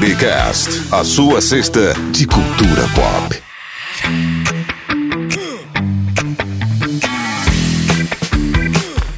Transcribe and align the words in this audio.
Friday 0.00 0.16
Cast, 0.16 0.70
a 0.92 1.04
sua 1.04 1.42
cesta 1.42 1.92
de 2.10 2.26
cultura 2.26 2.82
pop. 2.94 3.42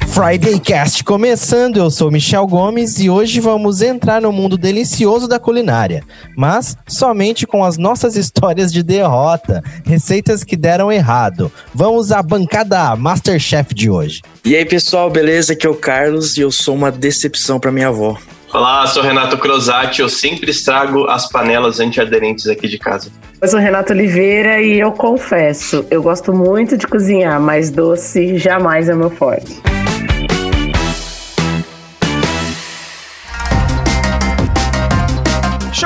Friday 0.09 0.59
Cast 0.59 1.05
começando, 1.05 1.77
eu 1.77 1.89
sou 1.89 2.11
Michel 2.11 2.45
Gomes 2.45 2.99
e 2.99 3.09
hoje 3.09 3.39
vamos 3.39 3.81
entrar 3.81 4.21
no 4.21 4.33
mundo 4.33 4.57
delicioso 4.57 5.25
da 5.25 5.39
culinária, 5.39 6.03
mas 6.35 6.75
somente 6.85 7.47
com 7.47 7.63
as 7.63 7.77
nossas 7.77 8.17
histórias 8.17 8.69
de 8.69 8.83
derrota, 8.83 9.63
receitas 9.85 10.43
que 10.43 10.57
deram 10.57 10.91
errado. 10.91 11.49
Vamos 11.73 12.11
à 12.11 12.21
bancada 12.21 12.93
Masterchef 12.97 13.73
de 13.73 13.89
hoje. 13.89 14.21
E 14.43 14.53
aí 14.53 14.65
pessoal, 14.65 15.09
beleza? 15.09 15.53
Aqui 15.53 15.65
é 15.65 15.69
o 15.69 15.75
Carlos 15.75 16.35
e 16.35 16.41
eu 16.41 16.51
sou 16.51 16.75
uma 16.75 16.91
decepção 16.91 17.57
para 17.57 17.71
minha 17.71 17.87
avó. 17.87 18.17
Olá, 18.53 18.85
sou 18.85 19.01
Renato 19.01 19.35
Crosati. 19.35 20.01
Eu 20.03 20.07
sempre 20.07 20.51
estrago 20.51 21.07
as 21.07 21.27
panelas 21.27 21.79
antiaderentes 21.79 22.45
aqui 22.45 22.67
de 22.67 22.77
casa. 22.77 23.09
Eu 23.41 23.47
sou 23.47 23.59
Renato 23.59 23.91
Oliveira 23.91 24.61
e 24.61 24.79
eu 24.79 24.91
confesso, 24.91 25.83
eu 25.89 26.03
gosto 26.03 26.31
muito 26.31 26.77
de 26.77 26.85
cozinhar, 26.85 27.41
mas 27.41 27.71
doce 27.71 28.37
jamais 28.37 28.89
é 28.89 28.93
meu 28.93 29.09
forte. 29.09 29.59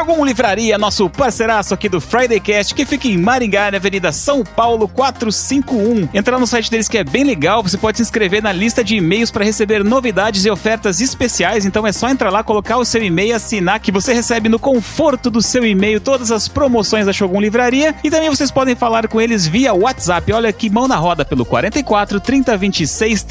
Shogun 0.08 0.24
Livraria, 0.24 0.78
nosso 0.78 1.10
parceiraço 1.10 1.74
aqui 1.74 1.90
do 1.90 2.00
Friday 2.00 2.40
Cast, 2.40 2.74
que 2.74 2.86
fica 2.86 3.10
em 3.10 3.18
Maringá, 3.18 3.70
na 3.70 3.76
Avenida 3.76 4.10
São 4.14 4.42
Paulo 4.42 4.88
451. 4.88 6.08
Entrar 6.14 6.40
no 6.40 6.48
site 6.48 6.72
deles 6.72 6.88
que 6.88 6.98
é 6.98 7.04
bem 7.04 7.26
legal, 7.26 7.62
você 7.62 7.78
pode 7.78 7.98
se 7.98 8.04
inscrever 8.04 8.42
na 8.42 8.54
lista 8.54 8.82
de 8.86 8.96
e-mails 8.96 9.30
para 9.32 9.44
receber 9.44 9.84
novidades 9.84 10.46
e 10.46 10.50
ofertas 10.50 11.02
especiais, 11.02 11.66
então 11.66 11.86
é 11.86 11.92
só 11.92 12.08
entrar 12.08 12.30
lá, 12.30 12.42
colocar 12.42 12.78
o 12.78 12.86
seu 12.86 13.04
e-mail, 13.04 13.36
assinar 13.36 13.82
que 13.82 13.92
você 13.92 14.14
recebe 14.14 14.48
no 14.48 14.58
conforto 14.58 15.30
do 15.30 15.42
seu 15.42 15.66
e-mail 15.66 16.00
todas 16.00 16.32
as 16.32 16.48
promoções 16.48 17.06
da 17.06 17.12
Shogun 17.12 17.42
Livraria 17.42 17.94
e 18.02 18.10
também 18.10 18.30
vocês 18.30 18.50
podem 18.50 18.78
falar 18.78 19.10
com 19.10 19.20
eles 19.20 19.46
via 19.46 19.74
WhatsApp. 19.74 20.32
Olha 20.32 20.54
que 20.54 20.70
mão 20.70 20.88
na 20.88 20.96
roda 20.96 21.26
pelo 21.26 21.44
44 21.44 22.22
30 22.22 22.56
26 22.56 23.28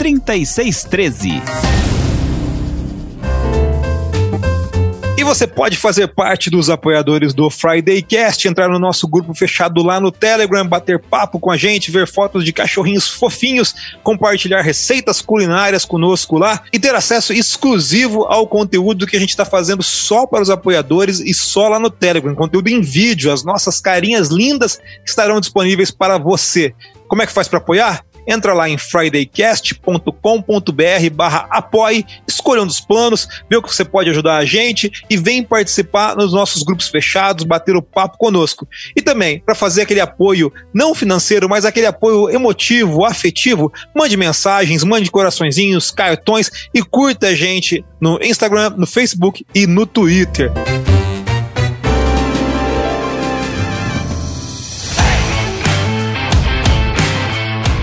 você 5.26 5.44
pode 5.44 5.76
fazer 5.76 6.06
parte 6.06 6.48
dos 6.48 6.70
apoiadores 6.70 7.34
do 7.34 7.50
Friday 7.50 8.00
Cast, 8.00 8.46
entrar 8.46 8.68
no 8.68 8.78
nosso 8.78 9.08
grupo 9.08 9.34
fechado 9.34 9.82
lá 9.82 9.98
no 9.98 10.12
Telegram, 10.12 10.64
bater 10.64 11.00
papo 11.00 11.40
com 11.40 11.50
a 11.50 11.56
gente, 11.56 11.90
ver 11.90 12.06
fotos 12.06 12.44
de 12.44 12.52
cachorrinhos 12.52 13.08
fofinhos, 13.08 13.74
compartilhar 14.04 14.62
receitas 14.62 15.20
culinárias 15.20 15.84
conosco 15.84 16.38
lá 16.38 16.62
e 16.72 16.78
ter 16.78 16.94
acesso 16.94 17.32
exclusivo 17.32 18.24
ao 18.26 18.46
conteúdo 18.46 19.04
que 19.04 19.16
a 19.16 19.20
gente 19.20 19.30
está 19.30 19.44
fazendo 19.44 19.82
só 19.82 20.28
para 20.28 20.42
os 20.42 20.50
apoiadores 20.50 21.18
e 21.18 21.34
só 21.34 21.68
lá 21.68 21.80
no 21.80 21.90
Telegram. 21.90 22.32
Conteúdo 22.32 22.68
em 22.68 22.80
vídeo, 22.80 23.32
as 23.32 23.42
nossas 23.42 23.80
carinhas 23.80 24.28
lindas 24.28 24.78
estarão 25.04 25.40
disponíveis 25.40 25.90
para 25.90 26.18
você. 26.18 26.72
Como 27.08 27.20
é 27.20 27.26
que 27.26 27.32
faz 27.32 27.48
para 27.48 27.58
apoiar? 27.58 28.04
Entra 28.26 28.52
lá 28.52 28.68
em 28.68 28.78
fridaycast.com.br 28.78 31.10
barra 31.12 31.46
apoie, 31.50 32.04
escolha 32.26 32.62
um 32.62 32.66
dos 32.66 32.80
planos, 32.80 33.28
vê 33.48 33.56
o 33.56 33.62
que 33.62 33.74
você 33.74 33.84
pode 33.84 34.10
ajudar 34.10 34.38
a 34.38 34.44
gente 34.44 34.90
e 35.08 35.16
vem 35.16 35.42
participar 35.42 36.16
nos 36.16 36.32
nossos 36.32 36.62
grupos 36.62 36.88
fechados, 36.88 37.44
bater 37.44 37.76
o 37.76 37.82
papo 37.82 38.18
conosco. 38.18 38.66
E 38.94 39.02
também, 39.02 39.40
para 39.40 39.54
fazer 39.54 39.82
aquele 39.82 40.00
apoio 40.00 40.52
não 40.74 40.94
financeiro, 40.94 41.48
mas 41.48 41.64
aquele 41.64 41.86
apoio 41.86 42.30
emotivo, 42.30 43.04
afetivo, 43.04 43.72
mande 43.94 44.16
mensagens, 44.16 44.84
mande 44.84 45.10
coraçõezinhos, 45.10 45.90
cartões 45.90 46.50
e 46.74 46.82
curta 46.82 47.28
a 47.28 47.34
gente 47.34 47.84
no 48.00 48.18
Instagram, 48.22 48.74
no 48.76 48.86
Facebook 48.86 49.44
e 49.54 49.66
no 49.66 49.86
Twitter. 49.86 50.52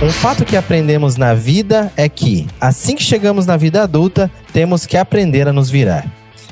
Um 0.04 0.10
fato 0.10 0.44
que 0.44 0.58
aprendemos 0.58 1.16
na 1.16 1.34
vida 1.34 1.90
é 1.96 2.10
que, 2.10 2.46
assim 2.60 2.94
que 2.94 3.02
chegamos 3.02 3.46
na 3.46 3.56
vida 3.56 3.82
adulta, 3.82 4.30
temos 4.52 4.86
que 4.86 4.98
aprender 4.98 5.48
a 5.48 5.54
nos 5.54 5.70
virar. 5.70 6.06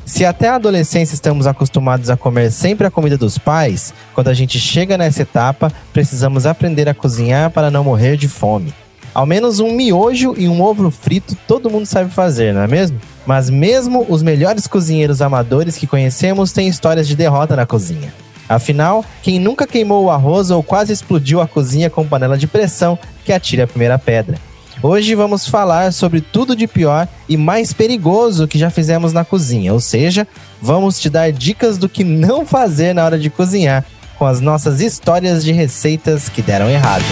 Se 0.05 0.23
até 0.23 0.47
a 0.47 0.55
adolescência 0.55 1.15
estamos 1.15 1.45
acostumados 1.45 2.09
a 2.09 2.15
comer 2.15 2.49
sempre 2.49 2.87
a 2.87 2.89
comida 2.89 3.17
dos 3.17 3.37
pais, 3.37 3.93
quando 4.13 4.29
a 4.29 4.33
gente 4.33 4.57
chega 4.57 4.97
nessa 4.97 5.23
etapa, 5.23 5.69
precisamos 5.91 6.45
aprender 6.45 6.87
a 6.87 6.93
cozinhar 6.93 7.51
para 7.51 7.69
não 7.69 7.83
morrer 7.83 8.15
de 8.15 8.29
fome. 8.29 8.73
Ao 9.13 9.25
menos 9.25 9.59
um 9.59 9.73
miojo 9.73 10.33
e 10.37 10.47
um 10.47 10.61
ovo 10.61 10.89
frito 10.89 11.35
todo 11.45 11.69
mundo 11.69 11.85
sabe 11.85 12.09
fazer, 12.09 12.53
não 12.53 12.61
é 12.61 12.67
mesmo? 12.67 13.01
Mas 13.25 13.49
mesmo 13.49 14.05
os 14.07 14.23
melhores 14.23 14.65
cozinheiros 14.65 15.21
amadores 15.21 15.75
que 15.75 15.85
conhecemos 15.85 16.53
têm 16.53 16.69
histórias 16.69 17.05
de 17.05 17.17
derrota 17.17 17.53
na 17.53 17.65
cozinha. 17.65 18.13
Afinal, 18.55 19.05
quem 19.23 19.39
nunca 19.39 19.65
queimou 19.65 20.03
o 20.03 20.11
arroz 20.11 20.51
ou 20.51 20.61
quase 20.61 20.91
explodiu 20.91 21.39
a 21.39 21.47
cozinha 21.47 21.89
com 21.89 22.05
panela 22.05 22.37
de 22.37 22.47
pressão, 22.47 22.99
que 23.23 23.31
atire 23.31 23.61
a 23.61 23.67
primeira 23.67 23.97
pedra. 23.97 24.37
Hoje 24.83 25.15
vamos 25.15 25.47
falar 25.47 25.93
sobre 25.93 26.19
tudo 26.19 26.55
de 26.55 26.67
pior 26.67 27.07
e 27.29 27.37
mais 27.37 27.71
perigoso 27.71 28.47
que 28.47 28.59
já 28.59 28.69
fizemos 28.69 29.13
na 29.13 29.23
cozinha, 29.23 29.71
ou 29.71 29.79
seja, 29.79 30.27
vamos 30.61 30.99
te 30.99 31.09
dar 31.09 31.31
dicas 31.31 31.77
do 31.77 31.87
que 31.87 32.03
não 32.03 32.45
fazer 32.45 32.93
na 32.93 33.05
hora 33.05 33.17
de 33.17 33.29
cozinhar, 33.29 33.85
com 34.17 34.25
as 34.25 34.41
nossas 34.41 34.81
histórias 34.81 35.45
de 35.45 35.53
receitas 35.53 36.27
que 36.27 36.41
deram 36.41 36.69
errado. 36.69 37.05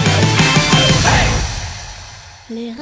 Les 2.50 2.74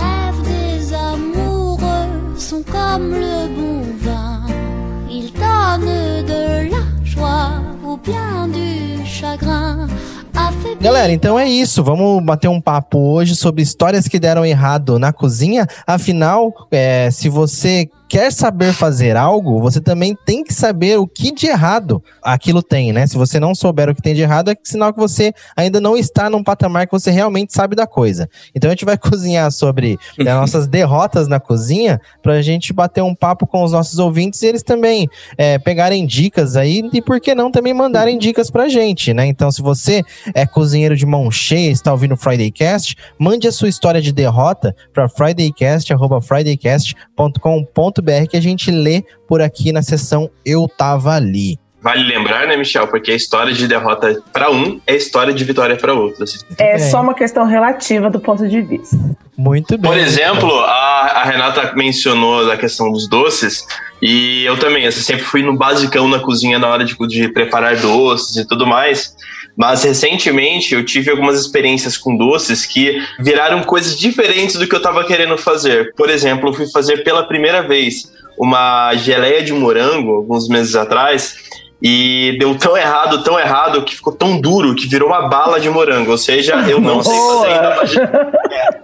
Galera, 10.81 11.13
então 11.13 11.37
é 11.37 11.49
isso. 11.49 11.83
Vamos 11.83 12.23
bater 12.23 12.47
um 12.47 12.61
papo 12.61 12.99
hoje 12.99 13.35
sobre 13.35 13.63
histórias 13.63 14.07
que 14.07 14.19
deram 14.19 14.47
errado 14.47 14.97
na 14.97 15.13
cozinha. 15.13 15.67
Afinal, 15.85 16.53
é, 16.71 17.11
se 17.11 17.29
você 17.29 17.91
quer 18.09 18.33
saber 18.33 18.73
fazer 18.73 19.17
algo, 19.17 19.61
você 19.61 19.81
também 19.81 20.17
tem 20.25 20.43
que 20.43 20.55
saber 20.55 20.99
o 20.99 21.07
que 21.07 21.31
de 21.31 21.47
errado 21.47 22.03
aquilo 22.23 22.63
tem, 22.63 22.91
né? 22.93 23.07
Se 23.07 23.17
você 23.17 23.39
não 23.39 23.55
souber 23.55 23.91
o 23.91 23.95
que 23.95 24.01
tem 24.01 24.15
de 24.15 24.23
errado, 24.23 24.51
é 24.51 24.57
sinal 24.65 24.91
que 24.93 24.99
você 24.99 25.35
ainda 25.55 25.81
não 25.81 25.97
está 25.97 26.29
num 26.31 26.43
patamar 26.43 26.87
que 26.87 26.93
você 26.93 27.11
realmente 27.11 27.53
sabe 27.53 27.77
da 27.77 27.87
coisa. 27.87 28.27
Então 28.55 28.71
a 28.71 28.73
gente 28.73 28.87
vai 28.87 28.97
cozinhar 28.99 29.53
sobre 29.53 29.99
as 30.19 30.25
nossas 30.25 30.67
derrotas 30.67 31.29
na 31.29 31.39
cozinha 31.39 32.01
pra 32.23 32.41
gente 32.41 32.73
bater 32.73 33.03
um 33.03 33.15
papo 33.15 33.47
com 33.47 33.63
os 33.63 33.73
nossos 33.73 33.99
ouvintes 33.99 34.41
e 34.43 34.47
eles 34.47 34.63
também 34.63 35.07
é, 35.37 35.59
pegarem 35.59 36.07
dicas 36.07 36.57
aí 36.57 36.89
e 36.93 37.03
por 37.03 37.21
que 37.21 37.35
não 37.35 37.51
também 37.51 37.75
mandarem 37.75 38.17
dicas 38.17 38.51
pra 38.51 38.69
gente, 38.69 39.13
né? 39.13 39.27
Então 39.27 39.51
se 39.51 39.61
você 39.61 40.03
é 40.35 40.47
cozinheiro 40.47 40.97
de 40.97 41.05
mão 41.05 41.31
cheia, 41.31 41.71
está 41.71 41.93
ouvindo 41.93 42.15
o 42.15 42.17
Friday 42.17 42.51
Cast, 42.51 42.97
mande 43.19 43.47
a 43.47 43.53
sua 43.53 43.69
história 43.69 44.01
de 44.01 44.11
derrota 44.13 44.75
para 44.95 45.07
fridaycast@fridaycast.com.br 45.09 47.98
que 48.27 48.37
a 48.37 48.41
gente 48.41 48.71
lê 48.71 49.05
por 49.27 49.41
aqui 49.41 49.73
na 49.73 49.83
seção 49.83 50.31
Eu 50.45 50.69
Tava 50.69 51.15
Ali. 51.15 51.59
Vale 51.81 52.03
lembrar, 52.03 52.47
né, 52.49 52.57
Michel, 52.57 52.89
porque 52.89 53.13
a 53.13 53.15
história 53.15 53.53
de 53.53 53.69
derrota 53.69 54.21
para 54.33 54.51
um 54.51 54.81
é 54.85 54.97
história 54.97 55.33
de 55.33 55.45
vitória 55.45 55.77
para 55.77 55.95
outro. 55.95 56.25
Assim. 56.25 56.39
É 56.59 56.77
só 56.77 57.01
uma 57.01 57.15
questão 57.15 57.47
relativa 57.47 58.11
do 58.11 58.19
ponto 58.19 58.49
de 58.49 58.61
vista. 58.61 58.99
Muito 59.37 59.79
bem. 59.79 59.89
Por 59.89 59.97
exemplo, 59.97 60.51
a, 60.65 61.21
a 61.21 61.25
Renata 61.25 61.73
mencionou 61.77 62.51
a 62.51 62.57
questão 62.57 62.91
dos 62.91 63.09
doces, 63.09 63.65
e 64.03 64.45
eu 64.45 64.59
também, 64.59 64.87
assim, 64.87 65.01
sempre 65.01 65.23
fui 65.23 65.43
no 65.43 65.57
basicão 65.57 66.09
na 66.09 66.19
cozinha 66.19 66.59
na 66.59 66.69
hora 66.69 66.85
de, 66.85 66.97
de 67.07 67.29
preparar 67.29 67.77
doces 67.77 68.37
e 68.37 68.45
tudo 68.45 68.67
mais. 68.67 69.15
Mas 69.59 69.83
recentemente 69.83 70.73
eu 70.73 70.85
tive 70.85 71.11
algumas 71.11 71.41
experiências 71.41 71.99
com 71.99 72.17
doces 72.17 72.65
que 72.65 73.03
viraram 73.19 73.65
coisas 73.65 73.99
diferentes 73.99 74.55
do 74.55 74.69
que 74.69 74.75
eu 74.75 74.79
estava 74.79 75.05
querendo 75.05 75.37
fazer. 75.37 75.93
Por 75.97 76.09
exemplo, 76.09 76.51
eu 76.51 76.55
fui 76.55 76.71
fazer 76.71 77.03
pela 77.03 77.27
primeira 77.27 77.61
vez 77.61 78.09
uma 78.39 78.95
geleia 78.95 79.43
de 79.43 79.53
morango 79.53 80.13
alguns 80.13 80.49
meses 80.49 80.77
atrás 80.77 81.35
e 81.81 82.37
deu 82.41 82.57
tão 82.59 82.77
errado, 82.77 83.23
tão 83.23 83.39
errado, 83.39 83.85
que 83.85 83.95
ficou 83.95 84.13
tão 84.13 84.41
duro 84.41 84.75
que 84.75 84.89
virou 84.89 85.09
uma 85.09 85.29
bala 85.29 85.61
de 85.61 85.71
morango. 85.71 86.11
Ou 86.11 86.19
seja, 86.19 86.55
eu 86.69 86.81
não 86.81 87.03
sei 87.03 87.15
fazer 87.15 88.01
ainda. 88.01 88.33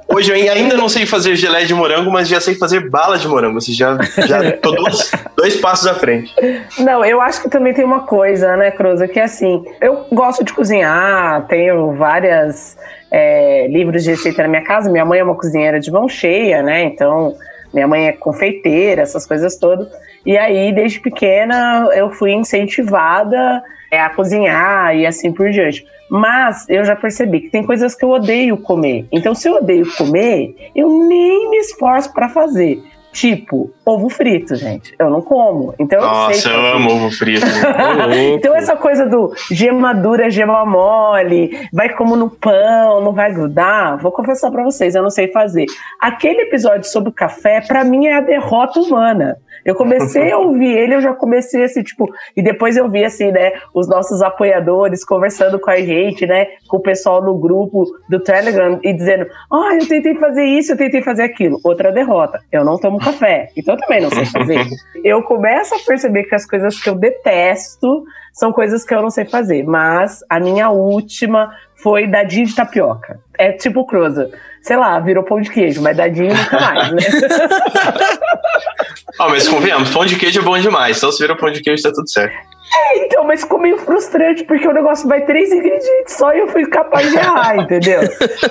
Hoje 0.09 0.31
eu 0.31 0.53
ainda 0.53 0.77
não 0.77 0.89
sei 0.89 1.05
fazer 1.05 1.35
geleia 1.35 1.67
de 1.67 1.75
morango, 1.75 2.09
mas 2.11 2.29
já 2.29 2.41
sei 2.41 2.55
fazer 2.55 2.89
bala 2.89 3.19
de 3.19 3.27
morango. 3.27 3.57
Ou 3.57 3.61
seja, 3.61 3.99
já, 4.17 4.27
já 4.27 4.53
tô 4.53 4.71
dois, 4.71 5.11
dois 5.37 5.57
passos 5.57 5.89
à 5.89 5.95
frente. 5.95 6.33
Não, 6.79 7.05
eu 7.05 7.21
acho 7.21 7.43
que 7.43 7.49
também 7.49 7.75
tem 7.75 7.85
uma 7.85 8.01
coisa, 8.01 8.57
né, 8.57 8.71
Cruza, 8.71 9.09
que 9.09 9.19
é 9.19 9.25
assim, 9.25 9.65
eu 9.81 10.07
gosto 10.13 10.45
de 10.45 10.53
cozinhar, 10.53 11.47
tenho 11.49 11.95
várias 11.95 12.77
é, 13.11 13.67
livros 13.67 14.05
de 14.05 14.11
receita 14.11 14.43
na 14.43 14.49
minha 14.49 14.63
casa. 14.63 14.89
Minha 14.89 15.05
mãe 15.05 15.19
é 15.19 15.25
uma 15.25 15.35
cozinheira 15.35 15.81
de 15.81 15.91
mão 15.91 16.09
cheia, 16.09 16.63
né? 16.63 16.85
Então, 16.85 17.35
minha 17.73 17.89
mãe 17.89 18.07
é 18.07 18.13
confeiteira, 18.13 19.03
essas 19.03 19.27
coisas 19.27 19.57
todas. 19.57 19.89
E 20.25 20.37
aí, 20.39 20.73
desde 20.73 21.01
pequena, 21.01 21.89
eu 21.95 22.11
fui 22.11 22.33
incentivada 22.33 23.63
é, 23.91 24.01
a 24.01 24.11
cozinhar 24.11 24.97
e 24.97 25.07
assim 25.07 25.33
por 25.33 25.51
diante. 25.51 25.85
Mas 26.11 26.69
eu 26.69 26.85
já 26.85 26.95
percebi 26.95 27.41
que 27.41 27.51
tem 27.51 27.65
coisas 27.65 27.95
que 27.95 28.05
eu 28.05 28.11
odeio 28.11 28.57
comer. 28.57 29.07
Então, 29.11 29.35
se 29.35 29.49
eu 29.49 29.57
odeio 29.57 29.87
comer, 29.97 30.55
eu 30.75 30.89
nem 31.07 31.51
me 31.51 31.59
esforço 31.59 32.13
para 32.13 32.29
fazer. 32.29 32.83
Tipo, 33.15 33.73
ovo 33.87 34.09
frito, 34.09 34.57
gente. 34.57 34.93
Eu 34.99 35.09
não 35.09 35.23
como. 35.23 35.73
Então 35.79 36.01
eu 36.01 36.05
Nossa, 36.05 36.35
sei. 36.35 36.53
eu 36.53 36.61
amo 36.61 36.95
ovo 36.95 37.11
frito. 37.13 37.47
então 38.35 38.57
essa 38.57 38.75
coisa 38.75 39.07
do 39.07 39.33
gema 39.53 39.95
dura, 39.95 40.29
gema 40.29 40.67
mole, 40.67 41.57
vai 41.73 41.91
como 41.91 42.17
no 42.17 42.29
pão, 42.29 43.01
não 43.05 43.13
vai 43.13 43.33
grudar. 43.33 43.99
Vou 43.99 44.11
confessar 44.11 44.51
pra 44.51 44.65
vocês, 44.65 44.97
eu 44.97 45.03
não 45.03 45.11
sei 45.11 45.29
fazer. 45.29 45.67
Aquele 46.01 46.43
episódio 46.43 46.91
sobre 46.91 47.11
o 47.11 47.13
café, 47.13 47.61
pra 47.61 47.85
mim 47.85 48.07
é 48.07 48.15
a 48.15 48.21
derrota 48.21 48.81
humana. 48.81 49.37
Eu 49.65 49.75
comecei 49.75 50.31
a 50.31 50.39
ouvir 50.39 50.77
ele, 50.77 50.95
eu 50.95 51.01
já 51.01 51.15
comecei 51.15 51.65
assim, 51.65 51.83
tipo, 51.83 52.13
e 52.37 52.43
depois 52.43 52.77
eu 52.77 52.89
vi 52.89 53.05
assim, 53.05 53.31
né, 53.31 53.53
os 53.73 53.89
nossos 53.89 54.23
apoiadores 54.23 55.05
conversando 55.05 55.59
com 55.59 55.71
a 55.71 55.77
gente, 55.77 56.27
né, 56.27 56.47
com 56.69 56.77
o 56.77 56.83
pessoal 56.83 57.23
no 57.23 57.39
grupo 57.39 57.87
do 58.09 58.21
Telegram 58.21 58.79
e 58.83 58.93
dizendo: 58.93 59.27
"Ah, 59.53 59.77
eu 59.81 59.89
tentei 59.89 60.15
fazer 60.17 60.45
isso, 60.45 60.73
eu 60.73 60.77
tentei 60.77 61.03
fazer 61.03 61.23
aquilo". 61.23 61.59
Outra 61.65 61.91
derrota. 61.93 62.41
Eu 62.53 62.65
não 62.65 62.79
tomo 62.79 62.99
café, 62.99 63.49
então 63.57 63.77
também 63.77 64.01
não 64.01 64.11
sei 64.11 64.27
fazer. 64.27 64.67
Eu 65.03 65.23
começo 65.23 65.75
a 65.75 65.79
perceber 65.87 66.25
que 66.25 66.35
as 66.35 66.47
coisas 66.47 66.81
que 66.81 66.89
eu 66.89 66.95
detesto 66.95 68.05
são 68.33 68.53
coisas 68.53 68.85
que 68.85 68.93
eu 68.93 69.01
não 69.01 69.11
sei 69.11 69.25
fazer, 69.25 69.63
mas 69.65 70.21
a 70.29 70.41
minha 70.41 70.69
última 70.71 71.53
foi 71.77 72.07
dadinho 72.07 72.47
de 72.47 72.55
tapioca. 72.55 73.21
É 73.39 73.53
tipo 73.53 73.87
cruza. 73.87 74.31
Sei 74.63 74.77
lá, 74.77 74.99
virou 74.99 75.23
pão 75.23 75.41
de 75.41 75.51
queijo, 75.51 75.83
mas 75.83 75.97
dadinho 75.97 76.35
nunca 76.35 76.59
mais, 76.59 76.93
né? 76.93 77.01
Ó, 79.19 79.29
mas 79.29 79.49
convenhamos, 79.49 79.91
pão 79.91 80.05
de 80.05 80.17
queijo 80.17 80.41
é 80.41 80.43
bom 80.43 80.59
demais. 80.59 80.97
Então 80.97 81.11
se 81.13 81.19
vira 81.19 81.37
pão 81.37 81.51
de 81.51 81.61
queijo, 81.61 81.83
tá 81.83 81.93
tudo 81.93 82.09
certo. 82.09 82.54
É, 82.73 83.05
então, 83.05 83.25
mas 83.25 83.43
ficou 83.43 83.59
meio 83.59 83.79
frustrante, 83.79 84.45
porque 84.45 84.67
o 84.67 84.73
negócio 84.73 85.09
vai 85.09 85.25
três 85.25 85.53
ingredientes 85.53 86.15
só 86.15 86.33
e 86.35 86.39
eu 86.41 86.49
fui 86.49 86.67
capaz 86.67 87.09
de 87.11 87.17
errar, 87.17 87.57
entendeu? 87.57 88.01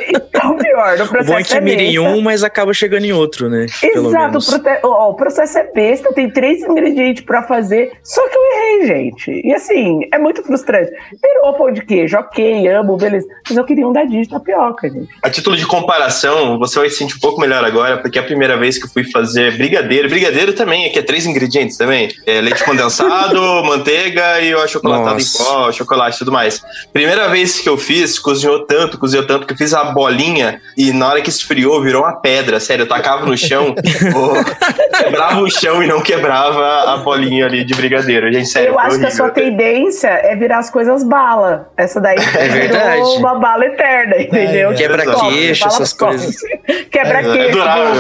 Então, 0.09 0.57
pior, 0.57 0.97
no 0.97 1.05
O 1.05 1.07
bom 1.07 1.15
é 1.15 1.23
processo 1.23 1.49
que 1.49 1.57
é 1.57 1.61
mira 1.61 1.81
em 1.81 1.99
um, 1.99 2.21
mas 2.21 2.43
acaba 2.43 2.73
chegando 2.73 3.05
em 3.05 3.11
outro, 3.11 3.49
né? 3.49 3.65
Exato, 3.81 4.37
o, 4.83 4.87
ó, 4.87 5.09
o 5.09 5.15
processo 5.15 5.57
é 5.57 5.71
besta, 5.71 6.13
tem 6.13 6.29
três 6.29 6.61
ingredientes 6.61 7.23
pra 7.23 7.43
fazer, 7.43 7.91
só 8.03 8.27
que 8.29 8.37
eu 8.37 8.41
errei, 8.51 8.87
gente. 8.87 9.41
E 9.43 9.53
assim, 9.53 10.01
é 10.11 10.17
muito 10.17 10.43
frustrante. 10.43 10.91
Virou 11.21 11.53
pão 11.55 11.71
de 11.71 11.85
queijo, 11.85 12.17
ok, 12.17 12.67
amo, 12.69 12.95
beleza. 12.95 13.27
Mas 13.47 13.57
eu 13.57 13.65
queria 13.65 13.87
um 13.87 13.93
dadinho 13.93 14.23
de 14.23 14.29
tapioca, 14.29 14.89
gente. 14.89 15.09
A 15.21 15.29
título 15.29 15.55
de 15.57 15.65
comparação, 15.65 16.57
você 16.57 16.79
vai 16.79 16.89
se 16.89 16.97
sentir 16.97 17.17
um 17.17 17.19
pouco 17.19 17.41
melhor 17.41 17.63
agora, 17.63 17.97
porque 17.97 18.17
é 18.17 18.21
a 18.21 18.25
primeira 18.25 18.57
vez 18.57 18.77
que 18.77 18.85
eu 18.85 18.89
fui 18.89 19.03
fazer 19.03 19.57
brigadeiro. 19.57 20.07
Brigadeiro 20.07 20.53
também, 20.53 20.85
aqui 20.85 20.99
é 20.99 21.03
três 21.03 21.25
ingredientes 21.25 21.77
também. 21.77 22.09
É 22.25 22.39
leite 22.39 22.63
condensado, 22.63 23.41
manteiga 23.65 24.02
e 24.41 24.53
o 24.55 24.61
achocolatado 24.61 25.13
Nossa. 25.15 25.41
em 25.43 25.45
pó, 25.45 25.71
chocolate 25.71 26.15
e 26.15 26.19
tudo 26.19 26.31
mais. 26.31 26.61
Primeira 26.91 27.27
vez 27.29 27.59
que 27.59 27.69
eu 27.69 27.77
fiz, 27.77 28.17
cozinhou 28.19 28.65
tanto, 28.65 28.97
cozinhou 28.97 29.25
tanto, 29.25 29.45
que 29.45 29.53
eu 29.53 29.57
fiz 29.57 29.73
a 29.73 29.85
bolinha 29.85 30.61
e 30.77 30.91
na 30.91 31.07
hora 31.07 31.21
que 31.21 31.29
esfriou, 31.29 31.81
virou 31.81 32.03
uma 32.03 32.13
pedra. 32.13 32.59
Sério, 32.59 32.83
eu 32.83 32.87
tacava 32.87 33.25
no 33.25 33.37
chão, 33.37 33.73
o- 34.15 34.97
quebrava 35.03 35.39
o 35.41 35.49
chão 35.49 35.81
e 35.83 35.87
não 35.87 36.01
quebrava 36.01 36.93
a 36.93 36.97
bolinha 36.97 37.45
ali 37.45 37.63
de 37.63 37.73
brigadeiro. 37.75 38.31
Gente, 38.31 38.47
sério, 38.49 38.69
eu 38.73 38.79
acho 38.79 38.99
que 38.99 39.05
a 39.05 39.11
sua 39.11 39.25
horrível. 39.27 39.43
tendência 39.51 40.07
é 40.09 40.35
virar 40.35 40.59
as 40.59 40.69
coisas 40.69 41.03
bala. 41.03 41.69
Essa 41.77 41.99
daí 42.01 42.17
É 42.35 42.47
virou 42.47 42.67
verdade. 42.69 43.01
uma 43.17 43.35
bala 43.35 43.65
eterna, 43.65 44.17
entendeu? 44.21 44.71
É, 44.71 44.73
Quebra-queixo, 44.73 45.67
essas 45.67 45.93
coisas. 45.93 46.35
Quebra-queixo, 46.91 47.37
É 47.39 47.51
durável. 47.51 47.93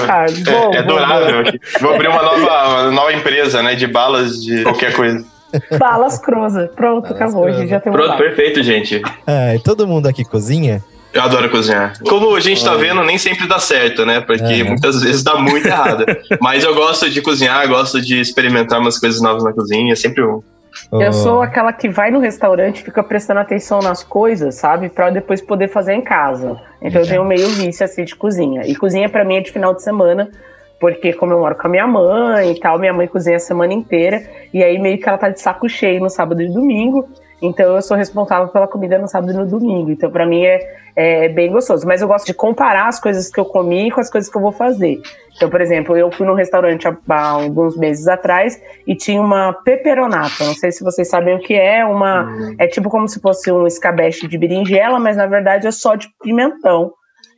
bom, 0.45 0.73
É, 0.73 0.77
é 0.77 0.81
bom, 0.83 0.87
bom. 0.87 0.99
durável. 0.99 1.43
Vou 1.81 1.93
abrir 1.93 2.07
uma 2.07 2.21
nova, 2.21 2.37
uma 2.83 2.91
nova 2.91 3.13
empresa, 3.13 3.61
né? 3.61 3.75
De 3.75 3.87
balas 3.87 4.41
de 4.43 4.63
qualquer 4.63 4.93
coisa. 4.93 5.23
Balas 5.77 6.17
Cruza. 6.19 6.71
Pronto, 6.75 7.03
Balas 7.03 7.15
acabou. 7.21 7.45
A 7.45 7.51
gente 7.51 7.69
já 7.69 7.79
tem 7.79 7.91
uma 7.91 7.99
Pronto, 7.99 8.17
perfeito, 8.17 8.61
gente. 8.63 9.01
É, 9.27 9.55
e 9.55 9.59
todo 9.59 9.87
mundo 9.87 10.07
aqui 10.07 10.23
cozinha? 10.23 10.83
Eu 11.13 11.21
adoro 11.21 11.47
cozinhar. 11.49 11.93
Como 12.09 12.35
a 12.35 12.39
gente 12.39 12.63
tá 12.65 12.73
vendo, 12.73 13.03
nem 13.03 13.19
sempre 13.19 13.47
dá 13.47 13.59
certo, 13.59 14.03
né? 14.03 14.19
Porque 14.21 14.43
É. 14.43 14.63
muitas 14.63 15.01
vezes 15.03 15.21
dá 15.23 15.35
muito 15.35 15.67
errado. 15.67 16.05
Mas 16.41 16.63
eu 16.63 16.73
gosto 16.73 17.07
de 17.09 17.21
cozinhar, 17.21 17.67
gosto 17.67 18.01
de 18.01 18.19
experimentar 18.19 18.79
umas 18.79 18.97
coisas 18.99 19.21
novas 19.21 19.43
na 19.43 19.53
cozinha, 19.53 19.93
é 19.93 19.95
sempre 19.95 20.23
bom. 20.25 20.41
Eu 20.91 21.13
sou 21.13 21.43
aquela 21.43 21.71
que 21.71 21.87
vai 21.87 22.09
no 22.09 22.17
restaurante 22.19 22.79
e 22.79 22.83
fica 22.83 23.03
prestando 23.03 23.39
atenção 23.39 23.79
nas 23.79 24.03
coisas, 24.03 24.55
sabe? 24.55 24.89
Pra 24.89 25.11
depois 25.11 25.39
poder 25.39 25.67
fazer 25.67 25.93
em 25.93 26.01
casa. 26.01 26.57
Então 26.81 27.01
eu 27.01 27.07
tenho 27.07 27.23
meio 27.23 27.47
vício 27.49 27.85
assim 27.85 28.03
de 28.03 28.15
cozinha. 28.15 28.63
E 28.65 28.75
cozinha 28.75 29.07
pra 29.07 29.23
mim 29.23 29.35
é 29.37 29.41
de 29.41 29.51
final 29.51 29.75
de 29.75 29.83
semana, 29.83 30.31
porque 30.83 31.13
como 31.13 31.31
eu 31.31 31.39
moro 31.39 31.55
com 31.55 31.67
a 31.67 31.69
minha 31.69 31.87
mãe 31.87 32.51
e 32.51 32.59
tal, 32.59 32.77
minha 32.77 32.91
mãe 32.91 33.07
cozinha 33.07 33.37
a 33.37 33.39
semana 33.39 33.71
inteira. 33.73 34.21
E 34.53 34.61
aí 34.61 34.77
meio 34.77 34.99
que 34.99 35.07
ela 35.07 35.17
tá 35.17 35.29
de 35.29 35.39
saco 35.39 35.69
cheio 35.69 36.01
no 36.01 36.09
sábado 36.09 36.41
e 36.41 36.51
domingo. 36.51 37.07
Então 37.41 37.73
eu 37.73 37.81
sou 37.81 37.95
responsável 37.95 38.49
pela 38.49 38.67
comida 38.67 38.99
no 38.99 39.07
sábado 39.07 39.31
e 39.31 39.35
no 39.37 39.45
domingo. 39.45 39.91
Então 39.91 40.11
pra 40.11 40.25
mim 40.25 40.43
é, 40.43 40.59
é 40.93 41.29
bem 41.29 41.49
gostoso. 41.49 41.87
Mas 41.87 42.01
eu 42.01 42.07
gosto 42.09 42.25
de 42.25 42.33
comparar 42.33 42.89
as 42.89 42.99
coisas 42.99 43.31
que 43.31 43.39
eu 43.39 43.45
comi 43.45 43.91
com 43.91 44.01
as 44.01 44.09
coisas 44.09 44.29
que 44.29 44.37
eu 44.37 44.41
vou 44.41 44.51
fazer. 44.51 44.99
Então, 45.37 45.49
por 45.49 45.61
exemplo, 45.61 45.95
eu 45.95 46.11
fui 46.11 46.27
num 46.27 46.33
restaurante 46.33 46.85
há, 46.85 47.29
alguns 47.29 47.77
meses 47.77 48.05
atrás 48.09 48.61
e 48.85 48.93
tinha 48.93 49.21
uma 49.21 49.53
peperonata. 49.53 50.43
Não 50.43 50.53
sei 50.53 50.69
se 50.73 50.83
vocês 50.83 51.07
sabem 51.07 51.33
o 51.33 51.39
que 51.39 51.53
é. 51.53 51.85
Uma, 51.85 52.27
é 52.59 52.67
tipo 52.67 52.89
como 52.89 53.07
se 53.07 53.21
fosse 53.21 53.49
um 53.49 53.65
escabeche 53.65 54.27
de 54.27 54.37
berinjela, 54.37 54.99
mas 54.99 55.15
na 55.15 55.27
verdade 55.27 55.65
é 55.65 55.71
só 55.71 55.95
de 55.95 56.09
pimentão. 56.21 56.91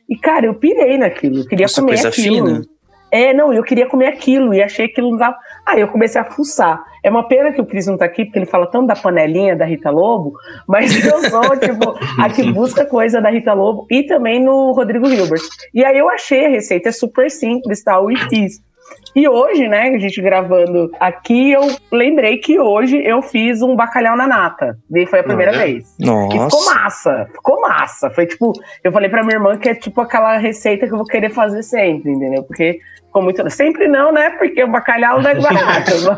E, 0.08 0.16
cara, 0.16 0.46
eu 0.46 0.54
pirei 0.54 0.98
naquilo. 0.98 1.38
Eu 1.38 1.46
queria 1.46 1.64
Nossa, 1.64 1.80
comer 1.80 1.92
coisa 1.92 2.08
aquilo. 2.08 2.46
fina. 2.46 2.75
É, 3.10 3.32
não, 3.32 3.52
eu 3.52 3.62
queria 3.62 3.86
comer 3.86 4.08
aquilo 4.08 4.52
e 4.52 4.62
achei 4.62 4.88
que 4.88 5.00
não 5.00 5.16
dava. 5.16 5.36
Aí 5.64 5.80
eu 5.80 5.88
comecei 5.88 6.20
a 6.20 6.24
fuçar. 6.24 6.82
É 7.02 7.10
uma 7.10 7.26
pena 7.28 7.52
que 7.52 7.60
o 7.60 7.66
Cris 7.66 7.86
não 7.86 7.96
tá 7.96 8.04
aqui, 8.04 8.24
porque 8.24 8.38
ele 8.38 8.46
fala 8.46 8.66
tanto 8.66 8.88
da 8.88 8.96
panelinha 8.96 9.54
da 9.54 9.64
Rita 9.64 9.90
Lobo, 9.90 10.34
mas 10.66 10.90
eu 11.04 11.22
sou, 11.30 11.56
tipo, 11.56 11.96
a 12.20 12.28
que 12.28 12.50
busca 12.52 12.84
coisa 12.84 13.20
da 13.20 13.30
Rita 13.30 13.52
Lobo 13.52 13.86
e 13.90 14.02
também 14.02 14.42
no 14.42 14.72
Rodrigo 14.72 15.08
Hilbert. 15.08 15.42
E 15.72 15.84
aí 15.84 15.96
eu 15.96 16.08
achei 16.08 16.46
a 16.46 16.48
receita, 16.48 16.90
super 16.90 17.30
simples, 17.30 17.82
tal, 17.82 18.10
e 18.10 18.16
fiz. 18.28 18.60
E 19.14 19.26
hoje, 19.26 19.66
né, 19.66 19.94
a 19.94 19.98
gente 19.98 20.20
gravando 20.20 20.90
aqui, 21.00 21.52
eu 21.52 21.62
lembrei 21.90 22.36
que 22.36 22.60
hoje 22.60 23.02
eu 23.02 23.22
fiz 23.22 23.62
um 23.62 23.74
bacalhau 23.74 24.14
na 24.14 24.26
nata. 24.26 24.78
E 24.94 25.06
foi 25.06 25.20
a 25.20 25.24
primeira 25.24 25.52
vez. 25.52 25.96
E 25.98 26.32
ficou 26.32 26.60
Nossa. 26.60 26.74
massa, 26.74 27.28
ficou 27.32 27.60
massa. 27.62 28.10
Foi 28.10 28.26
tipo, 28.26 28.52
eu 28.84 28.92
falei 28.92 29.08
pra 29.08 29.22
minha 29.22 29.36
irmã 29.36 29.56
que 29.56 29.70
é 29.70 29.74
tipo 29.74 30.02
aquela 30.02 30.36
receita 30.36 30.86
que 30.86 30.92
eu 30.92 30.98
vou 30.98 31.06
querer 31.06 31.30
fazer 31.30 31.62
sempre, 31.62 32.12
entendeu? 32.12 32.42
Porque 32.42 32.78
ficou 33.16 33.22
muito. 33.22 33.50
Sempre 33.50 33.88
não, 33.88 34.12
né? 34.12 34.30
Porque 34.30 34.62
o 34.62 34.68
bacalhau 34.70 35.22
não 35.22 35.30
é 35.30 35.34
barato. 35.40 35.92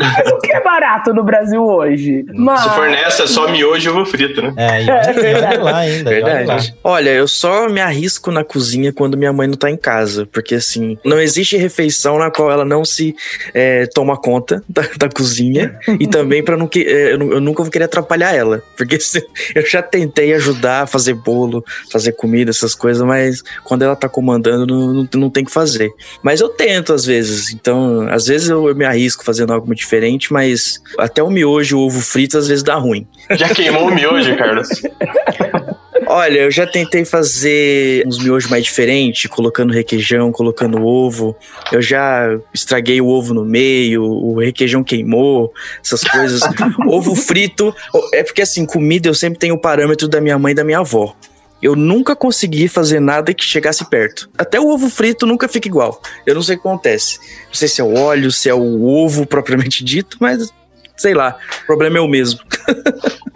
Mas 0.00 0.32
o 0.32 0.38
que 0.38 0.52
é 0.52 0.62
barato 0.62 1.14
no 1.14 1.22
Brasil 1.24 1.62
hoje? 1.64 2.24
Mas... 2.34 2.60
Se 2.60 2.70
for 2.70 2.88
nessa, 2.88 3.22
é 3.24 3.26
só 3.26 3.48
miojo 3.48 3.88
e 3.88 3.92
ovo 3.92 4.04
frito, 4.04 4.42
né? 4.42 4.52
É, 4.56 4.82
e 4.84 4.90
olha, 4.90 5.30
e 5.30 5.34
olha 5.34 5.62
lá 5.62 5.76
ainda. 5.78 6.10
e 6.12 6.14
olha 6.22 6.24
lá. 6.26 6.34
Verdade. 6.38 6.74
Olha, 6.82 7.10
eu 7.10 7.28
só 7.28 7.68
me 7.68 7.80
arrisco 7.80 8.30
na 8.30 8.44
cozinha 8.44 8.92
quando 8.92 9.16
minha 9.16 9.32
mãe 9.32 9.48
não 9.48 9.56
tá 9.56 9.70
em 9.70 9.76
casa. 9.76 10.26
Porque, 10.30 10.54
assim, 10.54 10.98
não 11.04 11.20
existe 11.20 11.56
refeição 11.56 12.18
na 12.18 12.30
qual 12.30 12.50
ela 12.50 12.64
não 12.64 12.84
se 12.84 13.14
é, 13.54 13.86
toma 13.86 14.16
conta 14.16 14.62
da, 14.68 14.82
da 14.98 15.08
cozinha. 15.08 15.78
e 15.98 16.06
também 16.06 16.42
para 16.42 16.56
não 16.56 16.66
que 16.66 16.80
é, 16.82 17.14
eu, 17.14 17.32
eu 17.32 17.40
nunca 17.40 17.62
vou 17.62 17.70
querer 17.72 17.84
atrapalhar 17.84 18.34
ela. 18.34 18.62
Porque 18.76 18.98
se- 19.00 19.26
eu 19.54 19.64
já 19.66 19.82
tentei 19.82 20.34
ajudar 20.34 20.82
a 20.82 20.86
fazer 20.86 21.14
bolo, 21.14 21.64
fazer 21.90 22.12
comida, 22.12 22.50
essas 22.50 22.74
coisas, 22.74 23.02
mas 23.06 23.42
quando 23.64 23.82
ela 23.82 23.96
tá 23.96 24.08
comandando, 24.08 24.66
não, 24.66 24.92
não, 24.94 25.08
não 25.14 25.30
tem 25.30 25.37
o 25.42 25.46
que 25.46 25.52
fazer. 25.52 25.90
Mas 26.22 26.40
eu 26.40 26.48
tento 26.48 26.92
às 26.92 27.04
vezes. 27.04 27.52
Então, 27.52 28.06
às 28.10 28.26
vezes 28.26 28.48
eu, 28.48 28.68
eu 28.68 28.74
me 28.74 28.84
arrisco 28.84 29.24
fazendo 29.24 29.52
algo 29.52 29.66
muito 29.66 29.78
diferente, 29.78 30.32
mas 30.32 30.80
até 30.98 31.22
o 31.22 31.30
miojo, 31.30 31.78
o 31.78 31.86
ovo 31.86 32.00
frito, 32.00 32.38
às 32.38 32.48
vezes 32.48 32.62
dá 32.62 32.74
ruim. 32.74 33.06
Já 33.30 33.48
queimou 33.48 33.88
o 33.88 33.94
miojo, 33.94 34.36
Carlos. 34.36 34.68
Olha, 36.10 36.38
eu 36.40 36.50
já 36.50 36.66
tentei 36.66 37.04
fazer 37.04 38.02
uns 38.06 38.18
miojos 38.18 38.48
mais 38.48 38.64
diferentes, 38.64 39.30
colocando 39.30 39.74
requeijão, 39.74 40.32
colocando 40.32 40.82
ovo. 40.82 41.36
Eu 41.70 41.82
já 41.82 42.38
estraguei 42.52 42.98
o 42.98 43.08
ovo 43.08 43.34
no 43.34 43.44
meio, 43.44 44.02
o 44.02 44.38
requeijão 44.38 44.82
queimou, 44.82 45.52
essas 45.84 46.02
coisas. 46.02 46.40
ovo 46.88 47.14
frito. 47.14 47.74
É 48.14 48.22
porque 48.22 48.40
assim, 48.40 48.64
comida 48.64 49.06
eu 49.06 49.14
sempre 49.14 49.38
tenho 49.38 49.54
o 49.54 49.60
parâmetro 49.60 50.08
da 50.08 50.18
minha 50.18 50.38
mãe 50.38 50.52
e 50.52 50.54
da 50.54 50.64
minha 50.64 50.78
avó. 50.78 51.14
Eu 51.62 51.74
nunca 51.74 52.14
consegui 52.14 52.68
fazer 52.68 53.00
nada 53.00 53.34
que 53.34 53.44
chegasse 53.44 53.84
perto. 53.88 54.28
Até 54.38 54.60
o 54.60 54.68
ovo 54.68 54.88
frito 54.88 55.26
nunca 55.26 55.48
fica 55.48 55.66
igual. 55.68 56.00
Eu 56.26 56.34
não 56.36 56.42
sei 56.42 56.56
o 56.56 56.60
que 56.60 56.68
acontece. 56.68 57.18
Não 57.48 57.54
sei 57.54 57.66
se 57.68 57.80
é 57.80 57.84
o 57.84 57.98
óleo, 57.98 58.30
se 58.30 58.48
é 58.48 58.54
o 58.54 58.84
ovo 58.86 59.24
propriamente 59.26 59.82
dito, 59.84 60.16
mas 60.20 60.52
sei 60.96 61.14
lá. 61.14 61.36
O 61.64 61.66
problema 61.66 61.98
é 61.98 62.00
o 62.00 62.08
mesmo. 62.08 62.40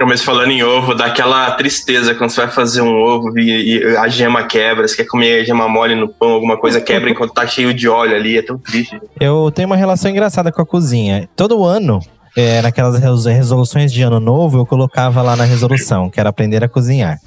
Mas 0.05 0.21
falando 0.21 0.51
em 0.51 0.65
ovo, 0.65 0.95
dá 0.97 1.07
aquela 1.07 1.53
tristeza 1.53 2.13
quando 2.13 2.31
você 2.31 2.41
vai 2.41 2.51
fazer 2.51 2.81
um 2.83 2.93
ovo 3.01 3.39
e, 3.39 3.79
e 3.79 3.97
a 3.97 4.09
gema 4.09 4.43
quebra, 4.45 4.87
você 4.89 4.97
quer 4.97 5.05
comer 5.05 5.41
a 5.43 5.45
gema 5.45 5.69
mole 5.69 5.95
no 5.95 6.09
pão, 6.09 6.31
alguma 6.31 6.57
coisa 6.59 6.81
quebra 6.81 7.09
enquanto 7.09 7.33
tá 7.33 7.47
cheio 7.47 7.73
de 7.73 7.89
óleo 7.89 8.17
ali, 8.17 8.37
é 8.37 8.43
tão 8.43 8.59
triste. 8.59 9.01
Eu 9.21 9.53
tenho 9.55 9.67
uma 9.69 9.77
relação 9.77 10.11
engraçada 10.11 10.51
com 10.51 10.61
a 10.61 10.67
cozinha. 10.67 11.29
Todo 11.37 11.65
ano, 11.65 12.01
é, 12.37 12.61
naquelas 12.61 12.99
res- 12.99 13.27
resoluções 13.27 13.93
de 13.93 14.03
ano 14.03 14.19
novo, 14.19 14.59
eu 14.59 14.67
colocava 14.67 15.23
lá 15.23 15.37
na 15.37 15.45
resolução, 15.45 16.11
que 16.11 16.19
era 16.19 16.31
aprender 16.31 16.65
a 16.65 16.69
cozinhar. 16.69 17.21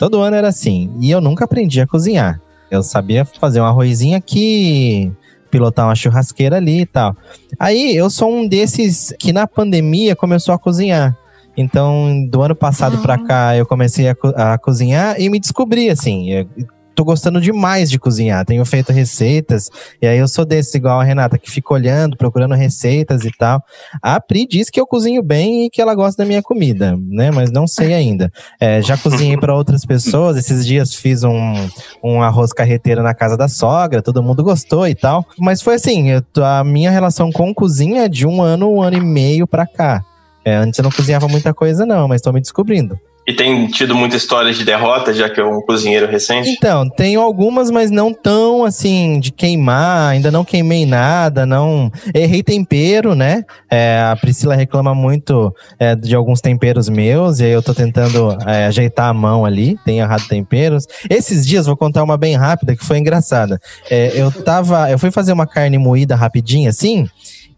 Todo 0.00 0.20
ano 0.20 0.34
era 0.34 0.48
assim. 0.48 0.90
E 0.98 1.10
eu 1.10 1.20
nunca 1.20 1.44
aprendi 1.44 1.80
a 1.80 1.86
cozinhar. 1.86 2.40
Eu 2.70 2.82
sabia 2.82 3.24
fazer 3.24 3.60
um 3.60 3.64
arrozinho 3.66 4.16
aqui, 4.16 5.12
pilotar 5.50 5.86
uma 5.86 5.94
churrasqueira 5.94 6.56
ali 6.56 6.80
e 6.80 6.86
tal. 6.86 7.14
Aí 7.58 7.94
eu 7.94 8.08
sou 8.08 8.32
um 8.32 8.48
desses 8.48 9.14
que 9.18 9.32
na 9.32 9.46
pandemia 9.46 10.16
começou 10.16 10.54
a 10.54 10.58
cozinhar. 10.58 11.14
Então, 11.56 12.26
do 12.30 12.40
ano 12.42 12.54
passado 12.54 12.98
pra 13.02 13.18
cá, 13.18 13.56
eu 13.56 13.66
comecei 13.66 14.08
a, 14.08 14.14
co- 14.14 14.32
a 14.34 14.56
cozinhar 14.56 15.20
e 15.20 15.28
me 15.28 15.38
descobri, 15.38 15.90
assim. 15.90 16.30
eu- 16.30 16.48
tô 17.00 17.04
gostando 17.04 17.40
demais 17.40 17.90
de 17.90 17.98
cozinhar. 17.98 18.44
Tenho 18.44 18.62
feito 18.66 18.92
receitas, 18.92 19.70
e 20.02 20.06
aí 20.06 20.18
eu 20.18 20.28
sou 20.28 20.44
desse, 20.44 20.76
igual 20.76 21.00
a 21.00 21.04
Renata, 21.04 21.38
que 21.38 21.50
fica 21.50 21.72
olhando, 21.72 22.14
procurando 22.14 22.54
receitas 22.54 23.24
e 23.24 23.30
tal. 23.30 23.64
A 24.02 24.20
Pri 24.20 24.46
diz 24.46 24.68
que 24.68 24.78
eu 24.78 24.86
cozinho 24.86 25.22
bem 25.22 25.64
e 25.64 25.70
que 25.70 25.80
ela 25.80 25.94
gosta 25.94 26.22
da 26.22 26.28
minha 26.28 26.42
comida, 26.42 26.98
né? 27.08 27.30
Mas 27.30 27.50
não 27.50 27.66
sei 27.66 27.94
ainda. 27.94 28.30
É, 28.60 28.82
já 28.82 28.98
cozinhei 28.98 29.38
para 29.38 29.54
outras 29.54 29.86
pessoas. 29.86 30.36
Esses 30.36 30.66
dias 30.66 30.94
fiz 30.94 31.24
um, 31.24 31.54
um 32.04 32.20
arroz 32.20 32.52
carreteiro 32.52 33.02
na 33.02 33.14
casa 33.14 33.34
da 33.34 33.48
sogra, 33.48 34.02
todo 34.02 34.22
mundo 34.22 34.44
gostou 34.44 34.86
e 34.86 34.94
tal. 34.94 35.24
Mas 35.38 35.62
foi 35.62 35.76
assim, 35.76 36.10
eu, 36.10 36.22
a 36.44 36.62
minha 36.62 36.90
relação 36.90 37.32
com 37.32 37.54
cozinha 37.54 38.04
é 38.04 38.08
de 38.08 38.26
um 38.26 38.42
ano, 38.42 38.70
um 38.70 38.82
ano 38.82 38.98
e 38.98 39.00
meio 39.00 39.46
pra 39.46 39.66
cá. 39.66 40.04
É, 40.44 40.54
antes 40.54 40.78
eu 40.78 40.82
não 40.82 40.90
cozinhava 40.90 41.26
muita 41.28 41.54
coisa, 41.54 41.86
não, 41.86 42.06
mas 42.06 42.20
tô 42.20 42.30
me 42.30 42.40
descobrindo. 42.42 42.98
E 43.30 43.32
tem 43.32 43.64
tido 43.68 43.94
muita 43.94 44.16
história 44.16 44.52
de 44.52 44.64
derrota, 44.64 45.14
já 45.14 45.30
que 45.30 45.40
é 45.40 45.44
um 45.44 45.60
cozinheiro 45.60 46.04
recente? 46.10 46.50
Então, 46.50 46.90
tenho 46.90 47.20
algumas, 47.20 47.70
mas 47.70 47.88
não 47.88 48.12
tão 48.12 48.64
assim, 48.64 49.20
de 49.20 49.30
queimar, 49.30 50.10
ainda 50.10 50.32
não 50.32 50.44
queimei 50.44 50.84
nada, 50.84 51.46
não. 51.46 51.92
Errei 52.12 52.42
tempero, 52.42 53.14
né? 53.14 53.44
É, 53.70 54.00
a 54.10 54.16
Priscila 54.16 54.56
reclama 54.56 54.96
muito 54.96 55.54
é, 55.78 55.94
de 55.94 56.12
alguns 56.16 56.40
temperos 56.40 56.88
meus, 56.88 57.38
e 57.38 57.44
aí 57.44 57.52
eu 57.52 57.62
tô 57.62 57.72
tentando 57.72 58.36
é, 58.44 58.66
ajeitar 58.66 59.08
a 59.08 59.14
mão 59.14 59.44
ali, 59.44 59.78
tem 59.84 60.00
errado 60.00 60.26
temperos. 60.26 60.88
Esses 61.08 61.46
dias, 61.46 61.66
vou 61.66 61.76
contar 61.76 62.02
uma 62.02 62.16
bem 62.16 62.34
rápida, 62.34 62.74
que 62.74 62.84
foi 62.84 62.98
engraçada. 62.98 63.60
É, 63.88 64.10
eu 64.12 64.32
tava. 64.32 64.90
Eu 64.90 64.98
fui 64.98 65.12
fazer 65.12 65.32
uma 65.32 65.46
carne 65.46 65.78
moída 65.78 66.16
rapidinho 66.16 66.68
assim. 66.68 67.06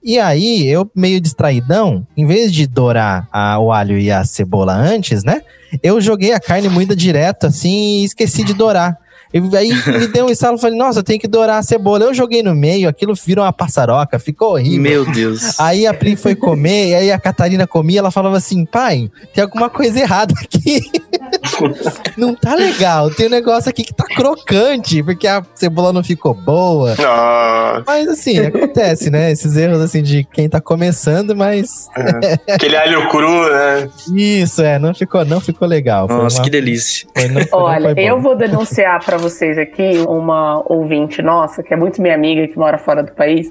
E 0.05 0.19
aí, 0.19 0.67
eu 0.67 0.91
meio 0.95 1.19
distraidão, 1.19 2.07
em 2.15 2.27
vez 2.27 2.53
de 2.53 2.67
dourar 2.67 3.27
a, 3.33 3.59
o 3.59 3.73
alho 3.73 3.97
e 3.97 4.11
a 4.11 4.23
cebola 4.23 4.75
antes, 4.75 5.25
né? 5.25 5.41
Eu 5.83 6.01
joguei 6.01 6.33
a 6.33 6.41
carne 6.41 6.69
moída 6.69 6.97
direto, 6.97 7.47
assim, 7.47 8.01
e 8.01 8.05
esqueci 8.05 8.43
de 8.43 8.55
dourar. 8.55 8.99
E 9.33 9.57
aí 9.57 9.71
me 9.99 10.07
deu 10.09 10.27
um 10.27 10.29
estalo, 10.29 10.59
falei, 10.59 10.77
nossa, 10.77 11.03
tenho 11.03 11.19
que 11.19 11.27
dourar 11.27 11.59
a 11.59 11.63
cebola. 11.63 12.05
Eu 12.05 12.13
joguei 12.13 12.43
no 12.43 12.55
meio, 12.55 12.87
aquilo 12.87 13.15
virou 13.15 13.45
uma 13.45 13.53
passaroca, 13.53 14.19
ficou 14.19 14.53
horrível. 14.53 14.83
Meu 14.83 15.11
Deus. 15.11 15.59
Aí 15.59 15.87
a 15.87 15.95
Pri 15.95 16.17
foi 16.17 16.35
comer, 16.35 16.91
e 16.91 16.95
aí 16.95 17.13
a 17.13 17.19
Catarina 17.19 17.67
comia, 17.67 18.01
ela 18.01 18.11
falava 18.11 18.37
assim, 18.37 18.67
pai, 18.67 19.11
tem 19.33 19.43
alguma 19.43 19.71
coisa 19.71 19.99
errada 19.99 20.35
aqui. 20.39 20.83
não 22.17 22.35
tá 22.35 22.55
legal, 22.55 23.11
tem 23.11 23.27
um 23.27 23.31
negócio 23.31 23.69
aqui 23.71 23.83
que 23.85 23.95
tá 23.95 24.05
crocante, 24.05 25.03
porque 25.03 25.27
a 25.27 25.43
cebola 25.55 25.93
não 25.93 26.03
ficou 26.03 26.35
boa. 26.35 26.95
Ah, 27.01 27.83
Mas 27.87 28.09
assim, 28.09 28.39
acontece, 28.39 29.11
né? 29.11 29.31
Esses 29.31 29.57
erros 29.57 29.81
assim 29.81 30.03
de 30.03 30.25
quem 30.25 30.49
tá 30.49 30.61
começando, 30.61 31.35
mas 31.37 31.89
aquele 32.51 32.77
alho 32.77 33.09
cru, 33.09 33.49
né? 33.51 33.89
isso, 34.15 34.63
é, 34.63 34.79
não 34.79 34.95
ficou, 34.95 35.25
não 35.25 35.41
ficou 35.41 35.67
legal. 35.69 36.07
Foi 36.09 36.17
Nossa, 36.17 36.39
uma- 36.39 36.45
que 36.45 36.51
delícia. 36.51 37.09
foi- 37.17 37.29
não- 37.29 37.43
Olha, 37.53 37.95
eu 38.01 38.21
vou 38.21 38.37
denunciar 38.37 39.05
pra 39.05 39.17
vocês 39.17 39.59
aqui 39.59 39.99
uma 40.09 40.63
ouvinte 40.71 41.23
nossa, 41.23 41.63
que 41.63 41.73
é 41.73 41.77
muito 41.77 42.01
minha 42.03 42.15
amiga, 42.15 42.47
que 42.49 42.59
mora 42.59 42.79
fora 42.79 43.03
do 43.03 43.13
país. 43.13 43.51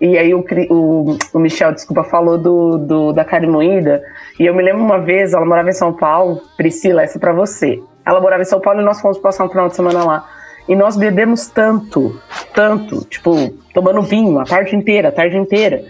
E 0.00 0.16
aí 0.16 0.32
o, 0.32 0.44
o, 0.70 1.18
o 1.34 1.38
Michel, 1.38 1.72
desculpa, 1.72 2.04
falou 2.04 2.38
do, 2.38 2.78
do- 2.78 3.12
da 3.12 3.24
carne 3.24 3.48
moída. 3.48 4.02
E 4.38 4.46
eu 4.46 4.54
me 4.54 4.62
lembro 4.62 4.82
uma 4.82 5.00
vez, 5.00 5.32
ela 5.32 5.44
morava 5.44 5.68
em 5.70 5.72
São 5.72 5.92
Paulo, 5.92 6.40
Priscila, 6.56 7.02
essa 7.02 7.18
é 7.18 7.20
pra 7.20 7.32
você. 7.32 7.82
Ela 8.06 8.20
morava 8.20 8.42
em 8.42 8.46
São 8.46 8.60
Paulo 8.60 8.80
e 8.80 8.84
nós 8.84 9.00
fomos 9.00 9.18
passar 9.18 9.44
um 9.44 9.48
final 9.48 9.68
de 9.68 9.74
semana 9.76 10.04
lá. 10.04 10.26
E 10.68 10.76
nós 10.76 10.96
bebemos 10.96 11.48
tanto, 11.48 12.20
tanto, 12.54 13.04
tipo, 13.06 13.32
tomando 13.74 14.02
vinho 14.02 14.38
a 14.38 14.44
tarde 14.44 14.76
inteira, 14.76 15.08
a 15.08 15.12
tarde 15.12 15.36
inteira, 15.36 15.82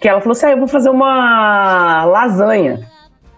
que 0.00 0.08
ela 0.08 0.20
falou 0.20 0.32
assim: 0.32 0.46
ah, 0.46 0.50
eu 0.52 0.58
vou 0.58 0.68
fazer 0.68 0.88
uma 0.88 2.04
lasanha. 2.04 2.80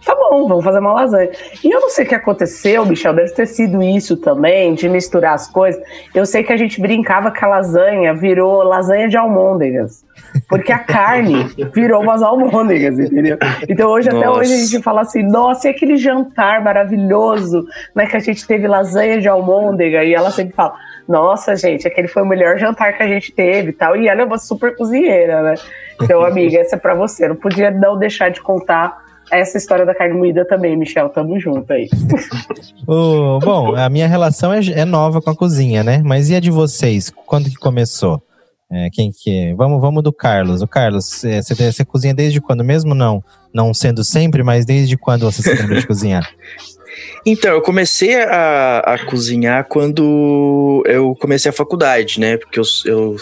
Tá 0.05 0.15
bom, 0.17 0.49
vamos 0.49 0.65
fazer 0.65 0.81
uma 0.81 0.93
lasanha. 0.93 1.31
E 1.63 1.71
eu 1.71 1.81
não 1.81 1.89
sei 1.89 2.05
o 2.05 2.09
que 2.09 2.15
aconteceu, 2.15 2.85
Michel, 2.85 3.15
deve 3.15 3.33
ter 3.35 3.47
sido 3.47 3.81
isso 3.83 4.17
também, 4.17 4.75
de 4.75 4.89
misturar 4.89 5.35
as 5.35 5.49
coisas. 5.49 5.81
Eu 6.15 6.27
sei 6.27 6.43
que 6.43 6.53
a 6.53 6.57
gente 6.57 6.81
brincava 6.81 7.31
que 7.31 7.45
a 7.45 7.49
lasanha 7.49 8.13
virou 8.13 8.63
lasanha 8.65 9.09
de 9.09 9.17
almôndegas. 9.17 10.05
Porque 10.49 10.73
a 10.73 10.79
carne 10.79 11.45
virou 11.75 12.03
umas 12.03 12.23
almôndegas, 12.23 12.99
entendeu? 12.99 13.37
Então 13.69 13.91
hoje, 13.91 14.09
até 14.09 14.27
Nossa. 14.27 14.41
hoje, 14.41 14.55
a 14.55 14.57
gente 14.57 14.83
fala 14.83 15.03
assim, 15.03 15.23
nossa, 15.23 15.69
e 15.69 15.71
aquele 15.71 15.97
jantar 15.97 16.63
maravilhoso, 16.63 17.67
né? 17.95 18.07
Que 18.07 18.17
a 18.17 18.21
gente 18.21 18.47
teve 18.47 18.67
lasanha 18.67 19.21
de 19.21 19.29
almôndega, 19.29 20.05
e 20.05 20.15
ela 20.15 20.31
sempre 20.31 20.55
fala, 20.55 20.75
nossa, 21.09 21.57
gente, 21.57 21.87
aquele 21.87 22.09
foi 22.09 22.23
o 22.23 22.27
melhor 22.27 22.59
jantar 22.59 22.97
que 22.97 23.03
a 23.03 23.09
gente 23.09 23.33
teve 23.33 23.71
e 23.71 23.73
tal. 23.73 23.97
E 23.97 24.09
ela 24.09 24.23
é 24.23 24.25
uma 24.25 24.39
super 24.39 24.77
cozinheira, 24.77 25.43
né? 25.43 25.55
Então, 26.01 26.23
amiga, 26.23 26.59
essa 26.59 26.77
é 26.77 26.79
pra 26.79 26.95
você. 26.95 27.29
Não 27.29 27.37
podia 27.37 27.71
não 27.71 27.99
deixar 27.99 28.31
de 28.31 28.41
contar 28.41 29.03
essa 29.31 29.57
história 29.57 29.87
da 29.87 29.95
carne 29.95 30.15
moída 30.15 30.45
também, 30.45 30.77
Michel. 30.77 31.09
Tamo 31.09 31.39
junto 31.39 31.73
aí. 31.73 31.89
Ô, 32.87 33.39
bom, 33.41 33.75
a 33.75 33.89
minha 33.89 34.07
relação 34.07 34.53
é, 34.53 34.61
é 34.75 34.85
nova 34.85 35.21
com 35.21 35.31
a 35.31 35.37
cozinha, 35.37 35.83
né? 35.83 36.03
Mas 36.05 36.31
e 36.31 36.37
a 36.37 36.41
de 36.41 36.51
vocês? 36.51 37.11
Quando 37.11 37.49
que 37.49 37.57
começou? 37.57 38.23
É, 38.73 38.89
quem 38.91 39.13
que 39.13 39.31
é? 39.31 39.55
Vamos, 39.55 39.81
vamos 39.83 40.03
do 40.03 40.13
Carlos. 40.13 40.63
O 40.63 40.67
Carlos, 40.67 41.23
é, 41.25 41.43
você, 41.43 41.55
você 41.55 41.85
cozinha 41.85 42.15
desde 42.15 42.41
quando? 42.41 42.65
Mesmo 42.65 42.95
não, 42.95 43.23
não 43.53 43.75
sendo 43.75 44.03
sempre, 44.03 44.43
mas 44.43 44.65
desde 44.65 44.97
quando 44.97 45.31
você 45.31 45.43
se 45.43 45.53
lembra 45.53 45.79
de 45.79 45.87
cozinhar? 45.87 46.29
Então, 47.25 47.53
eu 47.53 47.63
comecei 47.63 48.15
a, 48.17 48.81
a 48.81 49.07
cozinhar 49.07 49.67
quando 49.67 50.83
eu 50.87 51.17
comecei 51.19 51.49
a 51.49 51.53
faculdade, 51.53 52.21
né? 52.21 52.37
Porque 52.37 52.61
eu, 52.61 52.65
eu 52.85 53.17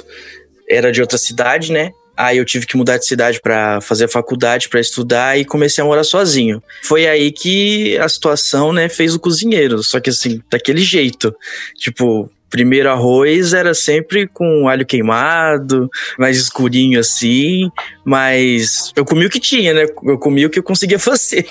era 0.69 0.90
de 0.90 1.00
outra 1.00 1.16
cidade, 1.16 1.71
né? 1.71 1.92
Aí 2.16 2.38
eu 2.38 2.45
tive 2.45 2.66
que 2.66 2.76
mudar 2.76 2.99
de 2.99 3.07
cidade 3.07 3.40
pra 3.40 3.80
fazer 3.80 4.09
faculdade, 4.09 4.69
pra 4.69 4.80
estudar 4.80 5.38
e 5.38 5.45
comecei 5.45 5.83
a 5.83 5.87
morar 5.87 6.02
sozinho. 6.02 6.61
Foi 6.83 7.07
aí 7.07 7.30
que 7.30 7.97
a 7.99 8.09
situação, 8.09 8.73
né, 8.73 8.88
fez 8.88 9.14
o 9.14 9.21
cozinheiro. 9.21 9.83
Só 9.85 10.00
que 10.00 10.11
assim, 10.11 10.42
daquele 10.50 10.80
jeito. 10.80 11.33
Tipo, 11.76 12.28
primeiro 12.50 12.90
arroz 12.90 13.52
era 13.52 13.73
sempre 13.73 14.26
com 14.26 14.69
alho 14.69 14.85
queimado, 14.85 15.88
mais 16.19 16.37
escurinho 16.37 16.99
assim, 16.99 17.71
mas 18.10 18.92
eu 18.96 19.04
comi 19.04 19.24
o 19.24 19.30
que 19.30 19.38
tinha, 19.38 19.72
né? 19.72 19.86
Eu 20.02 20.18
comi 20.18 20.44
o 20.44 20.50
que 20.50 20.58
eu 20.58 20.64
conseguia 20.64 20.98
fazer. 20.98 21.46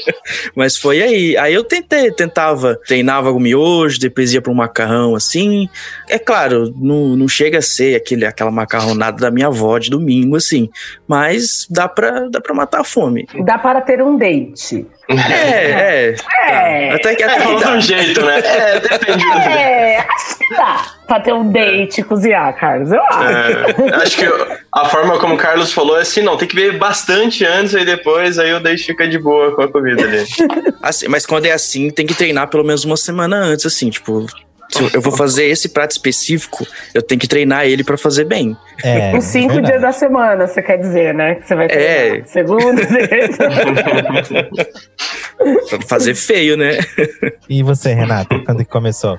Mas 0.56 0.74
foi 0.74 1.02
aí. 1.02 1.36
Aí 1.36 1.52
eu 1.52 1.62
tentei, 1.62 2.10
tentava, 2.10 2.80
treinava 2.86 3.30
o 3.30 3.38
miojo, 3.38 4.00
depois 4.00 4.32
ia 4.32 4.40
para 4.40 4.50
um 4.50 4.54
macarrão 4.54 5.14
assim. 5.14 5.68
É 6.08 6.18
claro, 6.18 6.72
não, 6.74 7.14
não 7.14 7.28
chega 7.28 7.58
a 7.58 7.62
ser 7.62 7.94
aquele, 7.94 8.24
aquela 8.24 8.50
macarronada 8.50 9.18
da 9.18 9.30
minha 9.30 9.48
avó 9.48 9.78
de 9.78 9.90
domingo, 9.90 10.34
assim. 10.34 10.70
Mas 11.06 11.66
dá 11.68 11.86
pra, 11.86 12.26
dá 12.30 12.40
pra 12.40 12.54
matar 12.54 12.80
a 12.80 12.84
fome. 12.84 13.28
Dá 13.44 13.58
para 13.58 13.82
ter 13.82 14.00
um 14.02 14.16
date. 14.16 14.86
É, 15.10 15.12
é. 15.28 16.14
É. 16.48 16.88
tá. 16.88 16.94
Até 16.94 17.16
que, 17.16 17.22
É, 17.22 17.26
até 17.26 17.46
que 17.46 17.54
de 17.54 17.64
dá. 17.64 17.74
um 17.74 17.80
jeito, 17.82 18.24
né? 18.24 18.38
É, 18.38 18.80
depende 18.80 19.24
do 19.24 19.32
É, 19.46 19.98
acho 19.98 20.38
que 20.38 20.54
dá 20.54 20.97
pra 21.08 21.18
ter 21.20 21.32
um 21.32 21.50
date 21.50 22.00
e 22.00 22.04
cozinhar, 22.04 22.54
Carlos. 22.56 22.92
Eu 22.92 23.02
acho. 23.02 23.22
É, 23.24 23.94
acho 24.02 24.16
que 24.18 24.24
a 24.72 24.84
forma 24.84 25.18
como 25.18 25.34
o 25.34 25.38
Carlos 25.38 25.72
falou 25.72 25.98
é 25.98 26.02
assim, 26.02 26.22
não, 26.22 26.36
tem 26.36 26.46
que 26.46 26.54
beber 26.54 26.78
bastante 26.78 27.44
antes 27.44 27.72
e 27.74 27.84
depois 27.84 28.38
aí 28.38 28.52
o 28.52 28.60
daí 28.60 28.78
fica 28.78 29.08
de 29.08 29.18
boa 29.18 29.54
com 29.56 29.62
a 29.62 29.68
comida 29.72 30.02
ali. 30.04 30.24
Assim, 30.82 31.08
mas 31.08 31.26
quando 31.26 31.46
é 31.46 31.50
assim, 31.52 31.90
tem 31.90 32.06
que 32.06 32.14
treinar 32.14 32.48
pelo 32.48 32.62
menos 32.64 32.84
uma 32.84 32.96
semana 32.96 33.36
antes, 33.36 33.66
assim, 33.66 33.90
tipo. 33.90 34.26
Se 34.70 34.82
eu- 34.94 35.00
vou 35.00 35.16
fazer 35.16 35.46
esse 35.46 35.70
prato 35.70 35.92
específico, 35.92 36.66
eu 36.94 37.00
tenho 37.00 37.18
que 37.18 37.26
treinar 37.26 37.64
ele 37.66 37.82
pra 37.82 37.96
fazer 37.96 38.24
bem. 38.24 38.54
É, 38.84 39.16
Os 39.16 39.24
cinco 39.24 39.54
verdade. 39.54 39.66
dias 39.72 39.80
da 39.80 39.92
semana, 39.92 40.46
você 40.46 40.60
quer 40.60 40.76
dizer, 40.76 41.14
né? 41.14 41.36
Que 41.36 41.48
você 41.48 41.54
vai 41.54 41.68
ter 41.68 41.78
É. 41.80 42.22
segunda, 42.26 42.82
não 45.72 45.80
fazer 45.88 46.14
feio, 46.14 46.56
né? 46.56 46.78
E 47.48 47.62
você, 47.62 47.94
Renata, 47.94 48.38
quando 48.44 48.58
que 48.58 48.70
começou? 48.70 49.18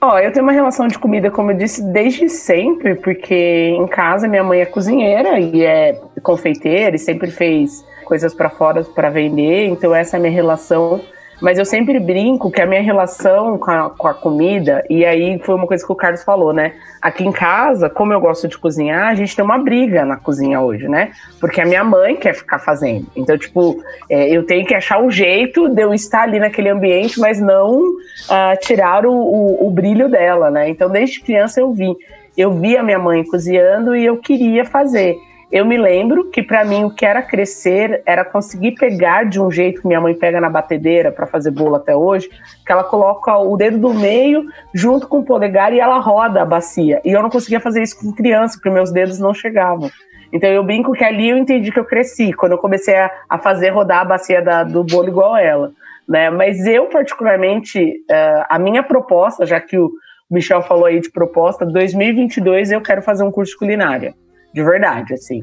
Ó, 0.00 0.18
eu 0.18 0.30
tenho 0.32 0.44
uma 0.44 0.52
relação 0.52 0.86
de 0.86 0.98
comida, 0.98 1.30
como 1.30 1.50
eu 1.50 1.56
disse, 1.56 1.82
desde 1.82 2.28
sempre, 2.28 2.94
porque 2.96 3.34
em 3.34 3.86
casa 3.86 4.28
minha 4.28 4.44
mãe 4.44 4.60
é 4.60 4.66
cozinheira 4.66 5.40
e 5.40 5.64
é 5.64 6.00
confeiteira 6.22 6.94
e 6.94 6.98
sempre 6.98 7.30
fez 7.30 7.84
coisas 8.04 8.34
pra 8.34 8.50
fora 8.50 8.84
pra 8.84 9.10
vender, 9.10 9.66
então 9.66 9.94
essa 9.94 10.16
é 10.16 10.18
a 10.18 10.20
minha 10.20 10.32
relação. 10.32 11.00
Mas 11.40 11.58
eu 11.58 11.64
sempre 11.64 12.00
brinco 12.00 12.50
que 12.50 12.60
a 12.60 12.66
minha 12.66 12.80
relação 12.80 13.58
com 13.58 13.70
a, 13.70 13.90
com 13.90 14.08
a 14.08 14.14
comida, 14.14 14.84
e 14.88 15.04
aí 15.04 15.38
foi 15.40 15.54
uma 15.54 15.66
coisa 15.66 15.84
que 15.84 15.92
o 15.92 15.96
Carlos 15.96 16.24
falou, 16.24 16.52
né? 16.52 16.72
Aqui 17.00 17.24
em 17.24 17.32
casa, 17.32 17.90
como 17.90 18.12
eu 18.12 18.20
gosto 18.20 18.48
de 18.48 18.56
cozinhar, 18.56 19.08
a 19.08 19.14
gente 19.14 19.36
tem 19.36 19.44
uma 19.44 19.58
briga 19.58 20.04
na 20.04 20.16
cozinha 20.16 20.60
hoje, 20.60 20.88
né? 20.88 21.12
Porque 21.38 21.60
a 21.60 21.66
minha 21.66 21.84
mãe 21.84 22.16
quer 22.16 22.34
ficar 22.34 22.58
fazendo. 22.58 23.06
Então, 23.14 23.36
tipo, 23.36 23.82
é, 24.08 24.30
eu 24.30 24.44
tenho 24.44 24.66
que 24.66 24.74
achar 24.74 24.98
um 24.98 25.10
jeito 25.10 25.68
de 25.68 25.82
eu 25.82 25.92
estar 25.92 26.22
ali 26.22 26.38
naquele 26.38 26.70
ambiente, 26.70 27.20
mas 27.20 27.38
não 27.40 27.82
ah, 28.30 28.56
tirar 28.56 29.04
o, 29.04 29.12
o, 29.12 29.66
o 29.66 29.70
brilho 29.70 30.08
dela, 30.08 30.50
né? 30.50 30.68
Então, 30.68 30.88
desde 30.88 31.20
criança 31.20 31.60
eu 31.60 31.72
vi. 31.72 31.94
Eu 32.36 32.52
vi 32.52 32.76
a 32.76 32.82
minha 32.82 32.98
mãe 32.98 33.24
cozinhando 33.24 33.94
e 33.94 34.04
eu 34.04 34.18
queria 34.18 34.64
fazer. 34.64 35.16
Eu 35.50 35.64
me 35.64 35.76
lembro 35.76 36.28
que 36.30 36.42
para 36.42 36.64
mim 36.64 36.84
o 36.84 36.90
que 36.90 37.06
era 37.06 37.22
crescer 37.22 38.02
era 38.04 38.24
conseguir 38.24 38.72
pegar 38.72 39.24
de 39.24 39.40
um 39.40 39.48
jeito 39.50 39.80
que 39.80 39.86
minha 39.86 40.00
mãe 40.00 40.12
pega 40.12 40.40
na 40.40 40.50
batedeira 40.50 41.12
para 41.12 41.24
fazer 41.26 41.52
bolo 41.52 41.76
até 41.76 41.94
hoje, 41.94 42.28
que 42.64 42.72
ela 42.72 42.82
coloca 42.82 43.36
o 43.38 43.56
dedo 43.56 43.78
do 43.78 43.94
meio 43.94 44.46
junto 44.74 45.06
com 45.06 45.20
o 45.20 45.24
polegar 45.24 45.72
e 45.72 45.78
ela 45.78 45.98
roda 46.00 46.42
a 46.42 46.44
bacia. 46.44 47.00
E 47.04 47.12
eu 47.12 47.22
não 47.22 47.30
conseguia 47.30 47.60
fazer 47.60 47.80
isso 47.80 47.98
com 48.00 48.12
criança, 48.12 48.56
porque 48.56 48.70
meus 48.70 48.90
dedos 48.90 49.20
não 49.20 49.32
chegavam. 49.32 49.88
Então 50.32 50.50
eu 50.50 50.64
brinco 50.64 50.92
que 50.92 51.04
ali 51.04 51.28
eu 51.28 51.38
entendi 51.38 51.70
que 51.70 51.78
eu 51.78 51.84
cresci, 51.84 52.32
quando 52.32 52.52
eu 52.52 52.58
comecei 52.58 52.96
a, 52.96 53.08
a 53.28 53.38
fazer 53.38 53.70
rodar 53.70 54.00
a 54.00 54.04
bacia 54.04 54.42
da- 54.42 54.64
do 54.64 54.82
bolo 54.82 55.08
igual 55.08 55.36
ela. 55.36 55.70
Né? 56.08 56.28
Mas 56.28 56.66
eu, 56.66 56.86
particularmente, 56.86 57.94
eh, 58.10 58.44
a 58.48 58.58
minha 58.58 58.82
proposta, 58.82 59.46
já 59.46 59.60
que 59.60 59.78
o, 59.78 59.86
o 60.28 60.34
Michel 60.34 60.62
falou 60.62 60.86
aí 60.86 60.98
de 61.00 61.10
proposta, 61.10 61.64
2022 61.64 62.72
eu 62.72 62.80
quero 62.80 63.00
fazer 63.02 63.22
um 63.22 63.30
curso 63.30 63.52
de 63.52 63.58
culinária, 63.58 64.14
de 64.52 64.62
verdade, 64.62 65.14
assim. 65.14 65.42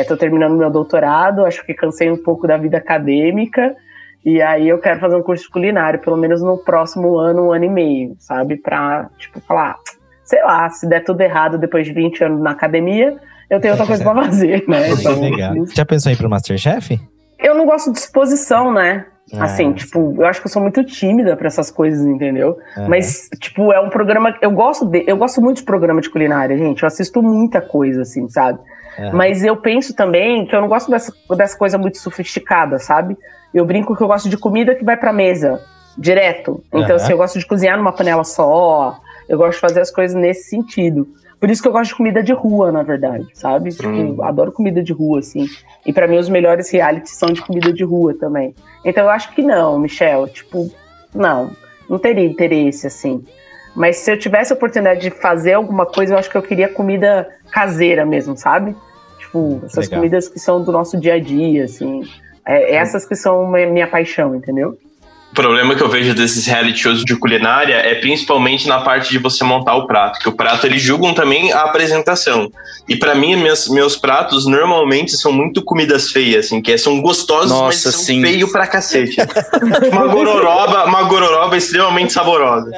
Estou 0.00 0.16
terminando 0.16 0.56
meu 0.56 0.70
doutorado, 0.70 1.44
acho 1.44 1.64
que 1.66 1.74
cansei 1.74 2.10
um 2.10 2.16
pouco 2.16 2.46
da 2.46 2.56
vida 2.56 2.78
acadêmica, 2.78 3.74
e 4.24 4.40
aí 4.40 4.68
eu 4.68 4.78
quero 4.78 5.00
fazer 5.00 5.16
um 5.16 5.22
curso 5.22 5.44
de 5.44 5.50
culinária, 5.50 5.98
pelo 5.98 6.16
menos 6.16 6.40
no 6.42 6.56
próximo 6.56 7.18
ano, 7.18 7.48
um 7.48 7.52
ano 7.52 7.64
e 7.64 7.68
meio, 7.68 8.16
sabe? 8.18 8.56
Pra, 8.56 9.10
tipo, 9.18 9.40
falar, 9.40 9.76
sei 10.24 10.42
lá, 10.42 10.70
se 10.70 10.88
der 10.88 11.04
tudo 11.04 11.20
errado 11.20 11.58
depois 11.58 11.86
de 11.86 11.92
20 11.92 12.24
anos 12.24 12.40
na 12.40 12.52
academia, 12.52 13.18
eu 13.50 13.60
tenho 13.60 13.74
outra 13.74 13.86
coisa 13.86 14.02
pra 14.02 14.14
fazer, 14.24 14.64
né? 14.66 14.90
Então, 14.90 15.20
Legal. 15.20 15.54
Já 15.74 15.84
pensou 15.84 16.10
em 16.10 16.14
ir 16.14 16.18
pro 16.18 16.30
Masterchef? 16.30 16.98
eu 17.38 17.54
não 17.54 17.66
gosto 17.66 17.92
de 17.92 17.98
exposição, 17.98 18.72
né? 18.72 19.04
Ah, 19.32 19.44
Assim, 19.44 19.72
tipo, 19.72 20.14
eu 20.18 20.26
acho 20.26 20.40
que 20.40 20.46
eu 20.46 20.50
sou 20.52 20.60
muito 20.60 20.84
tímida 20.84 21.34
pra 21.36 21.46
essas 21.46 21.70
coisas, 21.70 22.04
entendeu? 22.06 22.58
Mas, 22.88 23.28
tipo, 23.40 23.72
é 23.72 23.80
um 23.80 23.88
programa. 23.88 24.36
Eu 24.42 24.50
gosto 24.50 24.84
de, 24.84 25.02
eu 25.06 25.16
gosto 25.16 25.40
muito 25.40 25.58
de 25.58 25.62
programa 25.64 26.00
de 26.00 26.10
culinária, 26.10 26.56
gente. 26.58 26.82
Eu 26.82 26.86
assisto 26.86 27.22
muita 27.22 27.60
coisa, 27.60 28.02
assim, 28.02 28.28
sabe? 28.28 28.58
Mas 29.12 29.42
eu 29.42 29.56
penso 29.56 29.94
também 29.94 30.46
que 30.46 30.54
eu 30.54 30.60
não 30.60 30.68
gosto 30.68 30.90
dessa, 30.90 31.12
dessa 31.36 31.58
coisa 31.58 31.76
muito 31.78 31.98
sofisticada, 31.98 32.78
sabe? 32.78 33.16
Eu 33.52 33.64
brinco 33.64 33.96
que 33.96 34.02
eu 34.02 34.06
gosto 34.06 34.28
de 34.28 34.36
comida 34.36 34.74
que 34.74 34.84
vai 34.84 34.96
pra 34.96 35.12
mesa, 35.12 35.60
direto. 35.98 36.62
Então, 36.84 36.96
assim, 36.96 37.12
eu 37.12 37.16
gosto 37.18 37.38
de 37.38 37.46
cozinhar 37.46 37.76
numa 37.76 37.92
panela 37.92 38.24
só. 38.24 38.98
Eu 39.28 39.38
gosto 39.38 39.54
de 39.54 39.60
fazer 39.60 39.80
as 39.80 39.90
coisas 39.90 40.14
nesse 40.14 40.50
sentido. 40.50 41.08
Por 41.44 41.50
isso 41.50 41.60
que 41.60 41.68
eu 41.68 41.72
gosto 41.72 41.90
de 41.90 41.96
comida 41.96 42.22
de 42.22 42.32
rua, 42.32 42.72
na 42.72 42.82
verdade, 42.82 43.26
sabe? 43.34 43.68
Tipo, 43.68 43.86
Hum. 43.86 44.16
adoro 44.24 44.50
comida 44.50 44.82
de 44.82 44.94
rua, 44.94 45.18
assim. 45.18 45.44
E 45.84 45.92
pra 45.92 46.08
mim, 46.08 46.16
os 46.16 46.26
melhores 46.26 46.70
realities 46.70 47.18
são 47.18 47.28
de 47.30 47.42
comida 47.42 47.70
de 47.70 47.84
rua 47.84 48.14
também. 48.14 48.54
Então, 48.82 49.04
eu 49.04 49.10
acho 49.10 49.30
que 49.34 49.42
não, 49.42 49.78
Michel. 49.78 50.26
Tipo, 50.28 50.70
não. 51.14 51.50
Não 51.86 51.98
teria 51.98 52.24
interesse, 52.24 52.86
assim. 52.86 53.22
Mas 53.76 53.98
se 53.98 54.10
eu 54.10 54.18
tivesse 54.18 54.54
a 54.54 54.56
oportunidade 54.56 55.02
de 55.02 55.10
fazer 55.10 55.52
alguma 55.52 55.84
coisa, 55.84 56.14
eu 56.14 56.18
acho 56.18 56.30
que 56.30 56.36
eu 56.38 56.40
queria 56.40 56.66
comida 56.66 57.28
caseira 57.50 58.06
mesmo, 58.06 58.34
sabe? 58.38 58.74
Tipo, 59.18 59.60
essas 59.66 59.84
Legal. 59.84 59.98
comidas 59.98 60.28
que 60.28 60.38
são 60.38 60.64
do 60.64 60.72
nosso 60.72 60.98
dia 60.98 61.12
a 61.12 61.20
dia, 61.20 61.64
assim. 61.66 62.04
É, 62.46 62.74
essas 62.74 63.04
que 63.04 63.14
são 63.14 63.46
minha, 63.50 63.66
minha 63.66 63.86
paixão, 63.86 64.34
entendeu? 64.34 64.78
O 65.34 65.42
problema 65.42 65.74
que 65.74 65.82
eu 65.82 65.88
vejo 65.88 66.14
desses 66.14 66.46
reality 66.46 66.78
shows 66.78 67.04
de 67.04 67.16
culinária 67.16 67.74
é 67.74 67.96
principalmente 67.96 68.68
na 68.68 68.82
parte 68.82 69.10
de 69.10 69.18
você 69.18 69.42
montar 69.42 69.74
o 69.74 69.84
prato, 69.84 70.20
que 70.20 70.28
o 70.28 70.32
prato 70.32 70.64
eles 70.64 70.80
julgam 70.80 71.12
também 71.12 71.52
a 71.52 71.62
apresentação. 71.62 72.48
E 72.88 72.94
pra 72.94 73.16
mim, 73.16 73.34
meus, 73.34 73.68
meus 73.68 73.96
pratos 73.96 74.46
normalmente 74.46 75.16
são 75.16 75.32
muito 75.32 75.60
comidas 75.64 76.12
feias, 76.12 76.46
assim, 76.46 76.62
que 76.62 76.78
são 76.78 77.02
gostosos, 77.02 77.50
mas 77.50 77.60
Nossa, 77.60 77.90
são 77.90 78.00
sim. 78.00 78.22
feio 78.22 78.52
pra 78.52 78.68
cacete. 78.68 79.16
uma 79.90 80.06
gororoba, 80.06 80.84
uma 80.84 81.02
gororoba 81.02 81.56
extremamente 81.56 82.12
saborosa. 82.12 82.70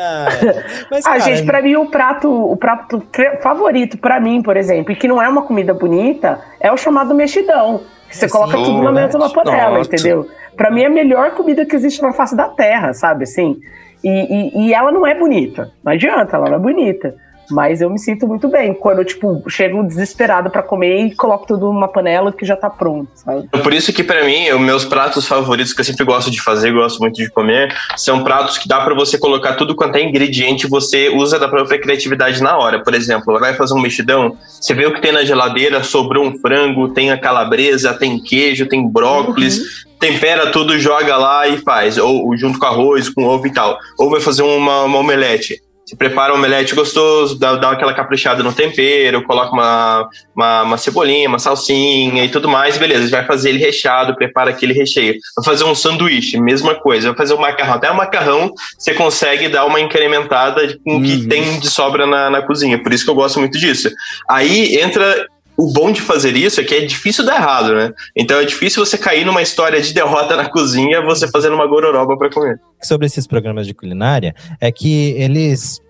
Mas, 0.90 1.04
Ah, 1.04 1.10
cara, 1.10 1.20
gente, 1.20 1.44
pra 1.44 1.60
mim 1.60 1.76
o 1.76 1.84
prato, 1.90 2.26
o 2.30 2.56
prato 2.56 3.02
favorito 3.42 3.98
pra 3.98 4.18
mim, 4.18 4.40
por 4.40 4.56
exemplo, 4.56 4.94
e 4.94 4.96
que 4.96 5.06
não 5.06 5.20
é 5.20 5.28
uma 5.28 5.42
comida 5.42 5.74
bonita, 5.74 6.40
é 6.58 6.72
o 6.72 6.76
chamado 6.78 7.14
mexidão. 7.14 7.82
Você 8.10 8.28
coloca 8.28 8.56
tudo 8.56 8.82
na 8.82 8.92
mesma 8.92 9.30
panela, 9.30 9.78
Nossa. 9.78 9.94
entendeu? 9.94 10.28
Pra 10.56 10.70
mim 10.70 10.82
é 10.82 10.86
a 10.86 10.90
melhor 10.90 11.32
comida 11.32 11.66
que 11.66 11.76
existe 11.76 12.00
na 12.02 12.12
face 12.12 12.36
da 12.36 12.48
terra, 12.48 12.92
sabe 12.94 13.24
assim? 13.24 13.60
E, 14.02 14.08
e, 14.08 14.66
e 14.66 14.74
ela 14.74 14.90
não 14.92 15.06
é 15.06 15.14
bonita. 15.14 15.72
Não 15.84 15.92
adianta, 15.92 16.36
ela 16.36 16.48
não 16.48 16.56
é 16.56 16.58
bonita. 16.58 17.14
Mas 17.50 17.80
eu 17.80 17.90
me 17.90 17.98
sinto 17.98 18.26
muito 18.26 18.48
bem 18.48 18.74
quando 18.74 18.98
eu, 18.98 19.04
tipo, 19.04 19.42
chego 19.48 19.82
desesperado 19.82 20.50
pra 20.50 20.62
comer 20.62 21.06
e 21.06 21.14
coloco 21.14 21.46
tudo 21.46 21.66
numa 21.66 21.88
panela 21.88 22.32
que 22.32 22.44
já 22.44 22.56
tá 22.56 22.68
pronto, 22.68 23.08
sabe? 23.14 23.48
Por 23.48 23.72
isso 23.72 23.92
que 23.92 24.02
pra 24.02 24.24
mim, 24.24 24.50
os 24.50 24.60
meus 24.60 24.84
pratos 24.84 25.26
favoritos 25.26 25.72
que 25.72 25.80
eu 25.80 25.84
sempre 25.84 26.04
gosto 26.04 26.30
de 26.30 26.40
fazer, 26.40 26.72
gosto 26.72 26.98
muito 27.00 27.16
de 27.16 27.30
comer, 27.30 27.74
são 27.96 28.22
pratos 28.24 28.58
que 28.58 28.68
dá 28.68 28.80
pra 28.80 28.94
você 28.94 29.18
colocar 29.18 29.54
tudo 29.54 29.74
quanto 29.74 29.96
é 29.96 30.02
ingrediente, 30.02 30.66
você 30.66 31.08
usa 31.08 31.38
da 31.38 31.48
própria 31.48 31.80
criatividade 31.80 32.42
na 32.42 32.56
hora. 32.56 32.82
Por 32.82 32.94
exemplo, 32.94 33.38
vai 33.38 33.54
fazer 33.54 33.74
um 33.74 33.80
mexidão, 33.80 34.36
você 34.48 34.74
vê 34.74 34.86
o 34.86 34.92
que 34.92 35.00
tem 35.00 35.12
na 35.12 35.24
geladeira, 35.24 35.82
sobrou 35.82 36.24
um 36.24 36.38
frango, 36.38 36.92
tem 36.92 37.10
a 37.10 37.18
calabresa, 37.18 37.94
tem 37.94 38.18
queijo, 38.18 38.66
tem 38.66 38.86
brócolis, 38.86 39.86
tempera 39.98 40.50
tudo, 40.50 40.78
joga 40.78 41.16
lá 41.16 41.48
e 41.48 41.58
faz. 41.58 41.98
Ou, 41.98 42.26
ou 42.26 42.36
junto 42.36 42.58
com 42.58 42.66
arroz, 42.66 43.08
com 43.08 43.24
ovo 43.24 43.46
e 43.46 43.52
tal. 43.52 43.78
Ou 43.98 44.10
vai 44.10 44.20
fazer 44.20 44.42
uma, 44.42 44.84
uma 44.84 44.98
omelete. 44.98 45.60
Você 45.86 45.94
prepara 45.94 46.32
um 46.32 46.36
omelete 46.36 46.74
gostoso, 46.74 47.38
dá, 47.38 47.54
dá 47.54 47.70
aquela 47.70 47.94
caprichada 47.94 48.42
no 48.42 48.52
tempero, 48.52 49.22
coloca 49.22 49.52
uma, 49.52 50.08
uma, 50.34 50.62
uma 50.64 50.76
cebolinha, 50.76 51.28
uma 51.28 51.38
salsinha 51.38 52.24
e 52.24 52.28
tudo 52.28 52.48
mais, 52.48 52.76
beleza. 52.76 53.08
Vai 53.08 53.24
fazer 53.24 53.50
ele 53.50 53.60
recheado, 53.60 54.16
prepara 54.16 54.50
aquele 54.50 54.72
recheio. 54.72 55.14
Vai 55.36 55.44
fazer 55.44 55.62
um 55.62 55.76
sanduíche, 55.76 56.40
mesma 56.40 56.74
coisa. 56.74 57.08
Vai 57.10 57.16
fazer 57.16 57.34
um 57.34 57.40
macarrão. 57.40 57.74
Até 57.74 57.88
o 57.88 57.96
macarrão 57.96 58.52
você 58.76 58.94
consegue 58.94 59.48
dar 59.48 59.64
uma 59.64 59.80
incrementada 59.80 60.76
com 60.84 60.96
o 60.96 61.02
que 61.02 61.12
Uhum. 61.16 61.28
tem 61.28 61.60
de 61.60 61.70
sobra 61.70 62.04
na, 62.04 62.30
na 62.30 62.42
cozinha. 62.42 62.82
Por 62.82 62.92
isso 62.92 63.04
que 63.04 63.10
eu 63.10 63.14
gosto 63.14 63.38
muito 63.38 63.56
disso. 63.56 63.88
Aí 64.28 64.80
entra. 64.80 65.28
O 65.58 65.72
bom 65.72 65.90
de 65.90 66.00
fazer 66.02 66.36
isso 66.36 66.60
é 66.60 66.64
que 66.64 66.74
é 66.74 66.84
difícil 66.84 67.24
dar 67.24 67.36
errado, 67.36 67.74
né? 67.74 67.92
Então 68.14 68.38
é 68.38 68.44
difícil 68.44 68.84
você 68.84 68.98
cair 68.98 69.24
numa 69.24 69.40
história 69.42 69.80
de 69.80 69.92
derrota 69.94 70.36
na 70.36 70.48
cozinha, 70.50 71.00
você 71.02 71.26
fazendo 71.28 71.54
uma 71.54 71.66
gororoba 71.66 72.16
pra 72.16 72.30
comer. 72.30 72.60
sobre 72.82 73.06
esses 73.06 73.26
programas 73.26 73.66
de 73.66 73.72
culinária 73.74 74.34
é 74.60 74.70
que 74.70 75.12
eles. 75.16 75.80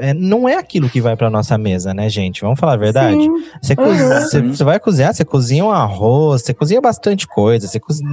é, 0.00 0.14
não 0.14 0.48
é 0.48 0.54
aquilo 0.54 0.88
que 0.88 1.00
vai 1.00 1.16
pra 1.16 1.28
nossa 1.28 1.58
mesa, 1.58 1.92
né, 1.92 2.08
gente? 2.08 2.40
Vamos 2.42 2.60
falar 2.60 2.74
a 2.74 2.76
verdade? 2.76 3.20
Sim. 3.20 3.32
Você, 3.60 3.74
Uhum. 3.76 4.20
você- 4.20 4.40
você 4.42 4.62
vai 4.62 4.78
cozinhar, 4.78 5.12
você 5.12 5.24
cozinha 5.24 5.64
um 5.64 5.72
arroz, 5.72 6.42
você 6.42 6.54
cozinha 6.54 6.80
bastante 6.80 7.26
coisa. 7.26 7.66
Você, 7.66 7.80
cozi- 7.80 8.04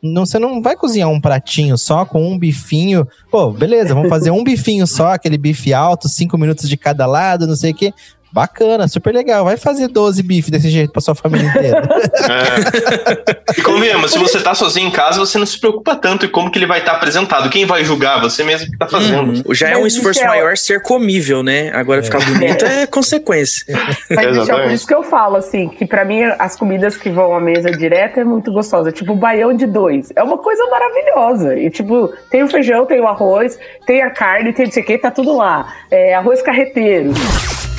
não, 0.00 0.24
você 0.24 0.38
não 0.38 0.62
vai 0.62 0.76
cozinhar 0.76 1.08
um 1.10 1.20
pratinho 1.20 1.76
só 1.76 2.04
com 2.04 2.24
um 2.30 2.38
bifinho. 2.38 3.08
Pô, 3.28 3.50
beleza, 3.50 3.92
vamos 3.92 4.08
fazer 4.08 4.30
um 4.30 4.44
bifinho 4.44 4.86
só, 4.86 5.08
aquele 5.14 5.36
bife 5.36 5.74
alto, 5.74 6.08
cinco 6.08 6.38
minutos 6.38 6.68
de 6.68 6.76
cada 6.76 7.06
lado, 7.06 7.44
não 7.44 7.56
sei 7.56 7.72
o 7.72 7.74
quê. 7.74 7.92
Bacana, 8.32 8.86
super 8.88 9.14
legal. 9.14 9.44
Vai 9.44 9.56
fazer 9.56 9.88
12 9.88 10.22
bifes 10.22 10.50
desse 10.50 10.68
jeito 10.68 10.92
pra 10.92 11.00
sua 11.00 11.14
família 11.14 11.48
inteira. 11.48 11.82
É. 12.28 13.58
E 13.58 13.62
convenhamos, 13.62 14.10
se 14.10 14.18
você 14.18 14.40
tá 14.40 14.54
sozinho 14.54 14.88
em 14.88 14.90
casa, 14.90 15.18
você 15.18 15.38
não 15.38 15.46
se 15.46 15.58
preocupa 15.58 15.96
tanto 15.96 16.26
em 16.26 16.28
como 16.28 16.50
que 16.50 16.58
ele 16.58 16.66
vai 16.66 16.80
estar 16.80 16.92
apresentado. 16.92 17.48
Quem 17.48 17.64
vai 17.64 17.84
julgar? 17.84 18.20
Você 18.20 18.44
mesmo 18.44 18.70
que 18.70 18.76
tá 18.76 18.86
fazendo. 18.86 19.32
Uhum. 19.46 19.54
Já 19.54 19.70
é 19.70 19.76
um 19.76 19.86
esforço 19.86 20.20
Michel- 20.20 20.28
maior 20.28 20.56
ser 20.56 20.82
comível, 20.82 21.42
né? 21.42 21.70
Agora 21.72 22.02
ficar 22.02 22.22
bonito 22.24 22.64
é 22.64 22.86
consequência. 22.86 23.64
Mas 24.10 24.36
Michel, 24.36 24.62
por 24.62 24.70
isso 24.72 24.86
que 24.86 24.94
eu 24.94 25.02
falo, 25.02 25.36
assim, 25.36 25.68
que 25.68 25.86
pra 25.86 26.04
mim 26.04 26.22
as 26.38 26.56
comidas 26.56 26.96
que 26.96 27.08
vão 27.08 27.34
à 27.34 27.40
mesa 27.40 27.70
direto 27.70 28.20
é 28.20 28.24
muito 28.24 28.52
gostosa. 28.52 28.92
Tipo, 28.92 29.12
o 29.12 29.16
baião 29.16 29.54
de 29.54 29.66
dois. 29.66 30.12
É 30.14 30.22
uma 30.22 30.38
coisa 30.38 30.62
maravilhosa. 30.66 31.56
E, 31.58 31.70
tipo, 31.70 32.12
tem 32.30 32.42
o 32.42 32.48
feijão, 32.48 32.84
tem 32.84 33.00
o 33.00 33.06
arroz, 33.06 33.58
tem 33.86 34.02
a 34.02 34.10
carne, 34.10 34.52
tem 34.52 34.66
não 34.66 34.72
sei 34.72 34.82
o 34.82 34.86
que, 34.86 34.98
tá 34.98 35.10
tudo 35.10 35.34
lá. 35.36 35.72
É, 35.90 36.14
arroz 36.14 36.42
carreteiro. 36.42 37.12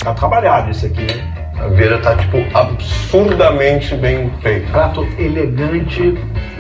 Tá 0.04 0.14
trabalhado 0.14 0.72
isso 0.72 0.86
aqui, 0.86 1.02
hein? 1.02 1.24
A 1.60 1.68
Vera 1.70 2.00
tá, 2.00 2.16
tipo, 2.16 2.38
absurdamente 2.56 3.96
bem 3.96 4.32
feito. 4.42 4.72
Prato 4.72 5.04
elegante 5.18 6.14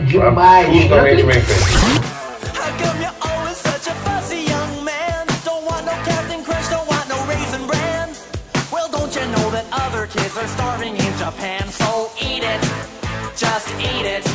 demais. 0.05 0.67
Absurdamente 0.67 1.23
bem 1.23 1.41
feito. 1.41 2.07
How 2.57 2.71
come 2.77 3.01
you're 3.01 3.13
always 3.21 3.57
such 3.57 3.87
a 3.89 3.95
fussy 4.03 4.49
young 4.49 4.83
man? 4.83 5.25
Don't 5.45 5.63
want 5.65 5.85
no 5.85 5.91
Captain 6.03 6.43
Crunch, 6.43 6.67
don't 6.69 6.87
want 6.89 7.07
no 7.07 7.15
Raisin 7.27 7.65
Bran. 7.67 8.09
Well, 8.71 8.89
don't 8.89 9.15
you 9.15 9.25
know 9.27 9.51
that 9.51 9.65
other 9.71 10.07
kids 10.07 10.35
are 10.35 10.47
starving 10.47 10.95
in 10.95 11.17
Japan? 11.17 11.69
So 11.69 12.09
eat 12.19 12.43
it, 12.43 12.61
just 13.37 13.69
eat 13.79 14.05
it. 14.05 14.25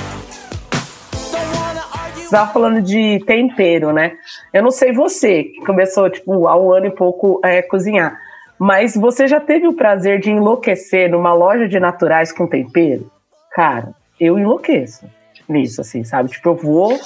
Don't 1.32 1.50
wanna 1.56 1.82
argue. 1.92 2.22
Você 2.22 2.30
tava 2.30 2.52
falando 2.52 2.80
de 2.80 3.18
tempero, 3.26 3.92
né? 3.92 4.12
Eu 4.54 4.62
não 4.62 4.70
sei 4.70 4.92
você, 4.92 5.42
que 5.44 5.64
começou, 5.66 6.08
tipo, 6.08 6.46
há 6.46 6.56
um 6.56 6.72
ano 6.72 6.86
e 6.86 6.90
pouco 6.90 7.40
a 7.44 7.48
é, 7.50 7.62
cozinhar. 7.62 8.16
Mas 8.58 8.94
você 8.94 9.26
já 9.26 9.40
teve 9.40 9.66
o 9.66 9.74
prazer 9.74 10.20
de 10.20 10.30
enlouquecer 10.30 11.10
numa 11.10 11.32
loja 11.32 11.68
de 11.68 11.80
naturais 11.80 12.32
com 12.32 12.46
tempero? 12.46 13.10
Cara, 13.52 13.94
eu 14.20 14.38
enlouqueço 14.38 15.06
nisso, 15.48 15.80
assim, 15.80 16.04
sabe? 16.04 16.30
Tipo, 16.30 16.50
eu 16.50 16.56
vou, 16.56 16.98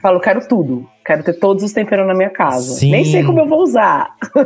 falo, 0.00 0.20
quero 0.20 0.46
tudo. 0.46 0.88
Quero 1.04 1.22
ter 1.22 1.32
todos 1.32 1.64
os 1.64 1.72
temperos 1.72 2.06
na 2.06 2.14
minha 2.14 2.28
casa. 2.28 2.74
Sim. 2.74 2.90
Nem 2.90 3.04
sei 3.04 3.24
como 3.24 3.40
eu 3.40 3.48
vou 3.48 3.62
usar. 3.62 4.10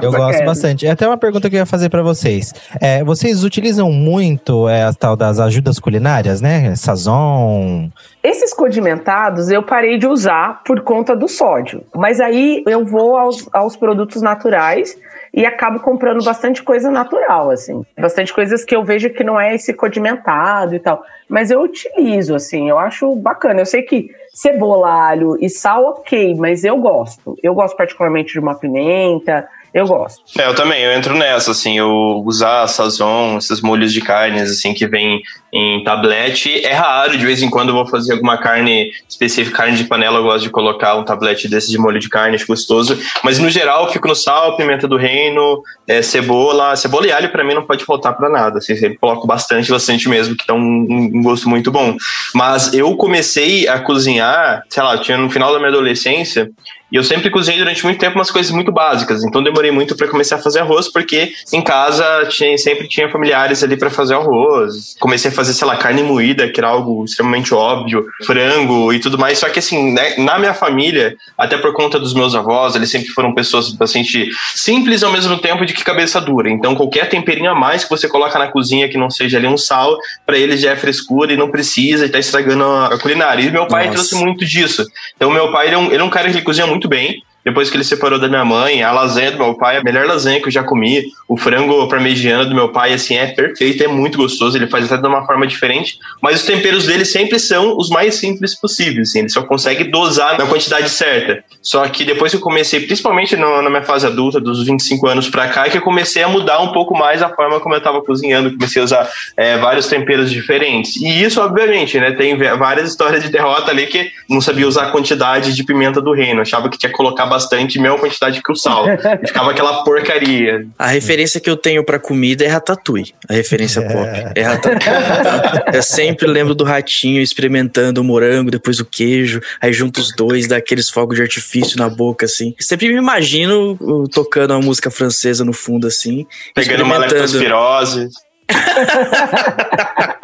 Eu 0.00 0.12
gosto 0.12 0.30
quero. 0.30 0.46
bastante. 0.46 0.86
É 0.86 0.90
até 0.92 1.08
uma 1.08 1.16
pergunta 1.16 1.50
que 1.50 1.56
eu 1.56 1.60
ia 1.60 1.66
fazer 1.66 1.88
pra 1.88 2.02
vocês. 2.02 2.54
É, 2.80 3.02
vocês 3.02 3.42
utilizam 3.42 3.90
muito 3.90 4.68
é, 4.68 4.84
a 4.84 4.92
tal 4.92 5.16
das 5.16 5.40
ajudas 5.40 5.80
culinárias, 5.80 6.40
né? 6.40 6.76
Sazon. 6.76 7.88
Esses 8.22 8.54
condimentados 8.54 9.48
eu 9.50 9.62
parei 9.62 9.98
de 9.98 10.06
usar 10.06 10.62
por 10.62 10.82
conta 10.82 11.16
do 11.16 11.26
sódio. 11.26 11.82
Mas 11.94 12.20
aí 12.20 12.62
eu 12.68 12.84
vou 12.84 13.16
aos, 13.16 13.48
aos 13.52 13.76
produtos 13.76 14.22
naturais 14.22 14.96
e 15.36 15.44
acabo 15.44 15.80
comprando 15.80 16.24
bastante 16.24 16.62
coisa 16.62 16.92
natural, 16.92 17.50
assim. 17.50 17.84
Bastante 17.98 18.32
coisas 18.32 18.64
que 18.64 18.74
eu 18.74 18.84
vejo 18.84 19.10
que 19.10 19.24
não 19.24 19.38
é 19.38 19.52
esse 19.52 19.74
condimentado 19.74 20.76
e 20.76 20.78
tal. 20.78 21.02
Mas 21.28 21.50
eu 21.50 21.60
utilizo, 21.60 22.36
assim, 22.36 22.70
eu 22.70 22.78
acho 22.78 23.16
bacana. 23.16 23.60
Eu 23.60 23.66
sei 23.66 23.82
que 23.82 24.10
cebola, 24.32 25.08
alho 25.08 25.36
e 25.40 25.50
sal, 25.50 25.86
ok, 25.86 26.36
mas 26.36 26.62
eu 26.62 26.76
gosto. 26.76 27.36
Eu 27.42 27.52
gosto 27.52 27.76
particularmente 27.76 28.32
de 28.32 28.38
uma 28.38 28.54
pimenta. 28.54 29.48
Eu 29.74 29.88
gosto. 29.88 30.22
É, 30.38 30.46
eu 30.46 30.54
também, 30.54 30.84
eu 30.84 30.92
entro 30.92 31.16
nessa, 31.16 31.50
assim, 31.50 31.76
eu 31.76 32.22
usar 32.24 32.68
sazon, 32.68 33.38
esses 33.38 33.60
molhos 33.60 33.92
de 33.92 34.00
carnes, 34.00 34.48
assim, 34.48 34.72
que 34.72 34.86
vem 34.86 35.20
em 35.52 35.82
tablete, 35.82 36.64
é 36.64 36.72
raro, 36.72 37.18
de 37.18 37.26
vez 37.26 37.42
em 37.42 37.50
quando 37.50 37.70
eu 37.70 37.74
vou 37.74 37.86
fazer 37.86 38.12
alguma 38.12 38.38
carne 38.38 38.92
específica, 39.08 39.56
carne 39.56 39.76
de 39.76 39.84
panela, 39.84 40.18
eu 40.18 40.22
gosto 40.22 40.44
de 40.44 40.50
colocar 40.50 40.94
um 40.94 41.04
tablete 41.04 41.48
desse 41.48 41.72
de 41.72 41.78
molho 41.78 41.98
de 41.98 42.08
carne, 42.08 42.36
acho 42.36 42.46
gostoso, 42.46 42.96
mas 43.24 43.40
no 43.40 43.50
geral 43.50 43.86
eu 43.86 43.92
fico 43.92 44.06
no 44.06 44.14
sal, 44.14 44.56
pimenta 44.56 44.86
do 44.86 44.96
reino, 44.96 45.60
é, 45.88 46.02
cebola, 46.02 46.76
cebola 46.76 47.08
e 47.08 47.12
alho 47.12 47.32
pra 47.32 47.42
mim 47.42 47.54
não 47.54 47.66
pode 47.66 47.84
faltar 47.84 48.16
pra 48.16 48.28
nada, 48.28 48.58
assim, 48.58 48.76
sempre 48.76 48.98
coloco 48.98 49.26
bastante, 49.26 49.72
bastante 49.72 50.08
mesmo, 50.08 50.36
que 50.36 50.46
dá 50.46 50.54
um, 50.54 50.86
um 51.14 51.22
gosto 51.22 51.48
muito 51.48 51.72
bom. 51.72 51.96
Mas 52.32 52.72
eu 52.72 52.96
comecei 52.96 53.66
a 53.66 53.80
cozinhar, 53.80 54.62
sei 54.68 54.82
lá, 54.84 54.98
tinha 54.98 55.18
no 55.18 55.30
final 55.30 55.52
da 55.52 55.58
minha 55.58 55.70
adolescência, 55.70 56.50
e 56.94 56.96
eu 56.96 57.02
sempre 57.02 57.28
cozinhei 57.28 57.58
durante 57.58 57.82
muito 57.82 57.98
tempo 57.98 58.16
umas 58.16 58.30
coisas 58.30 58.52
muito 58.52 58.70
básicas, 58.70 59.24
então 59.24 59.42
demorei 59.42 59.72
muito 59.72 59.96
para 59.96 60.06
começar 60.06 60.36
a 60.36 60.38
fazer 60.38 60.60
arroz, 60.60 60.86
porque 60.86 61.32
em 61.52 61.60
casa 61.60 62.04
tinha, 62.28 62.56
sempre 62.56 62.86
tinha 62.86 63.08
familiares 63.10 63.64
ali 63.64 63.76
para 63.76 63.90
fazer 63.90 64.14
arroz. 64.14 64.94
Comecei 65.00 65.28
a 65.28 65.34
fazer, 65.34 65.54
sei 65.54 65.66
lá, 65.66 65.76
carne 65.76 66.04
moída, 66.04 66.48
que 66.48 66.60
era 66.60 66.68
algo 66.68 67.04
extremamente 67.04 67.52
óbvio, 67.52 68.06
frango 68.24 68.92
e 68.92 69.00
tudo 69.00 69.18
mais. 69.18 69.40
Só 69.40 69.48
que 69.48 69.58
assim, 69.58 69.92
né, 69.92 70.14
na 70.18 70.38
minha 70.38 70.54
família, 70.54 71.16
até 71.36 71.56
por 71.56 71.72
conta 71.72 71.98
dos 71.98 72.14
meus 72.14 72.32
avós, 72.36 72.76
eles 72.76 72.92
sempre 72.92 73.08
foram 73.08 73.34
pessoas 73.34 73.72
bastante 73.72 74.30
simples 74.54 75.02
ao 75.02 75.10
mesmo 75.10 75.36
tempo 75.38 75.66
de 75.66 75.74
que 75.74 75.82
cabeça 75.82 76.20
dura. 76.20 76.48
Então 76.48 76.76
qualquer 76.76 77.08
temperinho 77.08 77.50
a 77.50 77.56
mais 77.56 77.82
que 77.82 77.90
você 77.90 78.06
coloca 78.06 78.38
na 78.38 78.46
cozinha 78.46 78.88
que 78.88 78.96
não 78.96 79.10
seja 79.10 79.36
ali 79.36 79.48
um 79.48 79.58
sal, 79.58 79.98
para 80.24 80.38
eles 80.38 80.60
já 80.60 80.70
é 80.70 80.76
frescura 80.76 81.32
e 81.32 81.36
não 81.36 81.50
precisa 81.50 82.06
e 82.06 82.08
tá 82.08 82.20
estragando 82.20 82.64
a 82.64 82.96
culinária. 83.00 83.42
E 83.42 83.50
meu 83.50 83.66
pai 83.66 83.86
Nossa. 83.86 83.96
trouxe 83.96 84.14
muito 84.14 84.44
disso. 84.44 84.86
Então 85.16 85.28
meu 85.32 85.50
pai 85.50 85.66
ele 85.66 85.74
é 85.74 85.78
um, 85.78 85.86
ele 85.86 86.00
é 86.00 86.04
um 86.04 86.10
cara 86.10 86.30
que 86.30 86.40
cozinha 86.40 86.68
muito 86.68 86.83
bem. 86.88 87.22
Depois 87.44 87.68
que 87.70 87.76
ele 87.76 87.84
separou 87.84 88.18
da 88.18 88.28
minha 88.28 88.44
mãe, 88.44 88.82
a 88.82 88.90
lasanha 88.90 89.30
do 89.32 89.38
meu 89.38 89.54
pai 89.54 89.76
a 89.76 89.82
melhor 89.82 90.06
lasanha 90.06 90.40
que 90.40 90.46
eu 90.48 90.52
já 90.52 90.62
comi. 90.64 91.04
O 91.28 91.36
frango 91.36 91.86
parmegiana 91.88 92.44
do 92.44 92.54
meu 92.54 92.70
pai, 92.70 92.92
assim, 92.94 93.16
é 93.16 93.26
perfeito, 93.26 93.82
é 93.84 93.88
muito 93.88 94.16
gostoso. 94.16 94.56
Ele 94.56 94.66
faz 94.66 94.90
até 94.90 95.00
de 95.02 95.06
uma 95.08 95.26
forma 95.26 95.46
diferente. 95.46 95.98
Mas 96.22 96.40
os 96.40 96.46
temperos 96.46 96.86
dele 96.86 97.04
sempre 97.04 97.38
são 97.38 97.76
os 97.76 97.90
mais 97.90 98.14
simples 98.14 98.58
possíveis, 98.58 99.10
assim. 99.10 99.20
Ele 99.20 99.28
só 99.28 99.42
consegue 99.42 99.84
dosar 99.84 100.38
na 100.38 100.46
quantidade 100.46 100.88
certa. 100.88 101.44
Só 101.60 101.86
que 101.88 102.04
depois 102.04 102.32
que 102.32 102.36
eu 102.38 102.40
comecei, 102.40 102.80
principalmente 102.80 103.36
no- 103.36 103.60
na 103.62 103.68
minha 103.70 103.82
fase 103.82 104.06
adulta, 104.06 104.40
dos 104.40 104.64
25 104.66 105.06
anos 105.06 105.28
pra 105.28 105.48
cá, 105.48 105.66
é 105.66 105.70
que 105.70 105.78
eu 105.78 105.82
comecei 105.82 106.22
a 106.22 106.28
mudar 106.28 106.60
um 106.60 106.72
pouco 106.72 106.96
mais 106.96 107.22
a 107.22 107.28
forma 107.28 107.60
como 107.60 107.74
eu 107.74 107.80
tava 107.80 108.02
cozinhando. 108.02 108.52
Comecei 108.52 108.80
a 108.80 108.84
usar 108.84 109.10
é, 109.36 109.58
vários 109.58 109.86
temperos 109.86 110.30
diferentes. 110.30 110.96
E 110.96 111.22
isso, 111.22 111.40
obviamente, 111.42 111.98
né? 111.98 112.12
Tem 112.12 112.36
várias 112.36 112.88
histórias 112.90 113.22
de 113.22 113.28
derrota 113.30 113.70
ali 113.70 113.86
que 113.86 114.10
não 114.30 114.40
sabia 114.40 114.66
usar 114.66 114.84
a 114.84 114.90
quantidade 114.90 115.52
de 115.54 115.62
pimenta 115.64 116.00
do 116.00 116.12
reino. 116.12 116.40
Achava 116.40 116.68
que 116.68 116.78
tinha 116.78 116.90
que 116.90 116.96
colocar 116.96 117.26
bastante, 117.34 117.78
mesma 117.78 117.98
quantidade 117.98 118.42
que 118.42 118.52
o 118.52 118.56
sal. 118.56 118.86
E 118.88 119.26
ficava 119.26 119.50
aquela 119.50 119.82
porcaria. 119.82 120.66
A 120.78 120.88
referência 120.88 121.40
que 121.40 121.50
eu 121.50 121.56
tenho 121.56 121.84
pra 121.84 121.98
comida 121.98 122.44
é 122.44 122.48
Ratatouille. 122.48 123.12
A 123.28 123.34
referência 123.34 123.82
pop. 123.82 124.32
É 124.34 124.42
Ratatouille. 124.42 125.74
eu 125.74 125.82
sempre 125.82 126.26
lembro 126.26 126.54
do 126.54 126.64
ratinho 126.64 127.20
experimentando 127.20 128.00
o 128.00 128.04
morango, 128.04 128.50
depois 128.50 128.80
o 128.80 128.84
queijo, 128.84 129.40
aí 129.60 129.72
junta 129.72 130.00
os 130.00 130.14
dois, 130.14 130.46
dá 130.46 130.56
aqueles 130.56 130.88
fogos 130.88 131.16
de 131.16 131.22
artifício 131.22 131.76
na 131.78 131.88
boca, 131.88 132.26
assim. 132.26 132.54
Sempre 132.60 132.88
me 132.88 132.96
imagino 132.96 133.76
uh, 133.80 134.08
tocando 134.08 134.52
uma 134.52 134.60
música 134.60 134.90
francesa 134.90 135.44
no 135.44 135.52
fundo, 135.52 135.86
assim. 135.86 136.26
Pegando 136.54 136.84
uma 136.84 136.94
experimentando. 136.96 137.38
leptospirose. 137.38 138.08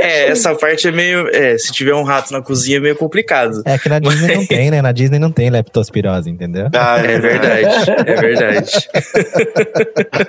É, 0.00 0.28
essa 0.30 0.54
parte 0.54 0.88
é 0.88 0.90
meio. 0.90 1.28
É, 1.28 1.56
se 1.56 1.72
tiver 1.72 1.94
um 1.94 2.02
rato 2.02 2.32
na 2.32 2.42
cozinha 2.42 2.78
é 2.78 2.80
meio 2.80 2.96
complicado. 2.96 3.62
É 3.64 3.78
que 3.78 3.88
na 3.88 3.98
Disney 3.98 4.34
não 4.34 4.46
tem, 4.46 4.70
né? 4.70 4.82
Na 4.82 4.92
Disney 4.92 5.18
não 5.18 5.30
tem 5.30 5.48
leptospirose, 5.50 6.28
entendeu? 6.28 6.68
Ah, 6.74 6.98
É 6.98 7.18
verdade, 7.18 7.90
é 8.06 8.14
verdade. 8.14 8.88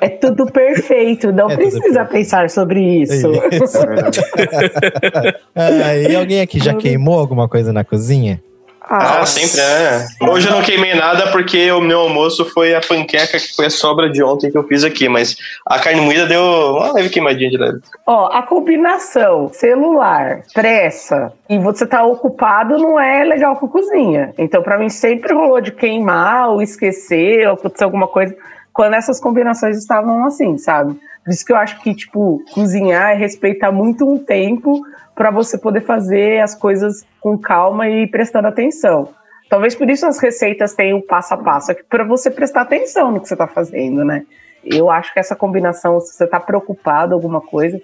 É 0.01 0.10
tudo 0.10 0.45
perfeito, 0.45 1.32
não 1.32 1.49
É 1.49 1.56
precisa 1.56 2.06
pensar 2.06 2.49
sobre 2.49 3.01
isso. 3.01 3.32
Ah, 5.56 5.95
e 5.97 6.15
alguém 6.15 6.41
aqui 6.41 6.60
já 6.60 6.73
queimou 6.73 7.19
alguma 7.19 7.47
coisa 7.47 7.71
na 7.73 7.84
cozinha? 7.84 8.41
Ah, 8.87 9.25
sempre 9.25 9.59
é. 9.59 10.05
Hoje 10.29 10.47
eu 10.47 10.53
não 10.53 10.61
queimei 10.61 10.93
nada 10.93 11.31
porque 11.31 11.71
o 11.71 11.81
meu 11.81 12.01
almoço 12.01 12.45
foi 12.45 12.75
a 12.75 12.81
panqueca 12.81 13.39
que 13.39 13.55
foi 13.55 13.65
a 13.65 13.69
sobra 13.69 14.09
de 14.09 14.23
ontem 14.23 14.51
que 14.51 14.57
eu 14.57 14.67
fiz 14.67 14.83
aqui, 14.83 15.09
mas 15.09 15.35
a 15.65 15.79
carne 15.79 16.01
moída 16.01 16.27
deu 16.27 16.41
uma 16.41 16.93
leve 16.93 17.09
queimadinha 17.09 17.49
de 17.49 17.57
leve. 17.57 17.79
Ó, 18.05 18.27
a 18.31 18.43
combinação 18.43 19.49
celular, 19.51 20.41
pressa 20.53 21.33
e 21.49 21.57
você 21.57 21.85
tá 21.85 22.03
ocupado 22.03 22.77
não 22.77 22.99
é 22.99 23.23
legal 23.23 23.55
com 23.55 23.67
cozinha. 23.67 24.33
Então, 24.37 24.61
pra 24.61 24.77
mim, 24.77 24.89
sempre 24.89 25.33
rolou 25.33 25.59
de 25.59 25.71
queimar 25.71 26.49
ou 26.49 26.61
esquecer 26.61 27.47
ou 27.47 27.55
acontecer 27.55 27.83
alguma 27.83 28.07
coisa 28.07 28.35
quando 28.71 28.93
essas 28.93 29.19
combinações 29.19 29.77
estavam 29.77 30.25
assim, 30.25 30.57
sabe? 30.57 30.99
Por 31.23 31.31
isso 31.31 31.43
que 31.43 31.51
eu 31.51 31.57
acho 31.57 31.79
que, 31.81 31.95
tipo, 31.95 32.43
cozinhar 32.51 33.13
é 33.13 33.15
respeitar 33.15 33.71
muito 33.71 34.07
um 34.07 34.19
tempo 34.19 34.85
pra 35.15 35.32
você 35.32 35.58
poder 35.58 35.82
fazer 35.82 36.41
as 36.41 36.54
coisas 36.54 37.06
com 37.19 37.38
calma 37.38 37.89
e 37.89 38.06
prestando 38.08 38.47
atenção. 38.47 39.10
Talvez 39.49 39.73
por 39.75 39.89
isso 39.89 40.06
as 40.06 40.19
receitas 40.19 40.73
tenham 40.73 41.01
passo 41.01 41.34
a 41.34 41.38
passo, 41.38 41.71
é 41.71 41.75
para 41.89 42.04
você 42.04 42.30
prestar 42.30 42.62
atenção 42.62 43.12
no 43.12 43.21
que 43.21 43.28
você 43.28 43.36
tá 43.36 43.47
fazendo, 43.47 44.04
né? 44.04 44.23
Eu 44.63 44.89
acho 44.89 45.13
que 45.13 45.19
essa 45.19 45.36
combinação, 45.36 45.99
se 45.99 46.13
você 46.13 46.25
tá 46.25 46.39
preocupado 46.39 47.13
alguma 47.13 47.39
coisa, 47.39 47.80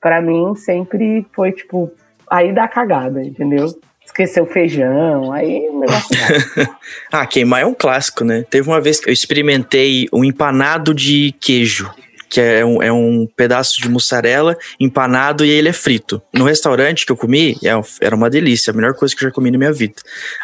Pra 0.00 0.20
mim 0.20 0.54
sempre 0.54 1.26
foi 1.34 1.52
tipo, 1.52 1.90
aí 2.30 2.54
dá 2.54 2.68
cagada, 2.68 3.22
entendeu? 3.22 3.66
Esqueceu 4.04 4.44
o 4.44 4.46
feijão, 4.46 5.32
aí 5.32 5.68
o 5.68 5.80
negócio. 5.80 6.08
Ah, 7.10 7.26
queimar 7.26 7.62
é 7.62 7.66
um 7.66 7.74
clássico, 7.74 8.24
né? 8.24 8.44
Teve 8.48 8.68
uma 8.68 8.80
vez 8.80 9.00
que 9.00 9.08
eu 9.08 9.12
experimentei 9.12 10.06
um 10.12 10.24
empanado 10.24 10.94
de 10.94 11.34
queijo. 11.40 11.92
Que 12.36 12.40
é 12.42 12.66
um, 12.66 12.82
é 12.82 12.92
um 12.92 13.26
pedaço 13.34 13.80
de 13.80 13.88
mussarela 13.88 14.58
empanado 14.78 15.42
e 15.42 15.48
ele 15.48 15.70
é 15.70 15.72
frito. 15.72 16.20
No 16.34 16.44
restaurante 16.44 17.06
que 17.06 17.10
eu 17.10 17.16
comi, 17.16 17.56
é 17.64 17.70
era 17.98 18.14
uma 18.14 18.28
delícia, 18.28 18.72
a 18.72 18.76
melhor 18.76 18.92
coisa 18.92 19.16
que 19.16 19.24
eu 19.24 19.28
já 19.30 19.34
comi 19.34 19.50
na 19.50 19.56
minha 19.56 19.72
vida. 19.72 19.94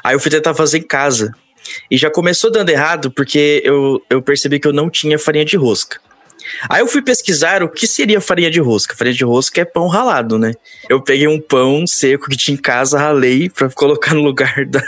Aí 0.02 0.14
eu 0.14 0.18
fui 0.18 0.30
tentar 0.30 0.54
fazer 0.54 0.78
em 0.78 0.86
casa. 0.86 1.34
E 1.90 1.98
já 1.98 2.10
começou 2.10 2.50
dando 2.50 2.70
errado 2.70 3.10
porque 3.10 3.60
eu, 3.62 4.00
eu 4.08 4.22
percebi 4.22 4.58
que 4.58 4.66
eu 4.66 4.72
não 4.72 4.88
tinha 4.88 5.18
farinha 5.18 5.44
de 5.44 5.58
rosca. 5.58 6.00
Aí 6.68 6.80
eu 6.80 6.86
fui 6.86 7.02
pesquisar 7.02 7.62
o 7.62 7.68
que 7.68 7.86
seria 7.86 8.20
farinha 8.20 8.50
de 8.50 8.60
rosca. 8.60 8.96
Farinha 8.96 9.14
de 9.14 9.24
rosca 9.24 9.60
é 9.60 9.64
pão 9.64 9.86
ralado, 9.86 10.38
né? 10.38 10.54
Eu 10.88 11.00
peguei 11.00 11.28
um 11.28 11.40
pão 11.40 11.86
seco 11.86 12.28
que 12.28 12.36
tinha 12.36 12.54
em 12.54 12.60
casa, 12.60 12.98
ralei 12.98 13.48
pra 13.48 13.68
colocar 13.74 14.14
no 14.14 14.22
lugar 14.22 14.66
da, 14.66 14.82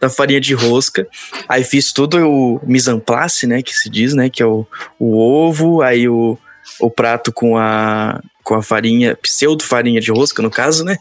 da 0.00 0.10
farinha 0.10 0.40
de 0.40 0.54
rosca. 0.54 1.06
Aí 1.48 1.64
fiz 1.64 1.92
tudo 1.92 2.18
o 2.18 2.60
mise 2.64 2.90
en 2.90 3.00
place, 3.00 3.46
né? 3.46 3.62
Que 3.62 3.74
se 3.74 3.88
diz, 3.88 4.14
né? 4.14 4.28
Que 4.28 4.42
é 4.42 4.46
o, 4.46 4.66
o 4.98 5.18
ovo, 5.18 5.82
aí 5.82 6.08
o, 6.08 6.38
o 6.78 6.90
prato 6.90 7.32
com 7.32 7.56
a, 7.56 8.20
com 8.42 8.54
a 8.54 8.62
farinha, 8.62 9.16
pseudo 9.16 9.62
farinha 9.62 10.00
de 10.00 10.10
rosca, 10.10 10.42
no 10.42 10.50
caso, 10.50 10.84
né? 10.84 10.96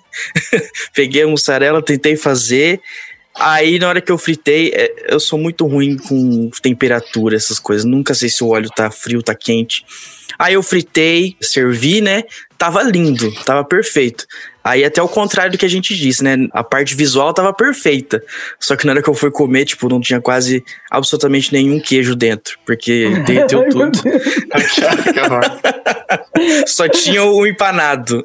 Peguei 0.94 1.24
a 1.24 1.28
mussarela, 1.28 1.82
tentei 1.82 2.16
fazer. 2.16 2.82
Aí, 3.36 3.80
na 3.80 3.88
hora 3.88 4.02
que 4.02 4.12
eu 4.12 4.18
fritei, 4.18 4.72
é, 4.74 5.14
eu 5.14 5.20
sou 5.20 5.40
muito 5.40 5.66
ruim 5.66 5.98
com 5.98 6.50
temperatura, 6.62 7.36
essas 7.36 7.60
coisas. 7.60 7.86
Nunca 7.86 8.14
sei 8.14 8.30
se 8.30 8.44
o 8.44 8.50
óleo 8.50 8.70
tá 8.76 8.92
frio, 8.92 9.24
tá 9.24 9.34
quente. 9.34 9.86
Aí 10.38 10.54
eu 10.54 10.64
fritei, 10.64 11.36
servi, 11.42 12.02
né? 12.02 12.24
Tava 12.60 12.84
lindo, 12.84 13.32
tava 13.46 13.64
perfeito. 13.64 14.28
Aí 14.64 14.84
até 14.84 15.02
o 15.02 15.08
contrário 15.08 15.54
do 15.54 15.58
que 15.58 15.66
a 15.66 15.70
gente 15.70 15.96
disse, 15.96 16.24
né? 16.24 16.36
A 16.52 16.64
parte 16.64 16.94
visual 16.94 17.34
tava 17.34 17.54
perfeita. 17.54 18.22
Só 18.60 18.76
que 18.76 18.86
na 18.86 18.92
hora 18.92 19.02
que 19.02 19.10
eu 19.10 19.14
fui 19.14 19.32
comer, 19.32 19.64
tipo, 19.66 19.88
não 19.88 20.02
tinha 20.02 20.20
quase 20.20 20.64
absolutamente 20.92 21.54
nenhum 21.54 21.80
queijo 21.80 22.16
dentro. 22.16 22.60
Porque 22.66 23.10
derreteu 23.26 23.68
tudo. 23.70 23.98
Só 26.68 26.88
tinha 26.88 27.24
o 27.24 27.48
empanado. 27.48 28.24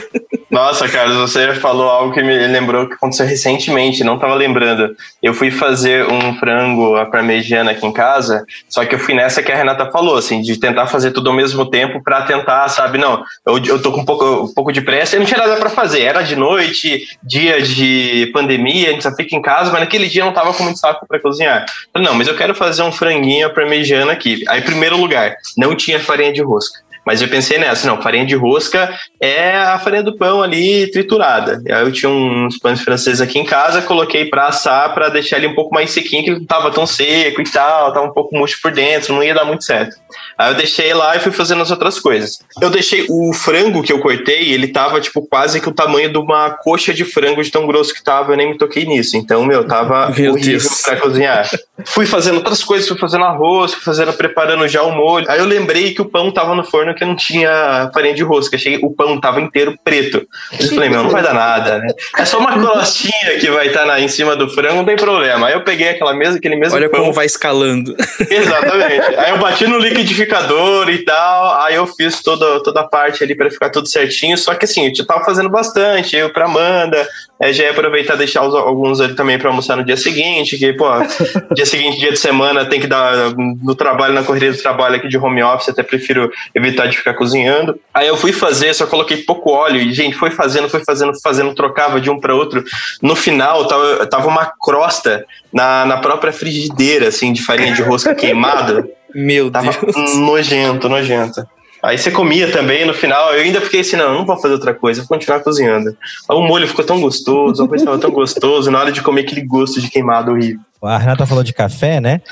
Nossa, 0.50 0.88
Carlos, 0.88 1.16
você 1.16 1.54
falou 1.54 1.88
algo 1.88 2.14
que 2.14 2.22
me 2.22 2.46
lembrou 2.46 2.86
que 2.86 2.94
aconteceu 2.94 3.26
recentemente, 3.26 4.04
não 4.04 4.18
tava 4.18 4.34
lembrando. 4.34 4.94
Eu 5.20 5.34
fui 5.34 5.50
fazer 5.50 6.06
um 6.06 6.38
frango 6.38 6.94
à 6.94 7.06
parmegiana 7.06 7.72
aqui 7.72 7.84
em 7.84 7.92
casa, 7.92 8.44
só 8.68 8.84
que 8.84 8.94
eu 8.94 8.98
fui 8.98 9.14
nessa 9.14 9.42
que 9.42 9.50
a 9.50 9.56
Renata 9.56 9.90
falou, 9.90 10.16
assim, 10.16 10.40
de 10.42 10.56
tentar 10.56 10.86
fazer 10.86 11.10
tudo 11.10 11.30
ao 11.30 11.34
mesmo 11.34 11.68
tempo 11.68 12.00
pra 12.04 12.22
tentar, 12.22 12.68
sabe, 12.68 12.98
não, 12.98 13.24
eu, 13.44 13.58
eu 13.74 13.82
tô 13.82 13.92
com 13.92 14.00
um 14.00 14.04
pouco, 14.04 14.24
um 14.44 14.54
pouco 14.54 14.72
de 14.72 14.80
pressa 14.80 15.16
e 15.16 15.18
não 15.18 15.26
tinha 15.26 15.38
nada 15.38 15.56
pra 15.56 15.70
fazer. 15.70 16.02
Era 16.02 16.22
de 16.22 16.36
noite, 16.36 17.06
dia 17.22 17.60
de 17.62 18.30
pandemia, 18.32 18.88
a 18.88 18.92
gente 18.92 19.02
só 19.02 19.14
fica 19.14 19.36
em 19.36 19.42
casa, 19.42 19.70
mas 19.70 19.80
naquele 19.80 20.08
dia 20.08 20.22
eu 20.22 20.26
não 20.26 20.32
tava 20.32 20.52
com 20.52 20.62
muito 20.62 20.78
saco 20.78 21.06
pra 21.06 21.20
cozinhar. 21.20 21.66
Falei, 21.92 22.08
não, 22.08 22.14
mas 22.14 22.28
eu 22.28 22.36
quero 22.36 22.54
fazer 22.54 22.82
um 22.82 22.92
franguinho 22.92 23.52
parmegiana 23.52 24.12
aqui. 24.12 24.44
Aí, 24.48 24.62
primeiro 24.62 24.96
lugar, 24.96 25.36
não 25.56 25.74
tinha 25.74 26.00
farinha 26.00 26.32
de 26.32 26.42
rosca. 26.42 26.84
Mas 27.04 27.20
eu 27.20 27.28
pensei 27.28 27.58
nessa, 27.58 27.86
não, 27.86 28.00
farinha 28.00 28.24
de 28.24 28.34
rosca 28.34 28.92
é 29.24 29.56
a 29.56 29.78
farinha 29.78 30.02
do 30.02 30.16
pão 30.16 30.42
ali 30.42 30.90
triturada. 30.90 31.62
Aí 31.68 31.82
eu 31.82 31.92
tinha 31.92 32.10
uns 32.10 32.58
pães 32.58 32.80
franceses 32.80 33.20
aqui 33.20 33.38
em 33.38 33.44
casa, 33.44 33.82
coloquei 33.82 34.26
pra 34.26 34.46
assar 34.48 34.92
pra 34.92 35.08
deixar 35.08 35.38
ele 35.38 35.46
um 35.46 35.54
pouco 35.54 35.74
mais 35.74 35.90
sequinho, 35.90 36.24
que 36.24 36.30
ele 36.30 36.38
não 36.40 36.46
tava 36.46 36.70
tão 36.70 36.86
seco 36.86 37.40
e 37.40 37.44
tal, 37.44 37.92
tava 37.92 38.06
um 38.06 38.12
pouco 38.12 38.36
murcho 38.36 38.58
por 38.62 38.72
dentro, 38.72 39.14
não 39.14 39.22
ia 39.22 39.34
dar 39.34 39.44
muito 39.44 39.64
certo. 39.64 39.96
Aí 40.36 40.50
eu 40.52 40.56
deixei 40.56 40.92
lá 40.92 41.16
e 41.16 41.20
fui 41.20 41.32
fazendo 41.32 41.62
as 41.62 41.70
outras 41.70 41.98
coisas. 41.98 42.38
Eu 42.60 42.70
deixei 42.70 43.06
o 43.08 43.32
frango 43.32 43.82
que 43.82 43.92
eu 43.92 43.98
cortei, 44.00 44.52
ele 44.52 44.68
tava 44.68 45.00
tipo 45.00 45.26
quase 45.26 45.60
que 45.60 45.68
o 45.68 45.72
tamanho 45.74 46.10
de 46.10 46.18
uma 46.18 46.50
coxa 46.50 46.92
de 46.92 47.04
frango 47.04 47.42
de 47.42 47.50
tão 47.50 47.66
grosso 47.66 47.94
que 47.94 48.02
tava, 48.02 48.32
eu 48.32 48.36
nem 48.36 48.50
me 48.50 48.58
toquei 48.58 48.84
nisso. 48.84 49.16
Então, 49.16 49.44
meu, 49.44 49.66
tava 49.66 50.10
Meu 50.10 50.32
horrível 50.32 50.58
Deus. 50.58 50.82
pra 50.82 50.96
cozinhar. 50.96 51.48
fui 51.86 52.06
fazendo 52.06 52.36
outras 52.36 52.62
coisas, 52.62 52.88
fui 52.88 52.98
fazendo 52.98 53.24
arroz, 53.24 53.72
fui 53.74 53.82
fazendo, 53.82 54.12
preparando 54.12 54.66
já 54.68 54.82
o 54.82 54.92
molho. 54.92 55.30
Aí 55.30 55.38
eu 55.38 55.46
lembrei 55.46 55.94
que 55.94 56.02
o 56.02 56.04
pão 56.04 56.30
tava 56.30 56.54
no 56.54 56.64
forno 56.64 56.94
que 56.94 57.04
não 57.04 57.16
tinha 57.16 57.90
farinha 57.92 58.14
de 58.14 58.22
rosca. 58.22 58.56
Achei 58.56 58.78
o 58.82 58.90
pão 58.90 59.13
tava 59.20 59.40
inteiro 59.40 59.78
preto. 59.84 60.26
Eu 60.58 60.68
falei, 60.68 60.88
meu, 60.88 61.02
não 61.02 61.10
vai 61.10 61.22
dar 61.22 61.34
nada, 61.34 61.78
né? 61.78 61.86
É 62.16 62.24
só 62.24 62.38
uma 62.38 62.52
crostinha 62.58 63.38
que 63.40 63.50
vai 63.50 63.68
estar 63.68 64.00
em 64.00 64.08
cima 64.08 64.34
do 64.36 64.48
frango, 64.48 64.76
não 64.76 64.84
tem 64.84 64.96
problema. 64.96 65.46
Aí 65.48 65.52
eu 65.54 65.62
peguei 65.62 65.88
aquela 65.90 66.14
mesa, 66.14 66.38
aquele 66.38 66.56
mesmo 66.56 66.76
Olha 66.76 66.88
pão. 66.88 67.00
como 67.00 67.12
vai 67.12 67.26
escalando. 67.26 67.94
Exatamente. 68.30 69.14
Aí 69.16 69.30
eu 69.30 69.38
bati 69.38 69.66
no 69.66 69.78
liquidificador 69.78 70.88
e 70.90 70.98
tal, 71.04 71.60
aí 71.62 71.74
eu 71.74 71.86
fiz 71.86 72.22
toda, 72.22 72.62
toda 72.62 72.80
a 72.80 72.84
parte 72.84 73.22
ali 73.22 73.34
pra 73.34 73.50
ficar 73.50 73.70
tudo 73.70 73.88
certinho. 73.88 74.36
Só 74.38 74.54
que 74.54 74.64
assim, 74.64 74.92
eu 74.96 75.06
tava 75.06 75.24
fazendo 75.24 75.48
bastante, 75.48 76.16
eu 76.16 76.30
pra 76.30 76.44
Amanda, 76.44 77.06
é, 77.40 77.52
já 77.52 77.64
ia 77.64 77.70
aproveitar 77.70 78.14
e 78.14 78.18
deixar 78.18 78.46
os- 78.46 78.54
alguns 78.54 79.00
ali 79.00 79.14
também 79.14 79.38
pra 79.38 79.48
almoçar 79.48 79.76
no 79.76 79.84
dia 79.84 79.96
seguinte, 79.96 80.56
que, 80.58 80.72
pô, 80.74 80.86
dia 81.54 81.66
seguinte, 81.66 81.98
dia 81.98 82.12
de 82.12 82.18
semana, 82.18 82.64
tem 82.64 82.80
que 82.80 82.86
dar 82.86 83.32
no 83.36 83.74
trabalho, 83.74 84.14
na 84.14 84.22
correria 84.22 84.52
do 84.52 84.58
trabalho 84.58 84.96
aqui 84.96 85.08
de 85.08 85.18
home 85.18 85.42
office, 85.42 85.68
até 85.70 85.82
prefiro 85.82 86.30
evitar 86.54 86.86
de 86.86 86.96
ficar 86.96 87.14
cozinhando. 87.14 87.78
Aí 87.92 88.06
eu 88.06 88.16
fui 88.16 88.32
fazer, 88.32 88.72
só 88.74 88.86
coloquei 88.86 89.03
pouco 89.26 89.50
óleo 89.50 89.80
e, 89.80 89.92
gente, 89.92 90.16
foi 90.16 90.30
fazendo, 90.30 90.68
foi 90.68 90.84
fazendo, 90.84 91.12
fazendo, 91.22 91.54
trocava 91.54 92.00
de 92.00 92.10
um 92.10 92.18
pra 92.18 92.34
outro. 92.34 92.64
No 93.02 93.14
final, 93.14 93.66
tava, 93.66 94.06
tava 94.06 94.28
uma 94.28 94.46
crosta 94.46 95.24
na, 95.52 95.84
na 95.84 95.96
própria 95.98 96.32
frigideira, 96.32 97.08
assim, 97.08 97.32
de 97.32 97.42
farinha 97.42 97.72
de 97.72 97.82
rosca 97.82 98.14
queimada. 98.14 98.88
Meu 99.14 99.50
Tava 99.50 99.70
Deus. 99.70 100.16
nojento, 100.16 100.88
nojento. 100.88 101.46
Aí 101.84 101.98
você 101.98 102.10
comia 102.10 102.50
também, 102.50 102.86
no 102.86 102.94
final, 102.94 103.34
eu 103.34 103.42
ainda 103.42 103.60
fiquei 103.60 103.80
assim, 103.80 103.94
não, 103.96 104.14
não 104.14 104.24
vou 104.24 104.40
fazer 104.40 104.54
outra 104.54 104.72
coisa, 104.72 105.02
vou 105.02 105.08
continuar 105.08 105.40
cozinhando. 105.40 105.90
Aí 106.28 106.34
o 106.34 106.40
molho 106.40 106.66
ficou 106.66 106.82
tão 106.82 106.98
gostoso, 106.98 107.62
a 107.62 107.68
coisa 107.68 107.84
estava 107.84 107.98
tão 107.98 108.10
gostoso, 108.10 108.70
na 108.70 108.80
hora 108.80 108.90
de 108.90 109.02
comer 109.02 109.20
aquele 109.20 109.42
gosto 109.42 109.82
de 109.82 109.90
queimado 109.90 110.32
horrível. 110.32 110.60
A 110.82 110.96
Renata 110.96 111.26
falou 111.26 111.44
de 111.44 111.52
café, 111.52 112.00
né? 112.00 112.22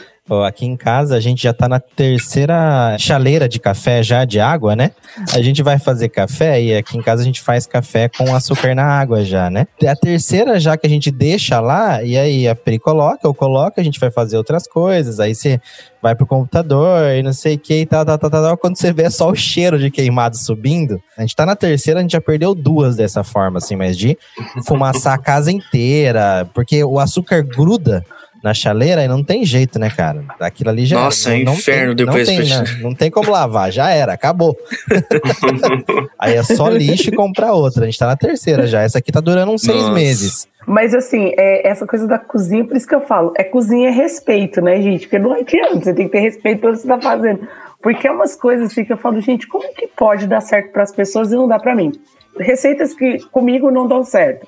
Aqui 0.46 0.64
em 0.64 0.76
casa 0.76 1.16
a 1.16 1.20
gente 1.20 1.42
já 1.42 1.52
tá 1.52 1.68
na 1.68 1.80
terceira 1.80 2.96
chaleira 2.96 3.48
de 3.48 3.58
café 3.58 4.04
já 4.04 4.24
de 4.24 4.38
água, 4.38 4.76
né? 4.76 4.92
A 5.34 5.42
gente 5.42 5.64
vai 5.64 5.80
fazer 5.80 6.10
café 6.10 6.62
e 6.62 6.76
aqui 6.76 6.96
em 6.96 7.02
casa 7.02 7.22
a 7.22 7.24
gente 7.24 7.40
faz 7.40 7.66
café 7.66 8.08
com 8.08 8.32
açúcar 8.32 8.72
na 8.72 8.84
água 8.84 9.24
já, 9.24 9.50
né? 9.50 9.66
É 9.82 9.88
A 9.88 9.96
terceira 9.96 10.60
já 10.60 10.76
que 10.76 10.86
a 10.86 10.90
gente 10.90 11.10
deixa 11.10 11.58
lá 11.60 12.04
e 12.04 12.16
aí 12.16 12.46
a 12.46 12.54
Pri 12.54 12.78
coloca, 12.78 13.26
eu 13.26 13.34
coloco, 13.34 13.80
a 13.80 13.82
gente 13.82 13.98
vai 13.98 14.12
fazer 14.12 14.36
outras 14.36 14.68
coisas. 14.68 15.18
Aí 15.18 15.34
você 15.34 15.60
vai 16.00 16.14
pro 16.14 16.24
computador 16.24 17.10
e 17.12 17.22
não 17.22 17.32
sei 17.32 17.56
o 17.56 17.58
que 17.58 17.80
e 17.80 17.86
tal, 17.86 18.04
tal, 18.06 18.16
tal, 18.16 18.30
tal. 18.30 18.56
Quando 18.56 18.78
você 18.78 18.92
vê 18.92 19.02
é 19.02 19.10
só 19.10 19.28
o 19.28 19.34
cheiro 19.34 19.76
de 19.76 19.90
queimado 19.90 20.36
subindo. 20.38 21.00
A 21.18 21.22
gente 21.22 21.34
tá 21.34 21.44
na 21.44 21.56
terceira, 21.56 21.98
a 21.98 22.02
gente 22.02 22.12
já 22.12 22.20
perdeu 22.20 22.54
duas 22.54 22.94
dessa 22.94 23.24
forma, 23.24 23.58
assim, 23.58 23.74
mas 23.74 23.98
de 23.98 24.16
fumaçar 24.64 25.14
a 25.14 25.18
casa 25.18 25.50
inteira, 25.50 26.48
porque 26.54 26.84
o 26.84 27.00
açúcar 27.00 27.42
gruda 27.42 28.04
na 28.42 28.52
chaleira 28.52 29.04
e 29.04 29.08
não 29.08 29.22
tem 29.22 29.44
jeito, 29.44 29.78
né, 29.78 29.88
cara? 29.88 30.24
Aquilo 30.40 30.70
ali 30.70 30.84
já 30.84 30.98
Nossa, 30.98 31.30
não, 31.30 31.36
é 31.36 31.44
não 31.44 31.54
inferno 31.54 31.94
tem, 31.94 32.06
depois 32.06 32.28
Não 32.28 32.36
tem, 32.36 32.48
né? 32.48 32.64
não 32.80 32.94
tem 32.94 33.10
como 33.10 33.30
lavar, 33.30 33.70
já 33.70 33.90
era, 33.90 34.12
acabou. 34.12 34.56
Aí 36.18 36.34
é 36.34 36.42
só 36.42 36.68
lixo 36.68 37.10
e 37.10 37.12
comprar 37.16 37.52
outra. 37.52 37.82
A 37.82 37.86
gente 37.86 37.98
tá 37.98 38.06
na 38.06 38.16
terceira 38.16 38.66
já. 38.66 38.82
Essa 38.82 38.98
aqui 38.98 39.12
tá 39.12 39.20
durando 39.20 39.52
uns 39.52 39.62
seis 39.62 39.82
Nossa. 39.82 39.94
meses. 39.94 40.48
Mas 40.66 40.94
assim, 40.94 41.32
é, 41.36 41.68
essa 41.68 41.86
coisa 41.86 42.06
da 42.06 42.18
cozinha, 42.18 42.64
por 42.64 42.76
isso 42.76 42.86
que 42.86 42.94
eu 42.94 43.00
falo, 43.00 43.32
é 43.36 43.44
cozinha 43.44 43.88
é 43.88 43.92
respeito, 43.92 44.60
né, 44.60 44.80
gente? 44.80 45.06
Porque 45.06 45.18
não 45.18 45.32
adianta, 45.32 45.84
você 45.84 45.94
tem 45.94 46.06
que 46.06 46.12
ter 46.12 46.20
respeito 46.20 46.60
pelo 46.60 46.72
que 46.72 46.80
você 46.80 46.88
tá 46.88 47.00
fazendo. 47.00 47.48
Porque 47.80 48.06
é 48.06 48.10
umas 48.10 48.36
coisas 48.36 48.70
assim 48.70 48.84
que 48.84 48.92
eu 48.92 48.96
falo, 48.96 49.20
gente, 49.20 49.46
como 49.48 49.72
que 49.74 49.88
pode 49.88 50.26
dar 50.26 50.40
certo 50.40 50.72
para 50.72 50.84
as 50.84 50.92
pessoas 50.92 51.32
e 51.32 51.34
não 51.34 51.48
dá 51.48 51.58
para 51.58 51.74
mim? 51.74 51.92
Receitas 52.38 52.94
que 52.94 53.18
comigo 53.30 53.70
não 53.70 53.88
dão 53.88 54.04
certo. 54.04 54.46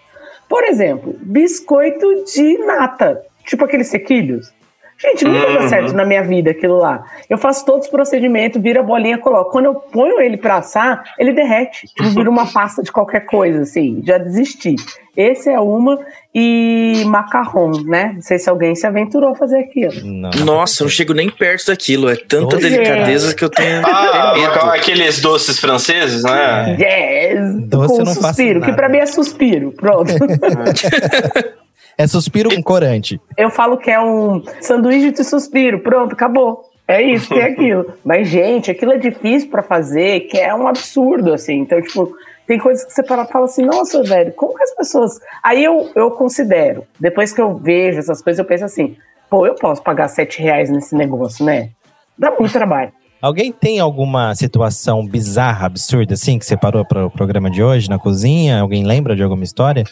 Por 0.48 0.62
exemplo, 0.64 1.16
biscoito 1.20 2.24
de 2.32 2.58
nata, 2.58 3.20
tipo 3.44 3.64
aqueles 3.64 3.88
sequilhos. 3.88 4.52
Gente, 4.96 5.24
nunca 5.24 5.52
dá 5.52 5.62
Uhum. 5.62 5.68
certo 5.68 5.92
na 5.92 6.04
minha 6.06 6.22
vida 6.22 6.52
aquilo 6.52 6.78
lá. 6.78 7.02
Eu 7.28 7.36
faço 7.36 7.66
todos 7.66 7.86
os 7.86 7.90
procedimentos, 7.90 8.62
vira 8.62 8.78
a 8.78 8.82
bolinha, 8.82 9.18
coloco. 9.18 9.50
Quando 9.50 9.64
eu 9.64 9.74
ponho 9.74 10.20
ele 10.20 10.36
pra 10.36 10.58
assar, 10.58 11.02
ele 11.18 11.32
derrete. 11.32 11.88
Tipo, 11.88 12.10
vira 12.10 12.30
uma 12.30 12.46
pasta 12.46 12.80
de 12.80 12.92
qualquer 12.92 13.26
coisa, 13.26 13.62
assim. 13.62 14.00
Já 14.06 14.18
desisti. 14.18 14.76
Esse 15.16 15.50
é 15.50 15.58
uma. 15.58 15.98
E 16.32 17.02
macarrão, 17.06 17.72
né? 17.84 18.12
Não 18.14 18.22
sei 18.22 18.38
se 18.38 18.48
alguém 18.48 18.74
se 18.76 18.86
aventurou 18.86 19.30
a 19.30 19.34
fazer 19.34 19.58
aquilo. 19.58 19.92
Não. 20.04 20.30
Nossa, 20.44 20.82
eu 20.82 20.84
não 20.84 20.90
chego 20.90 21.12
nem 21.12 21.28
perto 21.28 21.66
daquilo. 21.66 22.08
É 22.08 22.14
tanta 22.14 22.56
Doce. 22.56 22.70
delicadeza 22.70 23.34
que 23.34 23.44
eu 23.44 23.50
tenho, 23.50 23.82
Ah, 23.84 24.74
aqueles 24.74 25.20
doces 25.20 25.58
franceses, 25.58 26.22
né? 26.22 26.76
Yes! 26.78 27.54
Doce 27.68 27.88
com 27.94 28.00
eu 28.00 28.04
não 28.04 28.14
faço 28.14 28.28
suspiro, 28.28 28.60
que 28.60 28.72
pra 28.72 28.88
mim 28.88 28.98
é 28.98 29.06
suspiro. 29.06 29.72
Pronto. 29.72 30.12
É 31.96 32.06
suspiro 32.06 32.50
com 32.54 32.62
corante. 32.62 33.20
eu 33.36 33.50
falo 33.50 33.76
que 33.76 33.90
é 33.90 34.00
um 34.00 34.42
sanduíche 34.60 35.12
de 35.12 35.24
suspiro. 35.24 35.80
Pronto, 35.80 36.12
acabou. 36.12 36.62
É 36.86 37.02
isso, 37.02 37.28
tem 37.28 37.42
aquilo. 37.42 37.94
Mas, 38.04 38.28
gente, 38.28 38.70
aquilo 38.70 38.92
é 38.92 38.98
difícil 38.98 39.48
pra 39.50 39.62
fazer, 39.62 40.20
que 40.20 40.38
é 40.38 40.54
um 40.54 40.66
absurdo, 40.66 41.32
assim. 41.32 41.60
Então, 41.60 41.80
tipo, 41.80 42.14
tem 42.46 42.58
coisas 42.58 42.84
que 42.84 42.92
você 42.92 43.02
fala, 43.02 43.24
fala 43.24 43.46
assim, 43.46 43.64
nossa, 43.64 44.02
velho, 44.02 44.32
como 44.32 44.54
que 44.54 44.62
as 44.62 44.74
pessoas. 44.74 45.18
Aí 45.42 45.64
eu, 45.64 45.90
eu 45.94 46.10
considero, 46.10 46.84
depois 47.00 47.32
que 47.32 47.40
eu 47.40 47.56
vejo 47.56 47.98
essas 47.98 48.20
coisas, 48.20 48.38
eu 48.38 48.44
penso 48.44 48.64
assim, 48.64 48.96
pô, 49.30 49.46
eu 49.46 49.54
posso 49.54 49.82
pagar 49.82 50.08
sete 50.08 50.42
reais 50.42 50.68
nesse 50.68 50.94
negócio, 50.94 51.44
né? 51.44 51.70
Dá 52.18 52.30
muito 52.38 52.52
trabalho. 52.52 52.92
Alguém 53.20 53.50
tem 53.50 53.80
alguma 53.80 54.34
situação 54.34 55.06
bizarra, 55.06 55.64
absurda, 55.64 56.12
assim, 56.12 56.38
que 56.38 56.44
você 56.44 56.58
parou 56.58 56.84
para 56.84 57.06
o 57.06 57.10
programa 57.10 57.50
de 57.50 57.62
hoje 57.62 57.88
na 57.88 57.98
cozinha? 57.98 58.60
Alguém 58.60 58.84
lembra 58.84 59.16
de 59.16 59.22
alguma 59.22 59.42
história? 59.42 59.84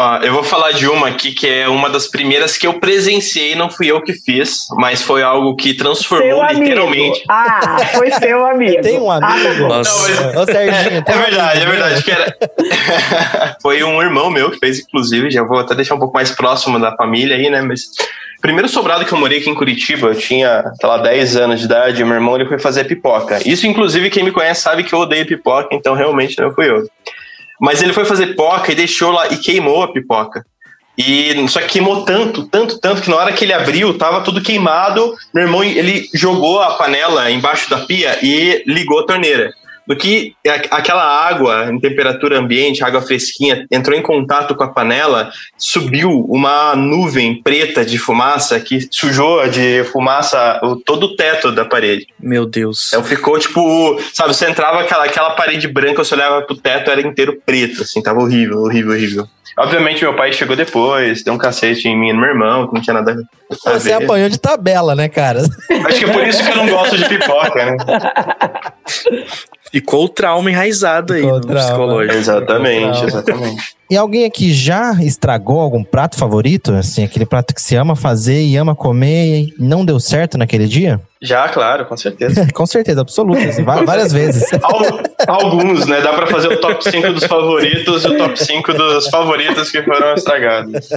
Ó, 0.00 0.16
eu 0.18 0.32
vou 0.32 0.44
falar 0.44 0.70
de 0.70 0.86
uma 0.86 1.08
aqui 1.08 1.32
que 1.32 1.48
é 1.48 1.68
uma 1.68 1.90
das 1.90 2.06
primeiras 2.06 2.56
que 2.56 2.68
eu 2.68 2.74
presenciei, 2.74 3.56
não 3.56 3.68
fui 3.68 3.88
eu 3.90 4.00
que 4.00 4.12
fiz, 4.12 4.68
mas 4.76 5.02
foi 5.02 5.24
algo 5.24 5.56
que 5.56 5.74
transformou 5.74 6.28
Seu 6.28 6.40
amigo. 6.42 6.60
literalmente. 6.62 7.24
Ah, 7.28 7.78
foi 7.94 8.08
seu 8.12 8.46
amigo. 8.46 8.80
Tem 8.82 8.96
um 9.00 9.10
Ah, 9.10 9.18
tá 9.18 9.26
amigo? 9.34 9.58
bom. 9.62 9.68
Nossa. 9.68 10.40
Ô, 10.40 10.44
Serginho, 10.46 11.02
tem 11.02 11.14
É 11.14 11.18
um 11.18 11.20
verdade, 11.22 11.58
é 11.60 11.62
amigo 11.64 11.70
verdade. 11.72 11.94
meu? 11.94 12.02
Que 12.04 12.10
era... 12.12 12.36
Foi 13.60 13.82
um 13.82 14.00
irmão 14.00 14.30
meu 14.30 14.50
que 14.52 14.58
fez, 14.58 14.78
inclusive, 14.78 15.30
já 15.32 15.42
vou 15.42 15.58
até 15.58 15.74
deixar 15.74 15.96
um 15.96 15.98
pouco 15.98 16.14
mais 16.14 16.30
próximo 16.30 16.78
da 16.78 16.94
família 16.94 17.34
aí, 17.36 17.50
né? 17.50 17.60
Mas 17.60 17.82
primeiro 18.40 18.68
sobrado 18.68 19.04
que 19.04 19.12
eu 19.12 19.18
morei 19.18 19.38
aqui 19.38 19.50
em 19.50 19.54
Curitiba, 19.54 20.08
eu 20.08 20.14
tinha, 20.14 20.62
sei 20.80 20.88
lá, 20.88 20.98
10 20.98 21.36
anos 21.36 21.58
de 21.58 21.66
idade, 21.66 22.04
meu 22.04 22.14
irmão 22.14 22.36
ele 22.36 22.46
foi 22.46 22.58
fazer 22.58 22.84
pipoca. 22.84 23.40
Isso, 23.44 23.66
inclusive, 23.66 24.10
quem 24.10 24.22
me 24.22 24.30
conhece 24.30 24.62
sabe 24.62 24.84
que 24.84 24.92
eu 24.94 25.00
odeio 25.00 25.26
pipoca, 25.26 25.68
então 25.74 25.94
realmente 25.94 26.38
não 26.40 26.52
fui 26.52 26.70
eu. 26.70 26.88
Mas 27.60 27.82
ele 27.82 27.92
foi 27.92 28.04
fazer 28.04 28.28
pipoca 28.28 28.72
e 28.72 28.74
deixou 28.74 29.10
lá 29.10 29.28
e 29.28 29.36
queimou 29.36 29.82
a 29.82 29.92
pipoca. 29.92 30.44
E 30.96 31.32
só 31.48 31.60
que 31.60 31.68
queimou 31.68 32.04
tanto, 32.04 32.48
tanto, 32.48 32.78
tanto 32.80 33.02
que 33.02 33.10
na 33.10 33.16
hora 33.16 33.32
que 33.32 33.44
ele 33.44 33.52
abriu, 33.52 33.96
tava 33.96 34.20
tudo 34.20 34.42
queimado. 34.42 35.14
Meu 35.32 35.44
irmão, 35.44 35.62
ele 35.62 36.08
jogou 36.12 36.60
a 36.60 36.74
panela 36.74 37.30
embaixo 37.30 37.70
da 37.70 37.78
pia 37.78 38.18
e 38.20 38.64
ligou 38.66 38.98
a 39.00 39.06
torneira. 39.06 39.52
Do 39.88 39.96
que 39.96 40.34
aquela 40.70 41.02
água 41.02 41.70
em 41.72 41.80
temperatura 41.80 42.38
ambiente, 42.38 42.84
água 42.84 43.00
fresquinha, 43.00 43.66
entrou 43.70 43.96
em 43.96 44.02
contato 44.02 44.54
com 44.54 44.62
a 44.62 44.68
panela, 44.68 45.30
subiu 45.56 46.26
uma 46.28 46.76
nuvem 46.76 47.42
preta 47.42 47.86
de 47.86 47.96
fumaça 47.96 48.60
que 48.60 48.86
sujou 48.90 49.48
de 49.48 49.82
fumaça 49.84 50.60
todo 50.84 51.04
o 51.04 51.16
teto 51.16 51.50
da 51.50 51.64
parede. 51.64 52.06
Meu 52.20 52.44
Deus. 52.44 52.92
Então 52.92 53.02
ficou 53.02 53.38
tipo, 53.38 53.98
sabe, 54.12 54.34
você 54.34 54.50
entrava 54.50 54.82
aquela, 54.82 55.04
aquela 55.04 55.30
parede 55.30 55.66
branca, 55.66 56.04
você 56.04 56.14
olhava 56.14 56.42
pro 56.42 56.54
teto, 56.54 56.90
era 56.90 57.00
inteiro 57.00 57.40
preto, 57.46 57.80
assim, 57.82 58.02
tava 58.02 58.20
horrível, 58.20 58.58
horrível, 58.58 58.92
horrível. 58.92 59.26
Obviamente 59.56 60.04
meu 60.04 60.14
pai 60.14 60.32
chegou 60.32 60.54
depois, 60.54 61.24
deu 61.24 61.32
um 61.32 61.38
cacete 61.38 61.88
em 61.88 61.98
mim 61.98 62.10
e 62.10 62.12
no 62.12 62.20
meu 62.20 62.28
irmão, 62.28 62.68
que 62.68 62.74
não 62.74 62.82
tinha 62.82 62.94
nada 62.94 63.16
a 63.66 63.72
Você 63.72 63.88
ver. 63.88 64.04
apanhou 64.04 64.28
de 64.28 64.38
tabela, 64.38 64.94
né, 64.94 65.08
cara? 65.08 65.40
Acho 65.40 65.98
que 65.98 66.04
é 66.04 66.12
por 66.12 66.28
isso 66.28 66.44
que 66.44 66.50
eu 66.50 66.56
não 66.56 66.68
gosto 66.68 66.96
de 66.96 67.08
pipoca, 67.08 67.64
né? 67.64 67.76
Ficou 69.70 70.04
o 70.04 70.08
trauma 70.08 70.50
enraizado 70.50 71.12
aí 71.12 71.22
no 71.22 71.40
trauma. 71.40 71.60
psicológico. 71.60 72.14
Exatamente, 72.16 73.04
exatamente. 73.04 73.78
E 73.90 73.96
alguém 73.96 74.26
aqui 74.26 74.52
já 74.52 74.92
estragou 75.02 75.60
algum 75.60 75.82
prato 75.82 76.16
favorito? 76.16 76.72
Assim, 76.74 77.04
aquele 77.04 77.24
prato 77.24 77.54
que 77.54 77.60
se 77.62 77.74
ama 77.74 77.96
fazer 77.96 78.42
e 78.42 78.56
ama 78.56 78.74
comer 78.74 79.38
e 79.44 79.54
não 79.58 79.82
deu 79.84 79.98
certo 79.98 80.36
naquele 80.36 80.66
dia? 80.66 81.00
Já, 81.20 81.48
claro, 81.48 81.84
com 81.86 81.96
certeza. 81.96 82.46
Com 82.54 82.64
certeza, 82.64 83.00
absoluta. 83.00 83.42
assim, 83.42 83.64
várias 83.64 84.12
vezes. 84.12 84.44
Al- 84.62 85.00
Alguns, 85.26 85.84
né? 85.86 86.00
Dá 86.00 86.12
pra 86.12 86.28
fazer 86.28 86.46
o 86.48 86.60
top 86.60 86.84
5 86.88 87.12
dos 87.12 87.24
favoritos 87.24 88.04
e 88.04 88.08
o 88.08 88.16
top 88.16 88.38
5 88.38 88.72
dos 88.72 89.08
favoritos 89.08 89.68
que 89.70 89.82
foram 89.82 90.14
estragados. 90.14 90.88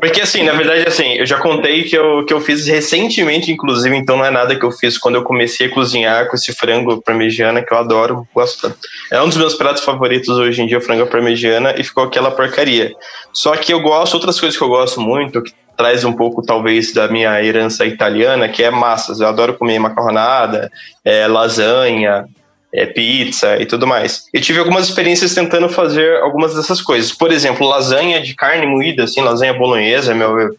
Porque 0.00 0.20
assim, 0.20 0.44
na 0.44 0.52
verdade, 0.52 0.84
assim, 0.86 1.14
eu 1.14 1.26
já 1.26 1.38
contei 1.38 1.82
que 1.84 1.96
eu, 1.96 2.24
que 2.24 2.32
eu 2.32 2.40
fiz 2.40 2.66
recentemente, 2.68 3.50
inclusive, 3.50 3.96
então 3.96 4.16
não 4.16 4.24
é 4.24 4.30
nada 4.30 4.54
que 4.56 4.64
eu 4.64 4.70
fiz 4.70 4.96
quando 4.98 5.16
eu 5.16 5.24
comecei 5.24 5.66
a 5.66 5.70
cozinhar 5.74 6.28
com 6.28 6.36
esse 6.36 6.52
frango 6.52 7.00
parmegiana 7.42 7.62
que 7.62 7.72
eu 7.72 7.78
adoro, 7.78 8.28
gosto. 8.32 8.72
É 9.10 9.20
um 9.20 9.28
dos 9.28 9.36
meus 9.36 9.54
pratos 9.54 9.82
favoritos 9.82 10.28
hoje 10.28 10.62
em 10.62 10.66
dia, 10.66 10.80
frango 10.80 11.06
parmegiana, 11.06 11.74
e 11.76 11.82
ficou 11.82 12.04
aquela 12.04 12.30
porcaria. 12.30 12.92
Só 13.32 13.56
que 13.56 13.72
eu 13.72 13.80
gosto, 13.80 14.14
outras 14.14 14.38
coisas 14.38 14.56
que 14.56 14.64
eu 14.64 14.68
gosto 14.68 15.00
muito, 15.00 15.42
que 15.42 15.52
traz 15.76 16.04
um 16.04 16.12
pouco, 16.12 16.42
talvez, 16.42 16.92
da 16.92 17.08
minha 17.08 17.42
herança 17.42 17.84
italiana, 17.84 18.48
que 18.48 18.62
é 18.62 18.70
massas. 18.70 19.20
Eu 19.20 19.26
adoro 19.26 19.54
comer 19.54 19.78
macarronada, 19.78 20.70
é, 21.04 21.26
lasanha, 21.26 22.26
é, 22.72 22.86
pizza 22.86 23.60
e 23.60 23.66
tudo 23.66 23.86
mais. 23.86 24.26
Eu 24.32 24.40
tive 24.40 24.58
algumas 24.58 24.88
experiências 24.88 25.34
tentando 25.34 25.68
fazer 25.68 26.20
algumas 26.20 26.54
dessas 26.54 26.80
coisas. 26.80 27.12
Por 27.12 27.32
exemplo, 27.32 27.66
lasanha 27.66 28.20
de 28.20 28.34
carne 28.34 28.66
moída, 28.66 29.04
assim, 29.04 29.20
lasanha 29.20 29.52
bolonhesa, 29.52 30.14
meu, 30.14 30.56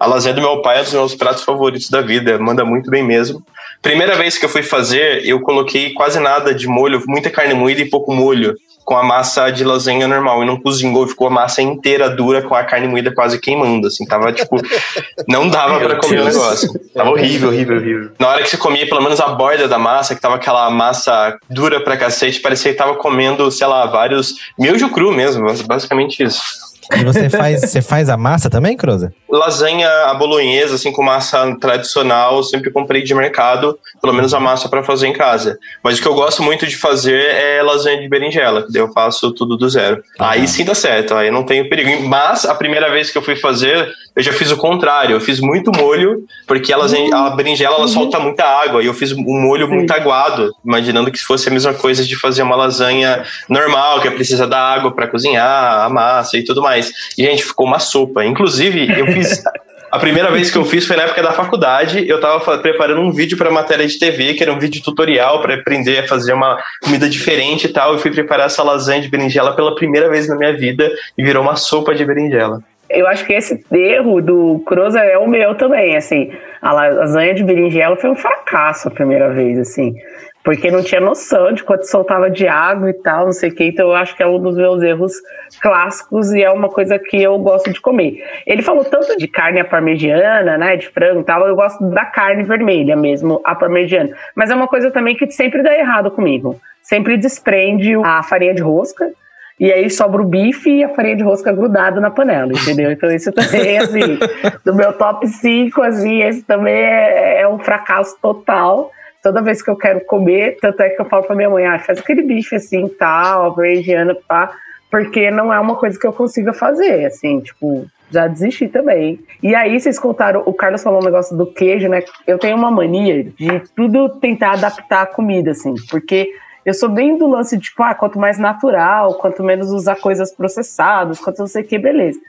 a 0.00 0.06
lasanha 0.06 0.34
do 0.34 0.40
meu 0.40 0.62
pai 0.62 0.78
é 0.78 0.80
um 0.80 0.84
dos 0.84 0.92
meus 0.94 1.14
pratos 1.14 1.44
favoritos 1.44 1.90
da 1.90 2.00
vida, 2.00 2.38
manda 2.38 2.64
muito 2.64 2.90
bem 2.90 3.02
mesmo. 3.02 3.44
Primeira 3.82 4.16
vez 4.16 4.38
que 4.38 4.44
eu 4.46 4.48
fui 4.48 4.62
fazer, 4.62 5.26
eu 5.26 5.40
coloquei 5.42 5.92
quase 5.92 6.18
nada 6.18 6.54
de 6.54 6.66
molho, 6.66 7.02
muita 7.06 7.28
carne 7.28 7.52
moída 7.52 7.82
e 7.82 7.88
pouco 7.88 8.10
molho, 8.14 8.56
com 8.82 8.96
a 8.96 9.02
massa 9.02 9.50
de 9.50 9.62
lasanha 9.62 10.08
normal. 10.08 10.42
E 10.42 10.46
não 10.46 10.58
cozinhou, 10.58 11.06
ficou 11.06 11.26
a 11.26 11.30
massa 11.30 11.60
inteira 11.60 12.08
dura 12.08 12.40
com 12.40 12.54
a 12.54 12.64
carne 12.64 12.88
moída 12.88 13.14
quase 13.14 13.38
queimando, 13.38 13.88
assim. 13.88 14.06
Tava, 14.06 14.32
tipo, 14.32 14.56
não 15.28 15.48
dava 15.48 15.78
para 15.78 15.96
comer 15.96 16.22
o 16.22 16.24
negócio. 16.24 16.72
Tava 16.94 17.10
horrível, 17.10 17.50
horrível, 17.50 17.76
horrível. 17.76 18.10
Na 18.18 18.28
hora 18.28 18.42
que 18.42 18.48
você 18.48 18.56
comia, 18.56 18.88
pelo 18.88 19.02
menos 19.02 19.20
a 19.20 19.28
borda 19.28 19.68
da 19.68 19.78
massa, 19.78 20.14
que 20.14 20.20
tava 20.20 20.36
aquela 20.36 20.70
massa 20.70 21.38
dura 21.48 21.78
pra 21.84 21.98
cacete, 21.98 22.40
parecia 22.40 22.72
que 22.72 22.78
tava 22.78 22.94
comendo, 22.94 23.50
sei 23.50 23.66
lá, 23.66 23.84
vários 23.84 24.34
miojo 24.58 24.88
cru 24.88 25.12
mesmo, 25.12 25.44
basicamente 25.66 26.22
isso. 26.22 26.69
E 26.98 27.04
você 27.04 27.30
faz, 27.30 27.60
você 27.60 27.82
faz 27.82 28.08
a 28.08 28.16
massa 28.16 28.50
também, 28.50 28.76
Croza? 28.76 29.12
Lasanha 29.28 29.88
a 30.06 30.14
bolonhesa, 30.14 30.74
assim, 30.74 30.92
com 30.92 31.02
massa 31.02 31.56
tradicional, 31.60 32.42
sempre 32.42 32.70
comprei 32.70 33.02
de 33.02 33.14
mercado, 33.14 33.78
pelo 34.00 34.12
menos 34.12 34.34
a 34.34 34.40
massa 34.40 34.68
para 34.68 34.82
fazer 34.82 35.06
em 35.06 35.12
casa. 35.12 35.58
Mas 35.82 35.98
o 35.98 36.02
que 36.02 36.08
eu 36.08 36.14
gosto 36.14 36.42
muito 36.42 36.66
de 36.66 36.76
fazer 36.76 37.20
é 37.20 37.62
lasanha 37.62 38.00
de 38.00 38.08
berinjela, 38.08 38.64
que 38.64 38.72
daí 38.72 38.82
eu 38.82 38.92
faço 38.92 39.32
tudo 39.32 39.56
do 39.56 39.68
zero. 39.68 40.02
Aí 40.18 40.46
sim 40.48 40.64
dá 40.64 40.74
certo, 40.74 41.14
aí 41.14 41.30
não 41.30 41.44
tenho 41.44 41.68
perigo. 41.68 42.06
Mas 42.08 42.44
a 42.44 42.54
primeira 42.54 42.90
vez 42.90 43.10
que 43.10 43.18
eu 43.18 43.22
fui 43.22 43.36
fazer, 43.36 43.88
eu 44.14 44.22
já 44.22 44.32
fiz 44.32 44.50
o 44.50 44.56
contrário, 44.56 45.14
eu 45.14 45.20
fiz 45.20 45.40
muito 45.40 45.70
molho, 45.74 46.24
porque 46.46 46.72
a, 46.72 46.76
lasanha, 46.76 47.14
a 47.14 47.30
berinjela 47.30 47.76
ela 47.76 47.88
solta 47.88 48.18
muita 48.18 48.44
água, 48.44 48.82
e 48.82 48.86
eu 48.86 48.94
fiz 48.94 49.12
um 49.12 49.22
molho 49.22 49.68
muito 49.68 49.90
aguado, 49.92 50.50
imaginando 50.64 51.10
que 51.10 51.18
fosse 51.18 51.48
a 51.48 51.52
mesma 51.52 51.74
coisa 51.74 52.04
de 52.04 52.16
fazer 52.16 52.42
uma 52.42 52.56
lasanha 52.56 53.24
normal, 53.48 54.00
que 54.00 54.10
precisa 54.10 54.46
da 54.46 54.58
água 54.58 54.90
para 54.92 55.06
cozinhar, 55.06 55.84
a 55.84 55.88
massa 55.88 56.36
e 56.36 56.44
tudo 56.44 56.60
mais. 56.60 56.90
E, 57.16 57.24
gente, 57.24 57.44
ficou 57.44 57.66
uma 57.66 57.78
sopa. 57.78 58.24
Inclusive, 58.24 58.98
eu 58.98 59.06
fiz. 59.06 59.42
A 59.90 59.98
primeira 59.98 60.30
vez 60.30 60.52
que 60.52 60.56
eu 60.56 60.64
fiz 60.64 60.86
foi 60.86 60.96
na 60.96 61.02
época 61.02 61.20
da 61.20 61.32
faculdade. 61.32 62.08
Eu 62.08 62.20
tava 62.20 62.38
fa- 62.38 62.58
preparando 62.58 63.00
um 63.00 63.10
vídeo 63.10 63.36
para 63.36 63.50
matéria 63.50 63.84
de 63.84 63.98
TV, 63.98 64.34
que 64.34 64.42
era 64.44 64.52
um 64.52 64.58
vídeo 64.58 64.80
tutorial 64.80 65.42
para 65.42 65.54
aprender 65.54 65.98
a 65.98 66.06
fazer 66.06 66.32
uma 66.32 66.56
comida 66.80 67.08
diferente 67.08 67.66
e 67.66 67.68
tal. 67.68 67.94
Eu 67.94 67.98
fui 67.98 68.12
preparar 68.12 68.46
essa 68.46 68.62
lasanha 68.62 69.02
de 69.02 69.08
berinjela 69.08 69.52
pela 69.56 69.74
primeira 69.74 70.08
vez 70.08 70.28
na 70.28 70.36
minha 70.36 70.56
vida 70.56 70.88
e 71.18 71.24
virou 71.24 71.42
uma 71.42 71.56
sopa 71.56 71.92
de 71.92 72.04
berinjela. 72.04 72.62
Eu 72.90 73.06
acho 73.06 73.24
que 73.24 73.32
esse 73.32 73.64
erro 73.70 74.20
do 74.20 74.60
Croza 74.66 74.98
é 75.00 75.16
o 75.16 75.28
meu 75.28 75.54
também, 75.54 75.96
assim. 75.96 76.32
A 76.60 76.72
lasanha 76.72 77.34
de 77.34 77.44
berinjela 77.44 77.96
foi 77.96 78.10
um 78.10 78.16
fracasso 78.16 78.88
a 78.88 78.90
primeira 78.90 79.30
vez, 79.30 79.58
assim. 79.58 79.94
Porque 80.42 80.70
não 80.70 80.82
tinha 80.82 81.00
noção 81.00 81.52
de 81.52 81.62
quanto 81.62 81.84
soltava 81.84 82.28
de 82.30 82.48
água 82.48 82.90
e 82.90 82.94
tal, 82.94 83.26
não 83.26 83.32
sei 83.32 83.50
o 83.50 83.54
que. 83.54 83.64
Então 83.64 83.88
eu 83.88 83.94
acho 83.94 84.16
que 84.16 84.22
é 84.22 84.26
um 84.26 84.40
dos 84.40 84.56
meus 84.56 84.82
erros 84.82 85.12
clássicos 85.60 86.32
e 86.32 86.42
é 86.42 86.50
uma 86.50 86.68
coisa 86.68 86.98
que 86.98 87.22
eu 87.22 87.38
gosto 87.38 87.70
de 87.70 87.80
comer. 87.80 88.24
Ele 88.46 88.62
falou 88.62 88.84
tanto 88.84 89.16
de 89.16 89.28
carne 89.28 89.60
à 89.60 89.64
parmegiana, 89.64 90.58
né, 90.58 90.76
de 90.76 90.88
frango 90.88 91.20
e 91.20 91.24
tal. 91.24 91.46
Eu 91.46 91.54
gosto 91.54 91.84
da 91.90 92.06
carne 92.06 92.42
vermelha 92.42 92.96
mesmo, 92.96 93.40
a 93.44 93.54
parmegiana. 93.54 94.10
Mas 94.34 94.50
é 94.50 94.54
uma 94.54 94.66
coisa 94.66 94.90
também 94.90 95.14
que 95.14 95.30
sempre 95.30 95.62
dá 95.62 95.78
errado 95.78 96.10
comigo. 96.10 96.58
Sempre 96.82 97.16
desprende 97.16 97.94
a 98.02 98.22
farinha 98.22 98.54
de 98.54 98.62
rosca. 98.62 99.12
E 99.60 99.70
aí 99.70 99.90
sobra 99.90 100.22
o 100.22 100.24
bife 100.24 100.70
e 100.70 100.82
a 100.82 100.88
farinha 100.88 101.16
de 101.16 101.22
rosca 101.22 101.52
grudado 101.52 102.00
na 102.00 102.10
panela, 102.10 102.50
entendeu? 102.50 102.90
Então 102.90 103.10
isso 103.10 103.30
também, 103.30 103.76
assim, 103.76 104.18
do 104.64 104.74
meu 104.74 104.90
top 104.94 105.28
5, 105.28 105.82
assim, 105.82 106.22
esse 106.22 106.42
também 106.42 106.74
é, 106.74 107.42
é 107.42 107.48
um 107.48 107.58
fracasso 107.58 108.16
total. 108.22 108.90
Toda 109.22 109.42
vez 109.42 109.60
que 109.60 109.68
eu 109.68 109.76
quero 109.76 110.00
comer, 110.06 110.56
tanto 110.62 110.80
é 110.80 110.88
que 110.88 110.98
eu 110.98 111.04
falo 111.04 111.24
pra 111.24 111.36
minha 111.36 111.50
mãe, 111.50 111.66
ah, 111.66 111.78
faz 111.78 111.98
aquele 111.98 112.22
bife 112.22 112.56
assim, 112.56 112.88
tal, 112.88 113.54
parmegiana, 113.54 114.16
pá, 114.26 114.50
porque 114.90 115.30
não 115.30 115.52
é 115.52 115.60
uma 115.60 115.76
coisa 115.76 116.00
que 116.00 116.06
eu 116.06 116.12
consiga 116.14 116.54
fazer, 116.54 117.04
assim, 117.04 117.40
tipo, 117.40 117.84
já 118.10 118.26
desisti 118.26 118.66
também. 118.66 119.20
E 119.42 119.54
aí, 119.54 119.78
vocês 119.78 119.98
contaram, 119.98 120.42
o 120.46 120.54
Carlos 120.54 120.82
falou 120.82 121.02
um 121.02 121.04
negócio 121.04 121.36
do 121.36 121.44
queijo, 121.44 121.86
né? 121.86 122.02
Eu 122.26 122.38
tenho 122.38 122.56
uma 122.56 122.70
mania 122.70 123.24
de 123.24 123.60
tudo 123.76 124.08
tentar 124.08 124.52
adaptar 124.52 125.02
a 125.02 125.06
comida, 125.06 125.50
assim, 125.50 125.74
porque 125.90 126.32
eu 126.64 126.74
sou 126.74 126.88
bem 126.88 127.16
do 127.16 127.26
lance 127.26 127.56
de, 127.56 127.64
tipo, 127.64 127.82
ah, 127.82 127.94
quanto 127.94 128.18
mais 128.18 128.38
natural, 128.38 129.14
quanto 129.14 129.42
menos 129.42 129.70
usar 129.70 129.96
coisas 129.96 130.32
processadas, 130.32 131.18
quanto 131.18 131.38
não 131.38 131.46
sei 131.46 131.62
o 131.62 131.66
que, 131.66 131.78
beleza. 131.78 132.20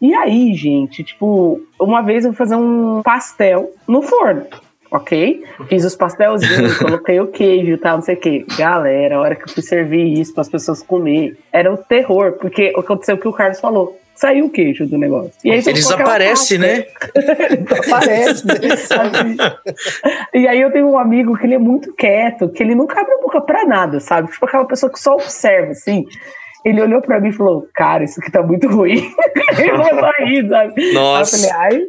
E 0.00 0.14
aí, 0.14 0.54
gente, 0.54 1.02
tipo, 1.02 1.60
uma 1.80 2.02
vez 2.02 2.24
eu 2.24 2.32
fui 2.32 2.38
fazer 2.38 2.56
um 2.56 3.00
pastel 3.02 3.72
no 3.88 4.02
forno, 4.02 4.46
ok? 4.90 5.44
Fiz 5.68 5.84
os 5.84 5.96
pastelzinhos, 5.96 6.76
coloquei 6.78 7.20
o 7.20 7.28
queijo 7.28 7.72
e 7.72 7.78
tal, 7.78 7.96
não 7.96 8.02
sei 8.02 8.14
o 8.14 8.20
que. 8.20 8.46
Galera, 8.58 9.16
a 9.16 9.20
hora 9.20 9.34
que 9.34 9.44
eu 9.44 9.52
fui 9.52 9.62
servir 9.62 10.20
isso 10.20 10.34
para 10.34 10.42
as 10.42 10.48
pessoas 10.48 10.82
comer, 10.82 11.38
era 11.50 11.72
um 11.72 11.76
terror, 11.76 12.32
porque 12.32 12.74
aconteceu 12.76 13.16
o 13.16 13.18
que 13.18 13.28
o 13.28 13.32
Carlos 13.32 13.60
falou. 13.60 13.98
Saiu 14.16 14.46
o 14.46 14.50
queijo 14.50 14.86
do 14.86 14.96
negócio. 14.96 15.32
E 15.44 15.50
aí 15.50 15.58
Ele 15.58 15.62
ficou 15.62 15.92
aquela 15.92 16.18
desaparece, 16.18 16.58
casca. 16.58 17.18
né? 17.36 17.56
Desaparece. 17.56 18.44
assim. 18.72 19.36
E 20.32 20.48
aí 20.48 20.58
eu 20.58 20.72
tenho 20.72 20.88
um 20.88 20.98
amigo 20.98 21.36
que 21.36 21.44
ele 21.44 21.54
é 21.54 21.58
muito 21.58 21.92
quieto, 21.92 22.48
que 22.48 22.62
ele 22.62 22.74
nunca 22.74 22.98
abre 22.98 23.12
a 23.12 23.20
boca 23.20 23.42
pra 23.42 23.66
nada, 23.66 24.00
sabe? 24.00 24.32
Tipo 24.32 24.46
aquela 24.46 24.64
pessoa 24.64 24.90
que 24.90 24.98
só 24.98 25.14
observa, 25.14 25.72
assim. 25.72 26.04
Ele 26.64 26.80
olhou 26.80 27.02
pra 27.02 27.20
mim 27.20 27.28
e 27.28 27.32
falou, 27.32 27.68
cara, 27.74 28.04
isso 28.04 28.18
aqui 28.18 28.32
tá 28.32 28.42
muito 28.42 28.66
ruim. 28.68 28.96
ele 29.58 30.30
rir, 30.30 30.48
sabe? 30.48 30.92
Nossa. 30.94 31.36
Aí 31.36 31.42
eu 31.42 31.50
falei, 31.50 31.78
ai, 31.78 31.82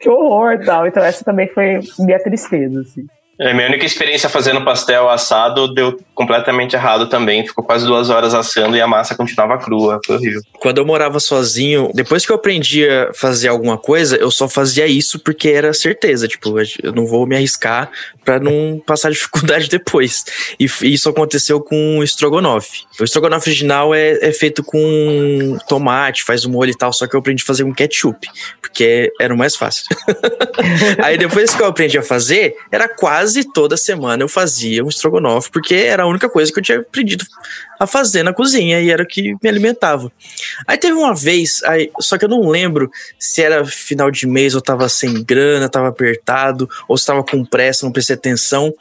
que 0.00 0.10
horror 0.10 0.54
e 0.54 0.64
tal. 0.64 0.86
Então 0.88 1.04
essa 1.04 1.24
também 1.24 1.48
foi 1.48 1.78
minha 2.00 2.18
tristeza, 2.18 2.80
assim. 2.80 3.06
É, 3.40 3.54
minha 3.54 3.68
única 3.68 3.86
experiência 3.86 4.28
fazendo 4.28 4.62
pastel 4.62 5.08
assado 5.08 5.72
deu 5.72 5.98
completamente 6.14 6.76
errado 6.76 7.08
também. 7.08 7.46
Ficou 7.46 7.64
quase 7.64 7.86
duas 7.86 8.10
horas 8.10 8.34
assando 8.34 8.76
e 8.76 8.82
a 8.82 8.86
massa 8.86 9.14
continuava 9.14 9.56
crua. 9.56 9.98
Foi 10.04 10.16
horrível. 10.16 10.42
Quando 10.60 10.76
eu 10.76 10.84
morava 10.84 11.18
sozinho, 11.18 11.90
depois 11.94 12.26
que 12.26 12.32
eu 12.32 12.36
aprendi 12.36 12.86
a 12.86 13.14
fazer 13.14 13.48
alguma 13.48 13.78
coisa, 13.78 14.16
eu 14.16 14.30
só 14.30 14.46
fazia 14.46 14.86
isso 14.86 15.18
porque 15.18 15.48
era 15.48 15.72
certeza. 15.72 16.28
Tipo, 16.28 16.54
eu 16.82 16.92
não 16.92 17.06
vou 17.06 17.26
me 17.26 17.34
arriscar 17.34 17.90
pra 18.22 18.38
não 18.38 18.78
passar 18.84 19.08
dificuldade 19.10 19.70
depois. 19.70 20.22
E 20.58 20.68
isso 20.82 21.08
aconteceu 21.08 21.62
com 21.62 21.98
o 21.98 22.04
estrogonofe. 22.04 22.82
O 23.00 23.04
estrogonofe 23.04 23.50
original 23.50 23.94
é, 23.94 24.18
é 24.20 24.32
feito 24.32 24.62
com 24.62 25.56
tomate, 25.68 26.22
faz 26.22 26.44
o 26.44 26.50
molho 26.50 26.70
e 26.70 26.76
tal, 26.76 26.92
só 26.92 27.06
que 27.06 27.14
eu 27.14 27.20
aprendi 27.20 27.42
a 27.42 27.46
fazer 27.46 27.64
com 27.64 27.74
ketchup, 27.74 28.28
porque 28.60 29.12
era 29.20 29.32
o 29.32 29.38
mais 29.38 29.56
fácil. 29.56 29.84
Aí 31.02 31.16
depois 31.16 31.54
que 31.54 31.62
eu 31.62 31.66
aprendi 31.66 31.96
a 31.98 32.02
fazer, 32.02 32.56
era 32.70 32.88
quase 32.88 33.44
toda 33.52 33.76
semana 33.76 34.22
eu 34.22 34.28
fazia 34.28 34.84
um 34.84 34.88
estrogonofe, 34.88 35.50
porque 35.50 35.74
era 35.74 36.02
a 36.02 36.06
única 36.06 36.28
coisa 36.28 36.52
que 36.52 36.58
eu 36.58 36.62
tinha 36.62 36.80
aprendido 36.80 37.24
a 37.80 37.86
fazer 37.86 38.22
na 38.22 38.34
cozinha 38.34 38.78
e 38.78 38.90
era 38.90 39.02
o 39.02 39.06
que 39.06 39.34
me 39.42 39.48
alimentava. 39.48 40.12
Aí 40.68 40.76
teve 40.76 40.92
uma 40.92 41.14
vez, 41.14 41.62
aí, 41.64 41.90
só 41.98 42.18
que 42.18 42.26
eu 42.26 42.28
não 42.28 42.46
lembro 42.46 42.90
se 43.18 43.40
era 43.40 43.64
final 43.64 44.10
de 44.10 44.26
mês 44.26 44.52
eu 44.52 44.60
tava 44.60 44.86
sem 44.86 45.24
grana, 45.24 45.66
tava 45.66 45.88
apertado, 45.88 46.68
ou 46.86 46.98
se 46.98 47.06
tava 47.06 47.24
com 47.24 47.42
pressa, 47.42 47.86
não 47.86 47.92
prestei 47.92 48.14
atenção, 48.14 48.74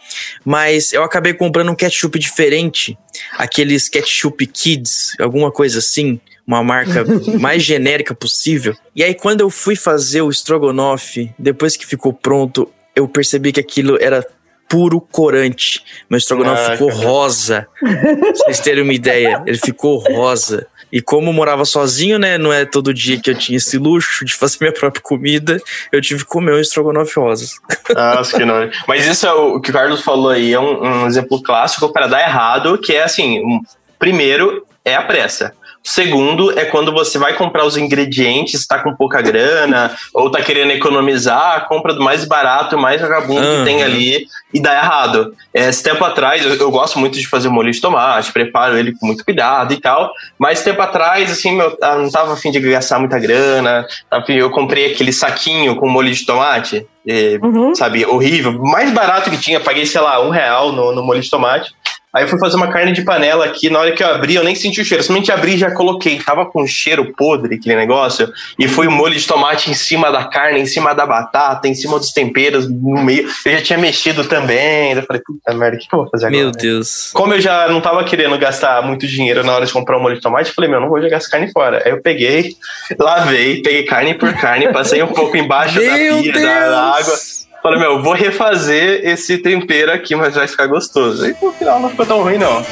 mas 0.43 0.91
eu 0.91 1.01
acabei 1.01 1.33
comprando 1.33 1.71
um 1.71 1.75
ketchup 1.75 2.19
diferente, 2.19 2.97
aqueles 3.37 3.87
ketchup 3.87 4.45
kids, 4.45 5.15
alguma 5.17 5.49
coisa 5.49 5.79
assim, 5.79 6.19
uma 6.45 6.61
marca 6.61 7.05
mais 7.39 7.63
genérica 7.63 8.13
possível. 8.13 8.75
E 8.93 9.01
aí 9.01 9.15
quando 9.15 9.39
eu 9.39 9.49
fui 9.49 9.77
fazer 9.77 10.23
o 10.23 10.29
estrogonofe, 10.29 11.33
depois 11.39 11.77
que 11.77 11.85
ficou 11.85 12.11
pronto, 12.11 12.69
eu 12.93 13.07
percebi 13.07 13.53
que 13.53 13.61
aquilo 13.61 13.97
era 14.01 14.25
puro 14.69 15.01
corante. 15.01 15.83
Meu 16.09 16.17
estrogonofe 16.17 16.61
Ah, 16.61 16.71
ficou 16.73 16.89
cara. 16.89 17.01
rosa. 17.03 17.67
Pra 17.79 18.31
vocês 18.35 18.59
terem 18.59 18.83
uma 18.83 18.93
ideia, 18.93 19.41
ele 19.45 19.57
ficou 19.57 19.97
rosa. 19.97 20.65
E 20.91 21.01
como 21.01 21.29
eu 21.29 21.33
morava 21.33 21.65
sozinho, 21.65 22.17
né? 22.17 22.37
Não 22.37 22.51
é 22.53 22.65
todo 22.65 22.93
dia 22.93 23.19
que 23.21 23.29
eu 23.29 23.35
tinha 23.37 23.57
esse 23.57 23.77
luxo 23.77 24.23
de 24.25 24.33
fazer 24.33 24.57
minha 24.61 24.73
própria 24.73 25.01
comida, 25.03 25.61
eu 25.91 26.01
tive 26.01 26.21
que 26.23 26.29
comer 26.29 26.53
um 26.53 26.59
estrogonofe 26.59 27.19
rosa. 27.19 27.45
Nossa, 27.93 28.37
que 28.37 28.45
nojo. 28.45 28.71
Mas 28.87 29.05
isso 29.05 29.27
é 29.27 29.33
o, 29.33 29.55
o 29.55 29.61
que 29.61 29.69
o 29.69 29.73
Carlos 29.73 30.01
falou 30.01 30.29
aí, 30.29 30.51
é 30.53 30.59
um, 30.59 30.83
um 31.03 31.07
exemplo 31.07 31.41
clássico 31.43 31.91
para 31.93 32.07
dar 32.07 32.21
errado, 32.21 32.77
que 32.79 32.93
é 32.93 33.03
assim, 33.03 33.39
um- 33.39 33.61
primeiro 33.99 34.65
é 34.85 34.95
a 34.95 35.01
pressa. 35.03 35.53
Segundo 35.83 36.57
é 36.59 36.65
quando 36.65 36.91
você 36.91 37.17
vai 37.17 37.33
comprar 37.33 37.65
os 37.65 37.77
ingredientes, 37.77 38.67
tá 38.67 38.79
com 38.79 38.95
pouca 38.95 39.21
grana, 39.21 39.95
ou 40.13 40.29
tá 40.29 40.41
querendo 40.41 40.71
economizar, 40.71 41.67
compra 41.67 41.93
do 41.93 42.03
mais 42.03 42.25
barato, 42.25 42.77
mais 42.77 43.01
vagabundo 43.01 43.39
Aham. 43.41 43.59
que 43.59 43.63
tem 43.65 43.81
ali 43.83 44.25
e 44.53 44.61
dá 44.61 44.73
errado. 44.75 45.33
É, 45.53 45.69
Esse 45.69 45.81
tempo 45.83 46.03
atrás, 46.03 46.45
eu, 46.45 46.53
eu 46.55 46.69
gosto 46.71 46.99
muito 46.99 47.17
de 47.17 47.27
fazer 47.27 47.49
molho 47.49 47.71
de 47.71 47.79
tomate, 47.79 48.31
preparo 48.31 48.77
ele 48.77 48.93
com 48.99 49.07
muito 49.07 49.23
cuidado 49.23 49.73
e 49.73 49.79
tal, 49.79 50.11
mas 50.37 50.61
tempo 50.63 50.81
atrás, 50.81 51.31
assim, 51.31 51.55
meu, 51.55 51.75
eu 51.81 51.99
não 51.99 52.09
tava 52.11 52.33
afim 52.33 52.51
de 52.51 52.59
gastar 52.59 52.99
muita 52.99 53.17
grana, 53.17 53.85
eu 54.27 54.49
comprei 54.51 54.91
aquele 54.91 55.13
saquinho 55.13 55.75
com 55.75 55.87
molho 55.89 56.11
de 56.13 56.25
tomate, 56.25 56.85
é, 57.07 57.39
Uhum. 57.41 57.73
sabe, 57.73 58.05
horrível, 58.05 58.53
mais 58.61 58.91
barato 58.91 59.29
que 59.31 59.37
tinha, 59.37 59.59
paguei, 59.59 59.85
sei 59.85 60.01
lá, 60.01 60.21
um 60.21 60.29
real 60.29 60.71
no, 60.71 60.91
no 60.93 61.01
molho 61.03 61.21
de 61.21 61.29
tomate. 61.29 61.71
Aí 62.13 62.23
eu 62.23 62.27
fui 62.27 62.39
fazer 62.39 62.55
uma 62.55 62.71
carne 62.71 62.91
de 62.91 63.03
panela 63.03 63.45
aqui, 63.45 63.69
na 63.69 63.79
hora 63.79 63.91
que 63.91 64.03
eu 64.03 64.07
abri, 64.07 64.33
eu 64.33 64.43
nem 64.43 64.55
senti 64.55 64.81
o 64.81 64.85
cheiro, 64.85 65.03
somente 65.03 65.31
abri 65.31 65.53
e 65.53 65.57
já 65.57 65.71
coloquei. 65.71 66.19
Tava 66.19 66.45
com 66.45 66.63
um 66.63 66.67
cheiro 66.67 67.13
podre 67.15 67.55
aquele 67.55 67.75
negócio, 67.75 68.31
e 68.57 68.67
foi 68.67 68.87
o 68.87 68.91
molho 68.91 69.15
de 69.15 69.27
tomate 69.27 69.69
em 69.69 69.75
cima 69.75 70.11
da 70.11 70.25
carne, 70.25 70.59
em 70.59 70.65
cima 70.65 70.93
da 70.95 71.05
batata, 71.05 71.67
em 71.67 71.75
cima 71.75 71.99
dos 71.99 72.11
temperos, 72.11 72.67
no 72.67 73.03
meio. 73.03 73.29
Eu 73.45 73.51
já 73.51 73.61
tinha 73.61 73.77
mexido 73.77 74.23
também. 74.23 74.93
Eu 74.93 75.03
falei, 75.03 75.21
puta 75.23 75.53
merda, 75.53 75.77
o 75.77 75.79
que, 75.79 75.87
que 75.87 75.95
eu 75.95 75.99
vou 75.99 76.09
fazer 76.09 76.27
agora? 76.27 76.41
Meu 76.41 76.51
Deus. 76.51 77.11
Como 77.13 77.33
eu 77.33 77.41
já 77.41 77.67
não 77.67 77.79
tava 77.79 78.03
querendo 78.03 78.37
gastar 78.39 78.81
muito 78.81 79.05
dinheiro 79.05 79.43
na 79.43 79.53
hora 79.53 79.65
de 79.65 79.71
comprar 79.71 79.97
um 79.97 80.01
molho 80.01 80.15
de 80.15 80.21
tomate, 80.21 80.49
eu 80.49 80.55
falei, 80.55 80.69
meu, 80.69 80.81
não 80.81 80.89
vou 80.89 81.01
jogar 81.01 81.17
essa 81.17 81.29
carne 81.29 81.51
fora. 81.51 81.83
Aí 81.85 81.91
eu 81.91 82.01
peguei, 82.01 82.55
lavei, 82.97 83.61
peguei 83.61 83.83
carne 83.83 84.15
por 84.15 84.33
carne, 84.33 84.71
passei 84.73 85.03
um 85.03 85.07
pouco 85.07 85.37
embaixo 85.37 85.75
da 85.75 85.93
pia, 85.95 86.33
Deus. 86.33 86.41
da 86.41 86.95
água. 86.97 87.13
Falei, 87.61 87.77
meu, 87.79 88.01
vou 88.01 88.13
refazer 88.13 89.05
esse 89.05 89.37
tempero 89.37 89.91
aqui, 89.91 90.15
mas 90.15 90.35
vai 90.35 90.47
ficar 90.47 90.67
gostoso. 90.67 91.25
Aí 91.25 91.35
no 91.41 91.51
final 91.51 91.79
não 91.79 91.89
ficou 91.89 92.05
tão 92.05 92.23
ruim, 92.23 92.37
não. 92.37 92.65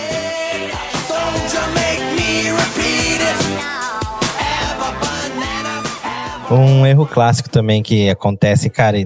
Um 6.50 6.86
erro 6.86 7.06
clássico 7.06 7.50
também 7.50 7.84
que 7.84 8.10
acontece, 8.10 8.70
cara, 8.70 8.98
e 8.98 9.06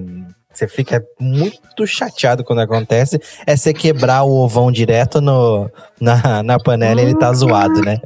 você 0.52 0.68
fica 0.68 1.02
muito 1.18 1.84
chateado 1.84 2.44
quando 2.44 2.60
acontece, 2.60 3.20
é 3.44 3.56
você 3.56 3.72
quebrar 3.72 4.22
o 4.22 4.44
ovão 4.44 4.70
direto 4.70 5.20
no, 5.20 5.68
na, 6.00 6.44
na 6.44 6.58
panela 6.58 7.00
e 7.00 7.06
ele 7.06 7.18
tá 7.18 7.32
zoado, 7.32 7.80
né? 7.80 7.98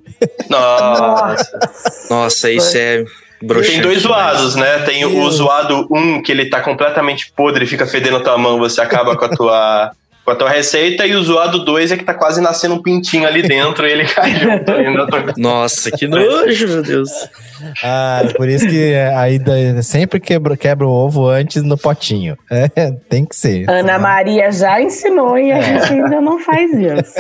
Nossa. 0.49 1.59
Nossa, 2.09 2.51
isso 2.51 2.77
é 2.79 3.05
broxante. 3.43 3.73
Tem 3.73 3.83
dois 3.83 4.03
zoados, 4.03 4.55
né? 4.55 4.79
Tem 4.81 5.05
o 5.05 5.31
zoado 5.31 5.87
um, 5.91 6.23
que 6.23 6.33
ele 6.33 6.47
tá 6.47 6.61
completamente 6.61 7.33
podre 7.35 7.65
e 7.65 7.69
fica 7.69 7.87
fedendo 7.87 8.17
a 8.17 8.21
tua 8.21 8.39
mão, 8.39 8.59
você 8.59 8.81
acaba 8.81 9.17
com 9.17 9.25
a 9.25 9.29
tua, 9.29 9.91
com 10.27 10.33
a 10.33 10.35
tua 10.37 10.51
receita, 10.51 11.07
e 11.07 11.15
o 11.15 11.23
zoado 11.23 11.65
dois 11.65 11.93
é 11.93 11.97
que 11.97 12.03
tá 12.05 12.13
quase 12.13 12.41
nascendo 12.41 12.75
um 12.75 12.83
pintinho 12.83 13.29
ali 13.29 13.43
dentro 13.43 13.87
e 13.87 13.93
ele 13.93 14.05
cai 14.13 14.35
junto 14.35 14.71
ali 14.73 14.93
na 14.93 15.07
tua... 15.07 15.33
Nossa, 15.39 15.89
que 15.93 16.09
nojo, 16.09 16.67
meu 16.67 16.83
Deus. 16.83 17.09
Ah, 17.83 18.23
por 18.37 18.49
isso 18.49 18.67
que 18.67 18.93
aí 19.17 19.39
da- 19.39 19.81
sempre 19.85 20.19
quebra, 20.19 20.57
quebra 20.57 20.85
o 20.85 20.91
ovo 20.91 21.29
antes 21.29 21.63
no 21.63 21.79
potinho. 21.79 22.37
É, 22.51 22.69
tem 23.09 23.25
que 23.25 23.37
ser. 23.37 23.71
Ana 23.71 23.99
Maria 24.01 24.51
já 24.51 24.83
ensinou 24.83 25.39
e 25.39 25.53
a 25.53 25.61
gente 25.61 25.93
ainda 25.93 26.21
não 26.21 26.41
faz 26.41 26.71
isso. 26.75 27.15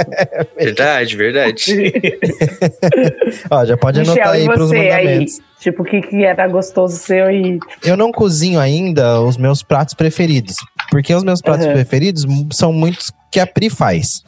Verdade, 0.58 1.16
verdade. 1.16 1.92
Ó, 3.50 3.64
já 3.64 3.76
pode 3.76 4.00
anotar 4.00 4.16
Michel, 4.16 4.32
aí 4.32 4.44
e 4.44 4.48
pros 4.52 4.68
você 4.68 4.76
aí? 4.76 5.04
mandamentos. 5.04 5.40
Tipo, 5.60 5.82
o 5.82 5.86
que, 5.86 6.00
que 6.02 6.22
era 6.24 6.46
gostoso 6.48 6.96
seu 6.96 7.30
e. 7.30 7.58
Eu 7.84 7.96
não 7.96 8.12
cozinho 8.12 8.60
ainda 8.60 9.20
os 9.20 9.36
meus 9.36 9.62
pratos 9.62 9.94
preferidos. 9.94 10.56
Porque 10.90 11.14
os 11.14 11.24
meus 11.24 11.40
pratos 11.40 11.66
Aham. 11.66 11.74
preferidos 11.74 12.24
são 12.52 12.72
muitos 12.72 13.10
que 13.30 13.40
a 13.40 13.46
Pri 13.46 13.68
faz. 13.68 14.22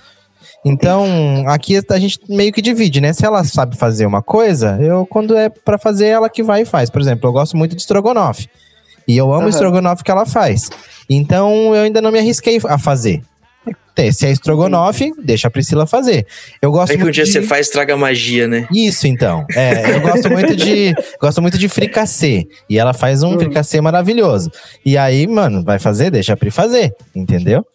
Então, 0.64 1.06
aqui 1.46 1.80
a 1.88 1.98
gente 1.98 2.18
meio 2.28 2.52
que 2.52 2.60
divide, 2.60 3.00
né? 3.00 3.12
Se 3.12 3.24
ela 3.24 3.44
sabe 3.44 3.76
fazer 3.76 4.06
uma 4.06 4.22
coisa, 4.22 4.76
eu, 4.80 5.06
quando 5.06 5.36
é 5.36 5.48
pra 5.48 5.78
fazer, 5.78 6.06
ela 6.06 6.28
que 6.28 6.42
vai 6.42 6.62
e 6.62 6.64
faz. 6.64 6.90
Por 6.90 7.00
exemplo, 7.00 7.28
eu 7.28 7.32
gosto 7.32 7.56
muito 7.56 7.74
de 7.76 7.80
estrogonofe. 7.80 8.48
E 9.06 9.16
eu 9.16 9.26
amo 9.32 9.36
o 9.36 9.40
Aham. 9.42 9.48
estrogonofe 9.50 10.02
que 10.04 10.10
ela 10.10 10.26
faz. 10.26 10.68
Então, 11.08 11.74
eu 11.74 11.82
ainda 11.82 12.02
não 12.02 12.10
me 12.10 12.18
arrisquei 12.18 12.60
a 12.66 12.76
fazer. 12.76 13.22
Tem- 13.98 14.12
Se 14.12 14.26
é 14.26 14.30
estrogonofe, 14.30 15.12
deixa 15.20 15.48
a 15.48 15.50
Priscila 15.50 15.84
fazer. 15.84 16.24
Eu 16.62 16.70
gosto 16.70 16.92
Aí 16.92 16.96
que 16.96 17.02
um 17.02 17.06
muito 17.06 17.14
dia 17.16 17.24
de... 17.24 17.32
você 17.32 17.42
faz, 17.42 17.68
traga 17.68 17.96
magia, 17.96 18.46
né? 18.46 18.64
Isso, 18.72 19.08
então. 19.08 19.44
É, 19.56 19.96
eu 19.96 20.00
gosto 20.00 20.30
muito 20.30 20.54
de 20.54 20.94
gosto 21.20 21.42
muito 21.42 21.58
de 21.58 21.68
fricassê. 21.68 22.46
E 22.70 22.78
ela 22.78 22.94
faz 22.94 23.24
um 23.24 23.36
fricassê 23.36 23.80
maravilhoso. 23.80 24.52
E 24.86 24.96
aí, 24.96 25.26
mano, 25.26 25.64
vai 25.64 25.80
fazer? 25.80 26.12
Deixa 26.12 26.34
a 26.34 26.36
Pri 26.36 26.48
fazer, 26.52 26.94
entendeu? 27.12 27.66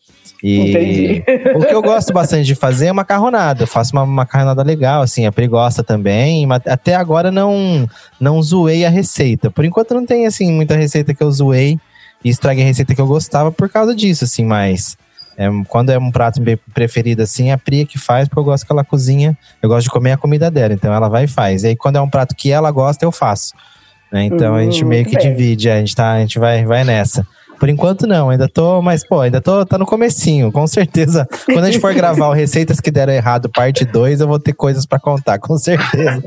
E 0.41 0.71
Entendi. 0.71 1.23
o 1.55 1.65
que 1.65 1.73
eu 1.73 1.81
gosto 1.81 2.13
bastante 2.13 2.45
de 2.45 2.55
fazer 2.55 2.85
é 2.87 2.93
macarronada. 2.93 3.63
Eu 3.63 3.67
faço 3.67 3.91
uma 3.91 4.05
macarronada 4.05 4.63
legal, 4.63 5.01
assim, 5.01 5.25
a 5.25 5.31
Pri 5.31 5.47
gosta 5.47 5.83
também. 5.83 6.47
Até 6.65 6.95
agora 6.95 7.31
não, 7.31 7.85
não 8.17 8.41
zoei 8.41 8.85
a 8.85 8.89
receita. 8.89 9.51
Por 9.51 9.65
enquanto 9.65 9.93
não 9.93 10.05
tem, 10.05 10.25
assim, 10.25 10.53
muita 10.53 10.75
receita 10.75 11.13
que 11.13 11.21
eu 11.23 11.31
zoei 11.31 11.77
e 12.23 12.29
estraguei 12.29 12.63
a 12.63 12.67
receita 12.67 12.95
que 12.95 13.01
eu 13.01 13.07
gostava 13.07 13.51
por 13.51 13.69
causa 13.69 13.93
disso, 13.93 14.23
assim, 14.23 14.45
mas. 14.45 14.97
É, 15.37 15.47
quando 15.67 15.89
é 15.91 15.97
um 15.97 16.11
prato 16.11 16.41
preferido, 16.73 17.21
assim, 17.21 17.51
a 17.51 17.57
Pri 17.57 17.81
é 17.81 17.85
que 17.85 17.97
faz, 17.97 18.27
porque 18.27 18.39
eu 18.39 18.43
gosto 18.43 18.65
que 18.65 18.71
ela 18.71 18.83
cozinha. 18.83 19.37
Eu 19.61 19.69
gosto 19.69 19.85
de 19.85 19.89
comer 19.89 20.11
a 20.11 20.17
comida 20.17 20.49
dela, 20.51 20.73
então 20.73 20.93
ela 20.93 21.09
vai 21.09 21.23
e 21.25 21.27
faz. 21.27 21.63
E 21.63 21.67
aí, 21.67 21.75
quando 21.75 21.95
é 21.97 22.01
um 22.01 22.09
prato 22.09 22.35
que 22.35 22.51
ela 22.51 22.69
gosta, 22.71 23.03
eu 23.05 23.11
faço. 23.11 23.53
né? 24.11 24.25
Então 24.25 24.55
a 24.55 24.63
gente 24.63 24.83
Hum, 24.85 24.87
meio 24.87 25.05
que 25.05 25.17
bem. 25.17 25.31
divide, 25.31 25.69
a 25.69 25.77
gente, 25.77 25.95
tá, 25.95 26.11
a 26.13 26.19
gente 26.19 26.37
vai, 26.37 26.63
vai 26.65 26.83
nessa. 26.83 27.25
Por 27.63 27.69
enquanto 27.69 28.05
não, 28.05 28.29
ainda 28.29 28.49
tô, 28.49 28.81
mas 28.81 29.07
pô, 29.07 29.21
ainda 29.21 29.39
tô 29.39 29.65
tá 29.65 29.77
no 29.77 29.85
comecinho, 29.85 30.51
com 30.51 30.67
certeza. 30.67 31.25
Quando 31.45 31.63
a 31.63 31.71
gente 31.71 31.79
for 31.79 31.93
gravar 31.93 32.27
o 32.27 32.33
Receitas 32.33 32.81
que 32.81 32.91
deram 32.91 33.13
errado, 33.13 33.47
parte 33.49 33.85
2, 33.85 34.19
eu 34.19 34.27
vou 34.27 34.37
ter 34.37 34.51
coisas 34.51 34.85
pra 34.85 34.99
contar, 34.99 35.39
com 35.39 35.57
certeza. 35.57 36.21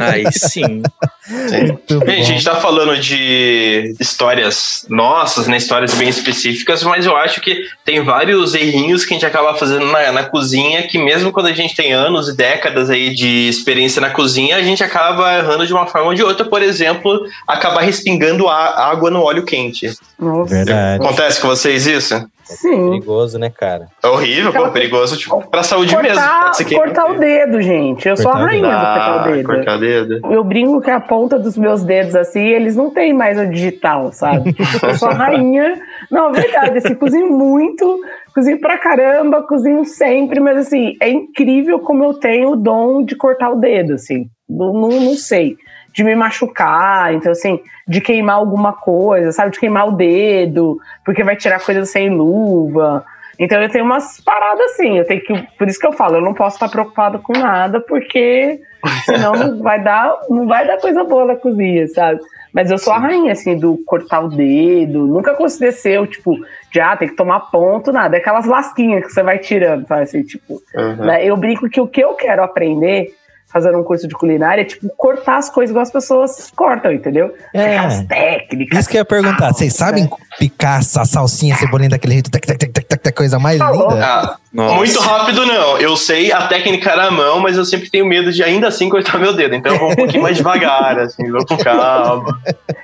Aí 0.00 0.30
sim. 0.30 0.80
Bom. 0.80 2.06
Gente, 2.06 2.20
a 2.20 2.22
gente 2.22 2.44
tá 2.44 2.54
falando 2.54 2.96
de 3.00 3.96
histórias 3.98 4.86
nossas, 4.88 5.48
né? 5.48 5.56
Histórias 5.56 5.92
bem 5.94 6.08
específicas, 6.08 6.84
mas 6.84 7.04
eu 7.04 7.16
acho 7.16 7.40
que 7.40 7.64
tem 7.84 8.04
vários 8.04 8.54
errinhos 8.54 9.04
que 9.04 9.12
a 9.12 9.16
gente 9.16 9.26
acaba 9.26 9.54
fazendo 9.54 9.86
na, 9.86 10.12
na 10.12 10.22
cozinha, 10.22 10.84
que 10.86 10.98
mesmo 10.98 11.32
quando 11.32 11.46
a 11.46 11.52
gente 11.52 11.74
tem 11.74 11.92
anos 11.92 12.28
e 12.28 12.36
décadas 12.36 12.90
aí 12.90 13.12
de 13.12 13.48
experiência 13.48 14.00
na 14.00 14.10
cozinha, 14.10 14.54
a 14.54 14.62
gente 14.62 14.84
acaba 14.84 15.36
errando 15.36 15.66
de 15.66 15.72
uma 15.72 15.88
forma 15.88 16.08
ou 16.10 16.14
de 16.14 16.22
outra. 16.22 16.44
Por 16.44 16.62
exemplo, 16.62 17.22
acabar 17.44 17.80
respingando 17.80 18.46
a- 18.46 18.88
água 18.90 19.10
no 19.10 19.20
óleo 19.20 19.44
quente. 19.44 19.92
Nossa. 20.16 20.59
Verdade. 20.64 21.04
Acontece 21.04 21.40
com 21.40 21.48
vocês 21.48 21.86
isso? 21.86 22.24
Sim. 22.44 22.90
Perigoso, 22.90 23.38
né, 23.38 23.48
cara? 23.48 23.86
É 24.02 24.08
horrível, 24.08 24.52
pô, 24.52 24.70
perigoso, 24.70 25.16
tipo, 25.16 25.40
pra 25.48 25.62
saúde 25.62 25.96
mesmo. 25.96 26.08
Cortar, 26.20 26.52
ser 26.54 26.64
que- 26.64 26.74
cortar 26.74 27.06
o 27.06 27.16
dedo, 27.18 27.62
gente. 27.62 28.08
Eu 28.08 28.16
sou 28.16 28.28
a 28.28 28.32
Cortar 28.34 28.46
rainha 28.48 28.62
do 28.62 28.70
cortar 28.72 29.14
o 29.16 29.18
Ah, 29.20 29.22
dedo. 29.32 29.46
cortar 29.46 29.76
o 29.76 29.78
dedo. 29.80 30.20
Eu 30.32 30.42
brinco 30.44 30.80
que 30.80 30.90
a 30.90 30.98
ponta 30.98 31.38
dos 31.38 31.56
meus 31.56 31.84
dedos, 31.84 32.16
assim, 32.16 32.40
eles 32.44 32.74
não 32.74 32.90
têm 32.90 33.12
mais 33.12 33.38
o 33.38 33.46
digital, 33.46 34.10
sabe? 34.12 34.52
Eu 34.82 34.94
sou 34.96 35.08
a 35.10 35.14
rainha. 35.14 35.80
Não, 36.10 36.30
é 36.30 36.32
verdade, 36.40 36.78
assim, 36.78 36.94
cozinho 36.96 37.30
muito, 37.30 38.00
cozinho 38.34 38.58
pra 38.58 38.78
caramba, 38.78 39.42
cozinho 39.42 39.84
sempre, 39.84 40.40
mas 40.40 40.58
assim, 40.58 40.96
é 41.00 41.08
incrível 41.08 41.78
como 41.78 42.02
eu 42.02 42.14
tenho 42.14 42.50
o 42.50 42.56
dom 42.56 43.04
de 43.04 43.14
cortar 43.14 43.50
o 43.50 43.60
dedo, 43.60 43.92
assim. 43.94 44.26
Não, 44.48 44.72
não, 44.72 44.88
não 44.88 45.14
sei. 45.14 45.56
De 46.00 46.04
me 46.04 46.16
machucar, 46.16 47.12
então 47.12 47.30
assim, 47.30 47.60
de 47.86 48.00
queimar 48.00 48.36
alguma 48.36 48.72
coisa, 48.72 49.32
sabe? 49.32 49.50
De 49.50 49.60
queimar 49.60 49.86
o 49.86 49.92
dedo, 49.92 50.78
porque 51.04 51.22
vai 51.22 51.36
tirar 51.36 51.60
coisa 51.62 51.84
sem 51.84 52.08
luva. 52.08 53.04
Então 53.38 53.60
eu 53.60 53.68
tenho 53.68 53.84
umas 53.84 54.18
paradas 54.22 54.72
assim, 54.72 54.96
eu 54.96 55.06
tenho 55.06 55.20
que. 55.20 55.46
Por 55.58 55.68
isso 55.68 55.78
que 55.78 55.86
eu 55.86 55.92
falo, 55.92 56.16
eu 56.16 56.22
não 56.22 56.32
posso 56.32 56.56
estar 56.56 56.70
preocupado 56.70 57.18
com 57.18 57.34
nada, 57.34 57.82
porque 57.82 58.60
senão 59.04 59.32
não 59.34 59.62
vai 59.62 59.78
dar, 59.82 60.16
não 60.30 60.46
vai 60.46 60.66
dar 60.66 60.78
coisa 60.78 61.04
boa 61.04 61.26
na 61.26 61.36
cozinha, 61.36 61.86
sabe? 61.88 62.18
Mas 62.50 62.70
eu 62.70 62.78
sou 62.78 62.94
a 62.94 62.98
rainha, 62.98 63.32
assim, 63.32 63.58
do 63.58 63.76
cortar 63.84 64.20
o 64.20 64.28
dedo. 64.28 65.06
Nunca 65.06 65.32
aconteceu, 65.32 66.06
tipo, 66.06 66.34
de 66.72 66.80
ah, 66.80 66.96
tem 66.96 67.08
que 67.08 67.14
tomar 67.14 67.50
ponto, 67.50 67.92
nada. 67.92 68.16
É 68.16 68.20
aquelas 68.20 68.46
lasquinhas 68.46 69.04
que 69.04 69.12
você 69.12 69.22
vai 69.22 69.38
tirando, 69.38 69.86
sabe? 69.86 70.02
Assim, 70.02 70.22
tipo, 70.22 70.54
Uhum. 70.74 70.96
né? 70.96 71.24
Eu 71.24 71.36
brinco 71.36 71.68
que 71.68 71.78
o 71.80 71.86
que 71.86 72.02
eu 72.02 72.14
quero 72.14 72.42
aprender, 72.42 73.12
fazendo 73.52 73.78
um 73.78 73.82
curso 73.84 74.06
de 74.06 74.14
culinária, 74.14 74.62
é, 74.62 74.64
tipo, 74.64 74.88
cortar 74.96 75.36
as 75.38 75.50
coisas 75.50 75.70
igual 75.70 75.82
as 75.82 75.90
pessoas 75.90 76.50
cortam, 76.54 76.92
entendeu? 76.92 77.34
É. 77.54 77.76
Aquelas 77.78 78.04
técnicas. 78.04 78.78
Isso 78.78 78.88
que 78.88 78.96
eu 78.96 79.00
ia 79.00 79.04
perguntar, 79.04 79.52
vocês 79.52 79.74
sabem 79.74 80.08
picar 80.38 80.80
essa 80.80 81.04
salsinha, 81.04 81.54
cebolinha 81.56 81.90
daquele 81.90 82.14
jeito, 82.14 82.30
tac, 82.30 82.46
tac, 82.46 82.58
tac, 82.58 82.72
tac, 82.72 82.86
tac, 82.86 83.02
tac, 83.02 83.16
coisa 83.16 83.38
mais 83.38 83.58
Falou. 83.58 83.90
linda? 83.90 84.06
Ah, 84.06 84.36
muito 84.52 84.98
rápido 85.00 85.44
não. 85.46 85.78
Eu 85.78 85.96
sei 85.96 86.32
a 86.32 86.46
técnica 86.46 86.94
na 86.96 87.10
mão, 87.10 87.40
mas 87.40 87.56
eu 87.56 87.64
sempre 87.64 87.90
tenho 87.90 88.06
medo 88.06 88.32
de 88.32 88.42
ainda 88.42 88.68
assim 88.68 88.88
cortar 88.88 89.18
meu 89.18 89.34
dedo. 89.34 89.54
Então 89.54 89.72
eu 89.72 89.78
vou 89.78 89.90
um 89.92 89.96
pouquinho 89.96 90.22
mais 90.22 90.36
devagar, 90.36 90.98
assim, 90.98 91.30
vou 91.30 91.44
com 91.46 91.56
calma. 91.56 92.38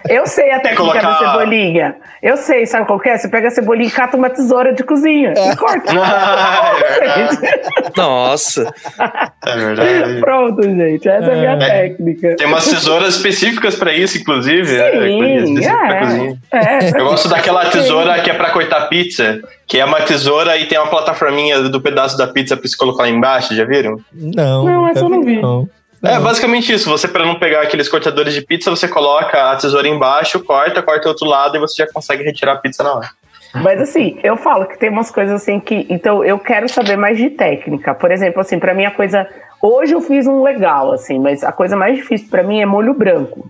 Eu 0.08 0.26
sei 0.26 0.50
a 0.52 0.60
técnica 0.60 0.76
colocar- 0.76 1.02
da 1.02 1.18
cebolinha. 1.32 1.96
Eu 2.22 2.36
sei, 2.36 2.66
sabe 2.66 2.86
qual 2.86 2.98
que 2.98 3.08
é? 3.08 3.18
Você 3.18 3.28
pega 3.28 3.48
a 3.48 3.50
cebolinha 3.50 3.88
e 3.88 3.90
cata 3.92 4.16
uma 4.16 4.30
tesoura 4.30 4.72
de 4.72 4.82
cozinha 4.82 5.32
e 5.36 5.56
corta. 5.56 5.92
Ah, 6.00 6.72
é. 7.02 7.90
Nossa. 7.96 8.72
É 9.44 9.56
verdade. 9.56 10.20
Pronto, 10.20 10.55
gente. 10.62 11.08
Essa 11.08 11.26
é 11.30 11.32
a 11.32 11.36
minha 11.36 11.52
É. 11.52 11.58
técnica. 11.88 12.36
Tem 12.36 12.46
umas 12.46 12.66
tesouras 12.68 13.16
específicas 13.16 13.74
pra 13.74 13.92
isso, 13.92 14.18
inclusive. 14.18 14.76
né? 14.76 14.90
Sim, 15.46 15.62
pra 15.62 15.96
é. 15.96 16.00
cozinha. 16.00 16.38
É, 16.52 17.00
Eu 17.00 17.04
gosto 17.06 17.28
daquela 17.28 17.64
tesoura 17.66 18.20
que 18.20 18.30
é 18.30 18.34
pra 18.34 18.50
cortar 18.50 18.88
pizza, 18.88 19.40
que 19.66 19.78
é 19.78 19.84
uma 19.84 20.00
tesoura 20.02 20.56
e 20.56 20.66
tem 20.66 20.78
uma 20.78 20.88
plataforminha 20.88 21.60
do 21.62 21.80
pedaço 21.80 22.16
da 22.18 22.26
pizza 22.26 22.56
pra 22.56 22.68
você 22.68 22.76
colocar 22.76 23.02
lá 23.04 23.08
embaixo, 23.08 23.54
já 23.54 23.64
viram? 23.64 24.00
Não, 24.12 24.64
Não, 24.64 24.88
essa 24.88 25.00
eu 25.00 25.08
não 25.08 25.22
vi. 25.22 25.40
não. 25.40 25.68
É 26.02 26.20
basicamente 26.20 26.72
isso. 26.72 26.88
Você, 26.90 27.08
para 27.08 27.24
não 27.24 27.36
pegar 27.36 27.62
aqueles 27.62 27.88
cortadores 27.88 28.32
de 28.34 28.40
pizza, 28.42 28.70
você 28.70 28.86
coloca 28.86 29.50
a 29.50 29.56
tesoura 29.56 29.88
embaixo, 29.88 30.38
corta, 30.40 30.82
corta 30.82 31.06
o 31.06 31.10
outro 31.10 31.26
lado 31.26 31.56
e 31.56 31.58
você 31.60 31.82
já 31.84 31.92
consegue 31.92 32.22
retirar 32.22 32.52
a 32.52 32.56
pizza 32.56 32.82
na 32.84 32.94
hora. 32.94 33.08
Mas 33.62 33.80
assim, 33.80 34.18
eu 34.22 34.36
falo 34.36 34.66
que 34.66 34.78
tem 34.78 34.90
umas 34.90 35.10
coisas 35.10 35.42
assim 35.42 35.60
que. 35.60 35.86
Então, 35.88 36.24
eu 36.24 36.38
quero 36.38 36.68
saber 36.68 36.96
mais 36.96 37.16
de 37.16 37.30
técnica. 37.30 37.94
Por 37.94 38.10
exemplo, 38.10 38.40
assim, 38.40 38.58
pra 38.58 38.74
mim 38.74 38.84
a 38.84 38.90
coisa. 38.90 39.26
Hoje 39.60 39.94
eu 39.94 40.00
fiz 40.00 40.26
um 40.26 40.42
legal, 40.42 40.92
assim, 40.92 41.18
mas 41.18 41.42
a 41.42 41.50
coisa 41.50 41.76
mais 41.76 41.96
difícil 41.96 42.28
pra 42.28 42.42
mim 42.42 42.60
é 42.60 42.66
molho 42.66 42.94
branco. 42.94 43.48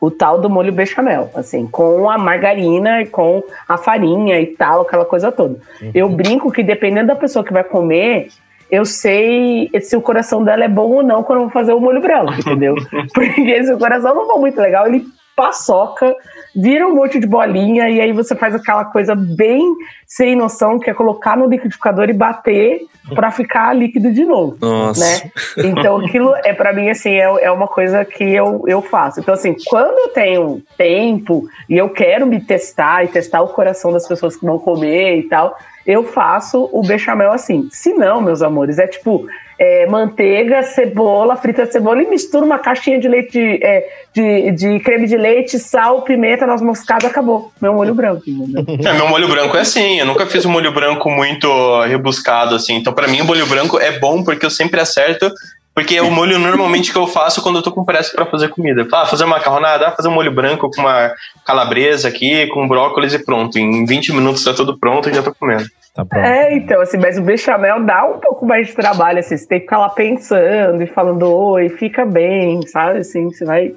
O 0.00 0.10
tal 0.10 0.40
do 0.40 0.48
molho 0.48 0.72
bechamel, 0.72 1.28
assim, 1.34 1.66
com 1.66 2.08
a 2.08 2.16
margarina 2.16 3.02
e 3.02 3.06
com 3.06 3.42
a 3.68 3.76
farinha 3.76 4.40
e 4.40 4.46
tal, 4.46 4.82
aquela 4.82 5.04
coisa 5.04 5.32
toda. 5.32 5.58
Eu 5.92 6.08
brinco 6.08 6.52
que 6.52 6.62
dependendo 6.62 7.08
da 7.08 7.16
pessoa 7.16 7.44
que 7.44 7.52
vai 7.52 7.64
comer, 7.64 8.28
eu 8.70 8.84
sei 8.84 9.70
se 9.80 9.96
o 9.96 10.00
coração 10.00 10.44
dela 10.44 10.64
é 10.64 10.68
bom 10.68 10.90
ou 10.92 11.02
não 11.02 11.22
quando 11.24 11.38
eu 11.38 11.44
vou 11.44 11.52
fazer 11.52 11.72
o 11.72 11.80
molho 11.80 12.00
branco, 12.00 12.32
entendeu? 12.34 12.76
Porque 13.12 13.64
se 13.64 13.72
o 13.72 13.78
coração 13.78 14.14
não 14.14 14.26
for 14.26 14.38
muito 14.38 14.60
legal, 14.60 14.86
ele 14.86 15.04
paçoca, 15.38 16.16
vira 16.52 16.84
um 16.84 16.96
monte 16.96 17.20
de 17.20 17.26
bolinha 17.28 17.88
e 17.88 18.00
aí 18.00 18.12
você 18.12 18.34
faz 18.34 18.56
aquela 18.56 18.84
coisa 18.86 19.14
bem 19.14 19.62
sem 20.04 20.34
noção, 20.34 20.80
que 20.80 20.90
é 20.90 20.94
colocar 20.94 21.36
no 21.36 21.46
liquidificador 21.46 22.10
e 22.10 22.12
bater 22.12 22.80
pra 23.14 23.30
ficar 23.30 23.72
líquido 23.72 24.12
de 24.12 24.24
novo. 24.24 24.56
Nossa. 24.60 25.00
Né? 25.00 25.30
Então 25.58 25.98
aquilo 25.98 26.34
é 26.44 26.52
para 26.52 26.72
mim 26.72 26.90
assim 26.90 27.10
é, 27.10 27.22
é 27.22 27.50
uma 27.52 27.68
coisa 27.68 28.04
que 28.04 28.24
eu, 28.24 28.64
eu 28.66 28.82
faço. 28.82 29.20
Então 29.20 29.32
assim, 29.32 29.54
quando 29.68 29.96
eu 29.96 30.08
tenho 30.08 30.60
tempo 30.76 31.48
e 31.70 31.76
eu 31.76 31.88
quero 31.88 32.26
me 32.26 32.40
testar 32.40 33.04
e 33.04 33.08
testar 33.08 33.40
o 33.40 33.48
coração 33.48 33.92
das 33.92 34.08
pessoas 34.08 34.34
que 34.34 34.44
vão 34.44 34.58
comer 34.58 35.18
e 35.18 35.22
tal, 35.28 35.56
eu 35.88 36.04
faço 36.04 36.68
o 36.70 36.82
bechamel 36.82 37.32
assim. 37.32 37.66
Se 37.72 37.94
não, 37.94 38.20
meus 38.20 38.42
amores, 38.42 38.78
é 38.78 38.86
tipo 38.86 39.26
é, 39.58 39.86
manteiga, 39.86 40.62
cebola, 40.62 41.34
frita 41.34 41.64
de 41.64 41.72
cebola 41.72 42.02
e 42.02 42.06
mistura 42.06 42.44
uma 42.44 42.58
caixinha 42.58 43.00
de 43.00 43.08
leite, 43.08 43.40
é, 43.40 43.88
de, 44.12 44.52
de 44.52 44.80
creme 44.80 45.06
de 45.06 45.16
leite, 45.16 45.58
sal, 45.58 46.02
pimenta, 46.02 46.46
noz 46.46 46.60
moscada, 46.60 47.06
acabou. 47.06 47.50
Meu 47.58 47.72
molho 47.72 47.94
branco. 47.94 48.22
É, 48.86 48.92
meu 48.92 49.08
molho 49.08 49.28
branco 49.28 49.56
é 49.56 49.60
assim. 49.60 49.98
Eu 49.98 50.06
nunca 50.06 50.26
fiz 50.26 50.44
um 50.44 50.50
molho 50.50 50.72
branco 50.72 51.10
muito 51.10 51.48
rebuscado, 51.84 52.54
assim. 52.54 52.74
Então, 52.74 52.92
pra 52.92 53.08
mim, 53.08 53.22
o 53.22 53.24
molho 53.24 53.46
branco 53.46 53.78
é 53.78 53.98
bom 53.98 54.22
porque 54.22 54.44
eu 54.44 54.50
sempre 54.50 54.80
acerto. 54.80 55.30
Porque 55.78 55.94
é 55.94 56.02
o 56.02 56.10
molho 56.10 56.40
normalmente 56.40 56.90
que 56.90 56.98
eu 56.98 57.06
faço 57.06 57.40
quando 57.40 57.60
eu 57.60 57.62
tô 57.62 57.70
com 57.70 57.84
pressa 57.84 58.12
pra 58.12 58.26
fazer 58.26 58.48
comida. 58.48 58.84
Ah, 58.92 59.06
fazer 59.06 59.22
uma 59.22 59.36
macarronada, 59.36 59.86
ah, 59.86 59.92
fazer 59.92 60.08
um 60.08 60.12
molho 60.12 60.34
branco 60.34 60.68
com 60.68 60.80
uma 60.80 61.14
calabresa 61.46 62.08
aqui, 62.08 62.48
com 62.48 62.66
brócolis 62.66 63.14
e 63.14 63.24
pronto. 63.24 63.56
Em 63.60 63.86
20 63.86 64.12
minutos 64.12 64.42
tá 64.42 64.52
tudo 64.52 64.76
pronto 64.76 65.08
e 65.08 65.14
já 65.14 65.22
tô 65.22 65.32
comendo. 65.32 65.66
Tá 65.94 66.04
pronto. 66.04 66.26
É, 66.26 66.52
então, 66.56 66.80
assim, 66.80 66.98
mas 66.98 67.16
o 67.16 67.22
bechamel 67.22 67.84
dá 67.84 68.04
um 68.06 68.18
pouco 68.18 68.44
mais 68.44 68.66
de 68.66 68.74
trabalho, 68.74 69.20
assim, 69.20 69.36
você 69.36 69.46
tem 69.46 69.60
que 69.60 69.66
ficar 69.66 69.78
lá 69.78 69.88
pensando 69.90 70.82
e 70.82 70.86
falando 70.88 71.32
oi, 71.32 71.68
fica 71.68 72.04
bem, 72.04 72.60
sabe, 72.66 72.98
assim, 72.98 73.30
você 73.30 73.44
vai 73.44 73.72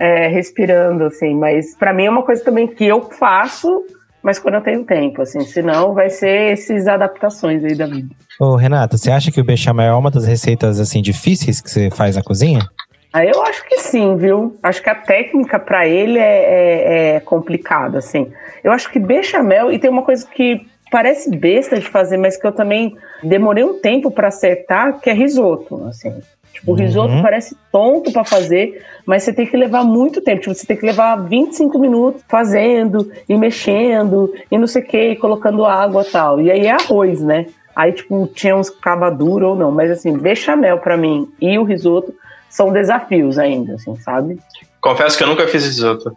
é, 0.00 0.28
respirando, 0.28 1.04
assim, 1.04 1.34
mas 1.34 1.76
pra 1.76 1.92
mim 1.92 2.06
é 2.06 2.10
uma 2.10 2.22
coisa 2.22 2.42
também 2.42 2.66
que 2.66 2.86
eu 2.86 3.02
faço, 3.02 3.82
mas 4.24 4.38
quando 4.38 4.54
eu 4.54 4.62
tenho 4.62 4.82
tempo, 4.84 5.20
assim, 5.20 5.40
senão 5.40 5.92
vai 5.92 6.08
ser 6.08 6.52
essas 6.52 6.88
adaptações 6.88 7.62
aí 7.62 7.74
da 7.74 7.86
vida. 7.86 8.08
Ô, 8.40 8.56
Renata, 8.56 8.96
você 8.96 9.10
acha 9.10 9.30
que 9.30 9.38
o 9.38 9.44
bechamel 9.44 9.92
é 9.92 9.94
uma 9.94 10.10
das 10.10 10.24
receitas, 10.24 10.80
assim, 10.80 11.02
difíceis 11.02 11.60
que 11.60 11.70
você 11.70 11.90
faz 11.90 12.16
na 12.16 12.22
cozinha? 12.22 12.66
Aí 13.12 13.28
eu 13.28 13.42
acho 13.42 13.62
que 13.68 13.78
sim, 13.80 14.16
viu? 14.16 14.56
Acho 14.62 14.82
que 14.82 14.88
a 14.88 14.94
técnica 14.94 15.58
pra 15.58 15.86
ele 15.86 16.18
é, 16.18 16.22
é, 16.22 17.16
é 17.16 17.20
complicada, 17.20 17.98
assim. 17.98 18.32
Eu 18.64 18.72
acho 18.72 18.90
que 18.90 18.98
bechamel, 18.98 19.70
e 19.70 19.78
tem 19.78 19.90
uma 19.90 20.02
coisa 20.02 20.26
que 20.26 20.66
parece 20.90 21.30
besta 21.36 21.78
de 21.78 21.86
fazer, 21.86 22.16
mas 22.16 22.38
que 22.38 22.46
eu 22.46 22.52
também 22.52 22.96
demorei 23.22 23.62
um 23.62 23.78
tempo 23.78 24.10
pra 24.10 24.28
acertar, 24.28 25.00
que 25.00 25.10
é 25.10 25.12
risoto, 25.12 25.84
assim. 25.84 26.14
Tipo, 26.54 26.72
o 26.72 26.74
risoto 26.74 27.12
Uhum. 27.12 27.22
parece 27.22 27.56
tonto 27.70 28.12
pra 28.12 28.24
fazer, 28.24 28.80
mas 29.04 29.24
você 29.24 29.32
tem 29.32 29.44
que 29.46 29.56
levar 29.56 29.84
muito 29.84 30.20
tempo. 30.20 30.40
Tipo, 30.40 30.54
você 30.54 30.64
tem 30.66 30.76
que 30.76 30.86
levar 30.86 31.16
25 31.16 31.78
minutos 31.78 32.22
fazendo 32.28 33.10
e 33.28 33.36
mexendo 33.36 34.32
e 34.50 34.56
não 34.56 34.66
sei 34.66 34.82
o 34.82 34.86
que, 34.86 35.10
e 35.10 35.16
colocando 35.16 35.64
água 35.64 36.02
e 36.02 36.10
tal. 36.10 36.40
E 36.40 36.50
aí 36.50 36.66
é 36.66 36.70
arroz, 36.70 37.20
né? 37.20 37.46
Aí, 37.74 37.92
tipo, 37.92 38.28
tinha 38.28 38.56
uns 38.56 38.70
cava 38.70 39.10
duro 39.10 39.48
ou 39.48 39.56
não, 39.56 39.72
mas 39.72 39.90
assim, 39.90 40.16
bechamel 40.16 40.78
pra 40.78 40.96
mim 40.96 41.28
e 41.40 41.58
o 41.58 41.64
risoto 41.64 42.14
são 42.48 42.72
desafios 42.72 43.36
ainda, 43.36 43.74
assim, 43.74 43.96
sabe? 43.96 44.38
Confesso 44.80 45.18
que 45.18 45.24
eu 45.24 45.28
nunca 45.28 45.48
fiz 45.48 45.64
risoto. 45.64 46.16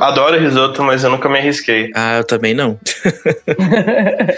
Adoro 0.00 0.38
risoto, 0.38 0.82
mas 0.82 1.04
eu 1.04 1.10
nunca 1.10 1.28
me 1.28 1.38
arrisquei. 1.38 1.90
Ah, 1.94 2.18
eu 2.18 2.24
também 2.24 2.54
não. 2.54 2.78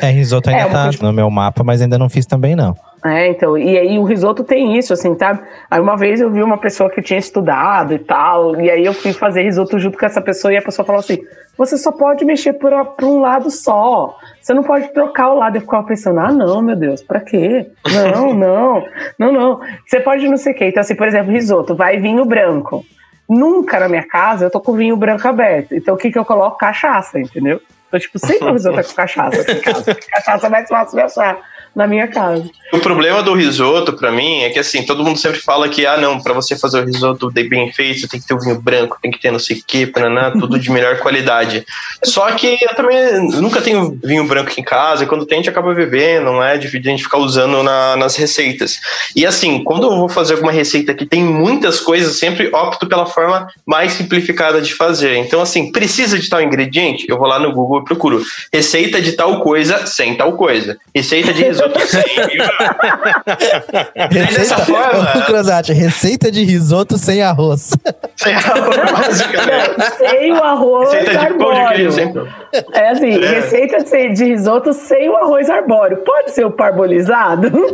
É, 0.00 0.10
risoto 0.10 0.50
ainda 0.50 0.62
É, 0.62 0.68
tá 0.68 0.90
no 1.00 1.12
meu 1.12 1.30
mapa, 1.30 1.62
mas 1.62 1.80
ainda 1.80 1.98
não 1.98 2.08
fiz 2.08 2.26
também, 2.26 2.54
não. 2.54 2.76
É, 3.04 3.28
então, 3.28 3.58
e 3.58 3.76
aí 3.76 3.98
o 3.98 4.04
risoto 4.04 4.42
tem 4.42 4.78
isso, 4.78 4.92
assim, 4.92 5.14
tá? 5.14 5.38
Aí 5.70 5.78
uma 5.78 5.94
vez 5.94 6.20
eu 6.20 6.30
vi 6.30 6.42
uma 6.42 6.56
pessoa 6.56 6.88
que 6.88 7.02
tinha 7.02 7.18
estudado 7.18 7.92
e 7.92 7.98
tal, 7.98 8.58
e 8.58 8.70
aí 8.70 8.84
eu 8.84 8.94
fui 8.94 9.12
fazer 9.12 9.42
risoto 9.42 9.78
junto 9.78 9.98
com 9.98 10.06
essa 10.06 10.22
pessoa 10.22 10.54
e 10.54 10.56
a 10.56 10.62
pessoa 10.62 10.86
falou 10.86 11.00
assim: 11.00 11.18
você 11.56 11.76
só 11.76 11.92
pode 11.92 12.24
mexer 12.24 12.54
por, 12.54 12.72
por 12.96 13.04
um 13.04 13.20
lado 13.20 13.50
só. 13.50 14.16
Você 14.40 14.52
não 14.52 14.62
pode 14.62 14.92
trocar 14.92 15.30
o 15.30 15.38
lado. 15.38 15.56
Eu 15.56 15.60
ficava 15.60 15.86
pensando, 15.86 16.18
ah, 16.18 16.32
não, 16.32 16.60
meu 16.60 16.76
Deus, 16.76 17.02
pra 17.02 17.20
quê? 17.20 17.66
Não, 17.92 18.34
não, 18.34 18.84
não, 19.18 19.32
não. 19.32 19.60
Você 19.86 20.00
pode 20.00 20.26
não 20.26 20.36
sei 20.36 20.52
o 20.52 20.56
quê. 20.56 20.66
Então, 20.66 20.80
assim, 20.80 20.94
por 20.96 21.06
exemplo, 21.06 21.30
risoto, 21.30 21.74
vai 21.74 21.98
vinho 21.98 22.24
branco. 22.24 22.84
Nunca 23.28 23.80
na 23.80 23.88
minha 23.88 24.06
casa 24.06 24.46
eu 24.46 24.50
tô 24.50 24.60
com 24.60 24.74
vinho 24.74 24.96
branco 24.96 25.26
aberto. 25.26 25.74
Então 25.74 25.94
o 25.94 25.98
que 25.98 26.10
que 26.10 26.18
eu 26.18 26.24
coloco? 26.24 26.58
Cachaça, 26.58 27.18
entendeu? 27.18 27.60
Então, 27.88 28.00
tipo, 28.00 28.18
sempre 28.18 28.48
o 28.48 28.52
risoto 28.52 28.80
é 28.80 28.82
com 28.82 28.92
cachaça 28.92 29.40
aqui 29.40 29.52
em 29.52 29.60
casa. 29.60 29.94
Cachaça 30.10 30.46
é 30.46 30.50
mais 30.50 30.68
fácil 30.68 30.96
de 30.96 31.02
achar 31.02 31.38
na 31.74 31.86
minha 31.86 32.06
casa. 32.08 32.44
O 32.72 32.78
problema 32.78 33.22
do 33.22 33.34
risoto, 33.34 33.92
pra 33.92 34.10
mim, 34.10 34.42
é 34.42 34.50
que 34.50 34.58
assim, 34.58 34.84
todo 34.84 35.04
mundo 35.04 35.18
sempre 35.18 35.40
fala 35.40 35.68
que, 35.68 35.86
ah, 35.86 35.96
não, 35.96 36.20
pra 36.20 36.32
você 36.32 36.56
fazer 36.56 36.80
o 36.80 36.84
risoto 36.84 37.30
de 37.30 37.44
bem 37.48 37.72
feito, 37.72 38.08
tem 38.08 38.20
que 38.20 38.26
ter 38.26 38.34
o 38.34 38.40
vinho 38.40 38.60
branco, 38.60 38.98
tem 39.00 39.10
que 39.10 39.20
ter 39.20 39.30
não 39.30 39.38
sei 39.38 39.56
o 39.58 39.62
que, 39.64 39.86
paraná, 39.86 40.30
tudo 40.38 40.58
de 40.58 40.70
melhor 40.70 40.98
qualidade. 40.98 41.64
Só 42.04 42.30
que 42.32 42.58
eu 42.60 42.74
também 42.74 42.98
nunca 43.40 43.60
tenho 43.60 43.96
vinho 44.02 44.26
branco 44.26 44.50
aqui 44.50 44.60
em 44.60 44.64
casa, 44.64 45.04
e 45.04 45.06
quando 45.06 45.26
tem, 45.26 45.38
a 45.38 45.40
gente 45.40 45.50
acaba 45.50 45.72
bebendo, 45.74 46.26
não 46.26 46.42
é 46.42 46.56
difícil 46.58 46.88
a 46.90 46.90
gente 46.90 47.02
ficar 47.04 47.18
usando 47.18 47.62
na- 47.62 47.96
nas 47.96 48.16
receitas. 48.16 48.78
E 49.14 49.24
assim, 49.24 49.62
quando 49.62 49.86
eu 49.86 49.96
vou 49.96 50.08
fazer 50.08 50.34
alguma 50.34 50.52
receita 50.52 50.94
que 50.94 51.06
tem 51.06 51.22
muitas 51.22 51.80
coisas, 51.80 52.16
sempre 52.16 52.48
opto 52.52 52.86
pela 52.88 53.06
forma 53.06 53.46
mais 53.66 53.92
simplificada 53.92 54.60
de 54.60 54.74
fazer. 54.74 55.16
Então, 55.16 55.40
assim, 55.40 55.70
precisa 55.70 56.18
de 56.18 56.28
tal 56.28 56.40
ingrediente? 56.42 57.06
Eu 57.08 57.18
vou 57.18 57.26
lá 57.26 57.38
no 57.38 57.52
Google 57.52 57.80
e 57.80 57.84
procuro 57.84 58.22
receita 58.52 59.00
de 59.00 59.12
tal 59.12 59.40
coisa 59.40 59.86
sem 59.86 60.16
tal 60.16 60.32
coisa. 60.32 60.76
Receita 60.94 61.32
de 61.32 61.42
risoto 61.42 61.63
sem. 61.86 62.04
Dessa 64.34 64.58
forma, 64.58 65.12
Ô, 65.18 65.22
Crozati, 65.26 65.72
receita 65.72 66.30
de 66.30 66.44
risoto 66.44 66.96
sem 66.98 67.22
arroz. 67.22 67.70
sem 68.16 68.34
arroz, 68.34 68.76
basicamente. 68.92 69.94
Sem 69.98 70.32
o 70.32 70.42
arroz 70.42 70.92
Receita 70.92 71.18
de 71.18 71.34
pão 71.34 71.52
de 71.54 71.60
arbóreo. 71.60 71.68
queijo 71.76 71.92
sem 71.92 72.12
É 72.72 72.88
assim, 72.90 73.10
É. 73.24 73.28
receita 73.40 73.84
de, 74.14 74.24
risoto 74.24 74.72
sem 74.72 75.08
o 75.08 75.16
arroz 75.16 75.48
arbóreo. 75.50 75.98
Pode 75.98 76.30
ser 76.32 76.44
o 76.46 76.50
parbolizado? 76.50 77.50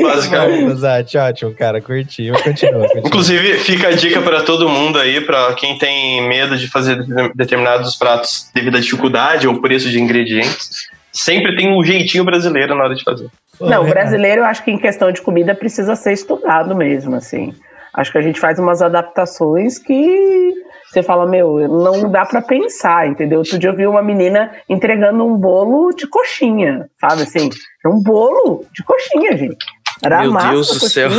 Basicamente. 0.00 0.64
Crozati, 0.66 1.18
ótimo, 1.18 1.54
cara, 1.54 1.80
curti. 1.80 2.30
Continua, 2.42 2.80
continua. 2.88 3.06
Inclusive, 3.06 3.58
fica 3.58 3.88
a 3.88 3.92
dica 3.92 4.20
para 4.20 4.42
todo 4.42 4.68
mundo 4.68 4.98
aí, 4.98 5.20
para 5.20 5.52
quem 5.54 5.78
tem 5.78 6.26
medo 6.28 6.56
de 6.56 6.68
fazer 6.68 7.02
de- 7.02 7.32
determinados 7.34 7.94
pratos 7.96 8.50
devido 8.54 8.76
à 8.76 8.80
dificuldade 8.80 9.46
ou 9.46 9.60
preço 9.60 9.88
de 9.90 10.00
ingredientes. 10.00 10.88
Sempre 11.12 11.56
tem 11.56 11.72
um 11.72 11.82
jeitinho 11.84 12.24
brasileiro 12.24 12.74
na 12.74 12.84
hora 12.84 12.94
de 12.94 13.02
fazer. 13.02 13.28
Não, 13.60 13.84
o 13.84 13.88
brasileiro, 13.88 14.40
eu 14.40 14.44
acho 14.44 14.64
que 14.64 14.70
em 14.70 14.78
questão 14.78 15.12
de 15.12 15.20
comida 15.20 15.54
precisa 15.54 15.94
ser 15.94 16.12
estudado 16.12 16.74
mesmo, 16.74 17.16
assim. 17.16 17.52
Acho 17.92 18.12
que 18.12 18.18
a 18.18 18.22
gente 18.22 18.38
faz 18.38 18.58
umas 18.58 18.80
adaptações 18.80 19.78
que 19.78 20.52
você 20.90 21.02
fala, 21.02 21.26
meu, 21.26 21.68
não 21.68 22.10
dá 22.10 22.24
pra 22.24 22.42
pensar, 22.42 23.06
entendeu? 23.06 23.38
Outro 23.38 23.58
dia 23.58 23.70
eu 23.70 23.76
vi 23.76 23.86
uma 23.86 24.02
menina 24.02 24.52
entregando 24.68 25.24
um 25.24 25.36
bolo 25.36 25.90
de 25.90 26.06
coxinha, 26.08 26.88
sabe 27.00 27.22
assim? 27.22 27.48
É 27.84 27.88
um 27.88 28.02
bolo 28.02 28.64
de 28.72 28.82
coxinha, 28.82 29.36
gente. 29.36 29.64
Era 30.02 30.20
Meu 30.20 30.30
a 30.30 30.34
massa 30.34 30.50
Deus 30.50 30.68
do 30.68 30.88
céu. 30.88 31.10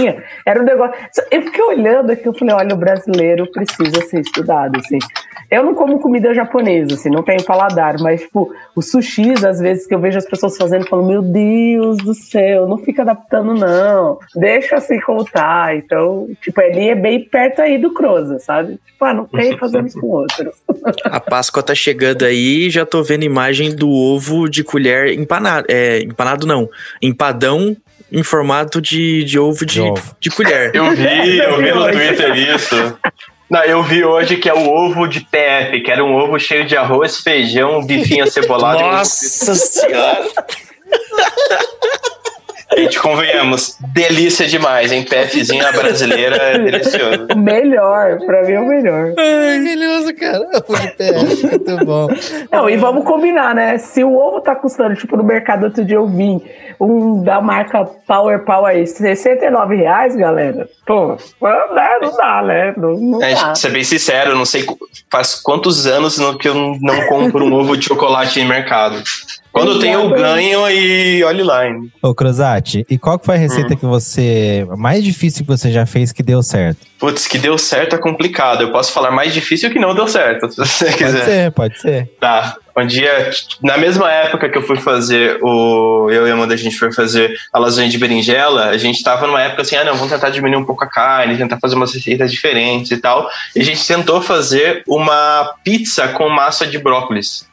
Era 0.46 0.62
um 0.62 0.66
negócio. 0.66 0.96
Eu 1.30 1.42
fiquei 1.44 1.64
olhando 1.64 2.12
aqui, 2.12 2.28
eu 2.28 2.34
falei, 2.34 2.56
olha, 2.56 2.74
o 2.74 2.78
brasileiro 2.78 3.50
precisa 3.52 4.02
ser 4.02 4.22
estudado, 4.22 4.78
assim. 4.78 5.00
Eu 5.50 5.66
não 5.66 5.76
como 5.76 6.00
comida 6.00 6.34
japonesa, 6.34 6.96
assim, 6.96 7.10
não 7.10 7.24
tenho 7.24 7.44
paladar, 7.44 8.00
mas, 8.00 8.22
tipo, 8.22 8.54
os 8.74 8.90
sushis, 8.90 9.44
às 9.44 9.60
vezes, 9.60 9.86
que 9.86 9.94
eu 9.94 10.00
vejo 10.00 10.18
as 10.18 10.26
pessoas 10.26 10.56
fazendo, 10.56 10.84
eu 10.84 10.88
falo, 10.88 11.06
meu 11.06 11.22
Deus 11.22 11.98
do 11.98 12.14
céu, 12.14 12.70
não 12.70 12.78
fica 12.78 13.02
adaptando, 13.02 13.54
não. 13.54 14.18
Deixa 14.34 14.78
assim 14.78 15.00
como 15.02 15.26
tá. 15.26 15.76
Então, 15.76 16.30
tipo, 16.42 16.62
ali 16.62 16.90
é 16.90 16.96
bem 16.96 17.26
perto 17.26 17.62
aí 17.62 17.78
do 17.78 17.94
Croza, 17.94 18.40
sabe? 18.40 18.80
Tipo, 18.86 19.06
ah, 19.06 19.14
não 19.14 19.26
tem, 19.26 19.58
fazemos 19.58 19.94
com 19.94 20.08
outros. 20.08 20.56
A 21.04 21.20
Páscoa 21.20 21.62
tá 21.62 21.76
chegando 21.76 22.24
aí 22.24 22.70
já 22.70 22.86
tô 22.86 23.04
vendo 23.04 23.24
imagem 23.24 23.76
do 23.76 23.90
ovo 23.90 24.50
de 24.50 24.64
colher 24.64 25.14
empanado. 25.14 25.68
É, 25.70 26.00
empanado 26.02 26.48
não. 26.48 26.70
Empadão 27.02 27.76
em 28.12 28.24
formato 28.24 28.82
de, 28.82 29.24
de 29.24 29.40
ovo 29.40 29.66
de, 29.66 29.76
De 29.76 29.82
ovo. 29.82 30.16
de 30.20 30.30
colher. 30.30 30.72
Eu 30.76 30.92
vi, 30.92 31.38
eu 31.38 31.58
vi 31.58 31.72
no 31.72 31.86
Twitter 31.92 32.56
isso. 32.56 32.98
Não, 33.50 33.64
eu 33.64 33.84
vi 33.84 34.04
hoje 34.04 34.38
que 34.38 34.50
é 34.50 34.54
o 34.54 34.70
ovo 34.70 35.08
de 35.08 35.22
PF, 35.22 35.82
que 35.82 35.92
era 35.92 36.04
um 36.04 36.16
ovo 36.16 36.40
cheio 36.40 36.66
de 36.66 36.76
arroz, 36.78 37.18
feijão, 37.18 37.70
e 37.70 37.74
um 37.74 37.86
Nossa 38.92 39.56
senhora! 39.56 40.26
Gente, 42.78 43.00
convenhamos, 43.00 43.78
delícia 43.94 44.48
demais, 44.48 44.92
hein? 44.92 45.04
PFzinha 45.04 45.72
brasileira 45.74 46.36
é 46.38 46.58
delicioso. 46.60 47.28
O 47.36 47.38
melhor, 47.38 48.18
pra 48.26 48.44
mim 48.44 48.54
é 48.54 48.60
o 48.60 48.68
melhor. 48.68 49.14
Maravilhoso, 49.16 50.16
cara. 50.16 50.40
O 50.68 50.76
de 50.78 50.88
PF, 50.92 51.48
muito 51.48 51.86
bom. 51.86 52.08
Não, 52.52 52.70
e 52.70 52.78
vamos 52.78 53.04
combinar, 53.04 53.54
né? 53.54 53.78
Se 53.78 54.04
o 54.04 54.16
ovo 54.16 54.40
tá 54.42 54.56
custando, 54.56 54.96
tipo, 54.96 55.18
no 55.18 55.24
mercado 55.24 55.66
outro 55.66 55.84
dia 55.84 55.98
eu 55.98 56.08
vi 56.08 56.42
um 56.80 57.22
da 57.24 57.42
marca 57.42 57.84
Power 58.08 58.44
Power 58.46 58.74
aí, 58.76 58.88
69 58.88 59.76
reais, 59.76 60.16
galera. 60.16 60.68
Pô, 60.86 61.18
não 61.42 61.76
dá, 61.76 62.00
não 62.02 62.16
dá, 62.18 62.42
né? 62.42 62.74
Não, 62.78 62.94
não 62.94 63.24
É, 63.24 63.34
dá. 63.34 63.42
pra 63.48 63.56
ser 63.56 63.72
bem 63.72 63.84
sincero, 63.84 64.32
eu 64.32 64.36
não 64.38 64.46
sei 64.46 64.66
faz 65.12 65.36
quantos 65.36 65.86
anos 65.86 66.18
no- 66.18 66.38
que 66.38 66.48
eu 66.48 66.56
não 66.56 67.06
compro 67.08 67.46
um 67.46 67.54
ovo 67.54 67.76
de 67.78 67.86
chocolate 67.86 68.40
em 68.40 68.48
mercado. 68.48 69.02
Quando 69.52 69.72
eu 69.74 69.80
tenho, 69.80 70.00
eu 70.00 70.10
ganho 70.10 70.70
e 70.70 71.24
olhe 71.24 71.44
lá. 71.44 71.68
hein? 71.68 71.92
Ô, 72.02 72.16
Cruzati, 72.16 72.86
e 72.90 72.98
qual 72.98 73.20
que 73.20 73.26
foi 73.26 73.36
a 73.36 73.40
receita 73.40 73.76
que 73.76 73.86
você. 73.86 74.66
mais 74.78 75.04
difícil 75.04 75.44
que 75.44 75.48
você 75.52 75.72
já 75.72 75.86
fez 75.86 76.12
que 76.12 76.24
deu 76.24 76.42
certo? 76.42 76.80
Putz, 76.98 77.28
que 77.28 77.38
deu 77.38 77.58
certo 77.58 77.96
é 77.96 78.00
complicado. 78.00 78.62
Eu 78.62 78.72
posso 78.72 78.94
falar 78.94 79.12
mais 79.12 79.34
difícil 79.34 79.70
que 79.70 79.80
não 79.80 79.94
deu 79.94 80.08
certo, 80.08 80.50
se 80.52 80.58
você 80.58 80.86
Pode 80.86 80.98
quiser. 80.98 81.26
ser, 81.26 81.52
pode 81.52 81.80
ser. 81.80 82.10
Tá. 82.20 82.56
Um 82.78 82.88
dia, 82.88 83.30
na 83.62 83.78
mesma 83.78 84.10
época 84.10 84.48
que 84.48 84.58
eu 84.58 84.62
fui 84.62 84.78
fazer 84.78 85.38
o. 85.44 86.10
Eu 86.10 86.26
e 86.26 86.32
a 86.32 86.34
Amanda, 86.34 86.54
a 86.54 86.58
gente 86.58 86.78
foi 86.78 86.92
fazer 86.94 87.36
a 87.52 87.60
lasanha 87.60 87.90
de 87.90 87.98
berinjela, 87.98 88.68
a 88.68 88.78
gente 88.78 89.04
tava 89.04 89.28
numa 89.28 89.42
época 89.42 89.64
assim, 89.64 89.76
ah, 89.76 89.84
não, 89.84 89.96
vamos 89.96 90.10
tentar 90.12 90.30
diminuir 90.30 90.58
um 90.62 90.66
pouco 90.66 90.84
a 90.86 90.88
carne, 90.88 91.36
tentar 91.38 91.60
fazer 91.60 91.76
umas 91.76 91.94
receitas 91.94 92.32
diferentes 92.32 92.92
e 92.92 92.98
tal. 92.98 93.30
E 93.54 93.60
a 93.60 93.64
gente 93.66 93.86
tentou 93.86 94.22
fazer 94.22 94.84
uma 94.88 95.54
pizza 95.66 96.08
com 96.10 96.30
massa 96.30 96.66
de 96.66 96.80
brócolis. 96.80 97.46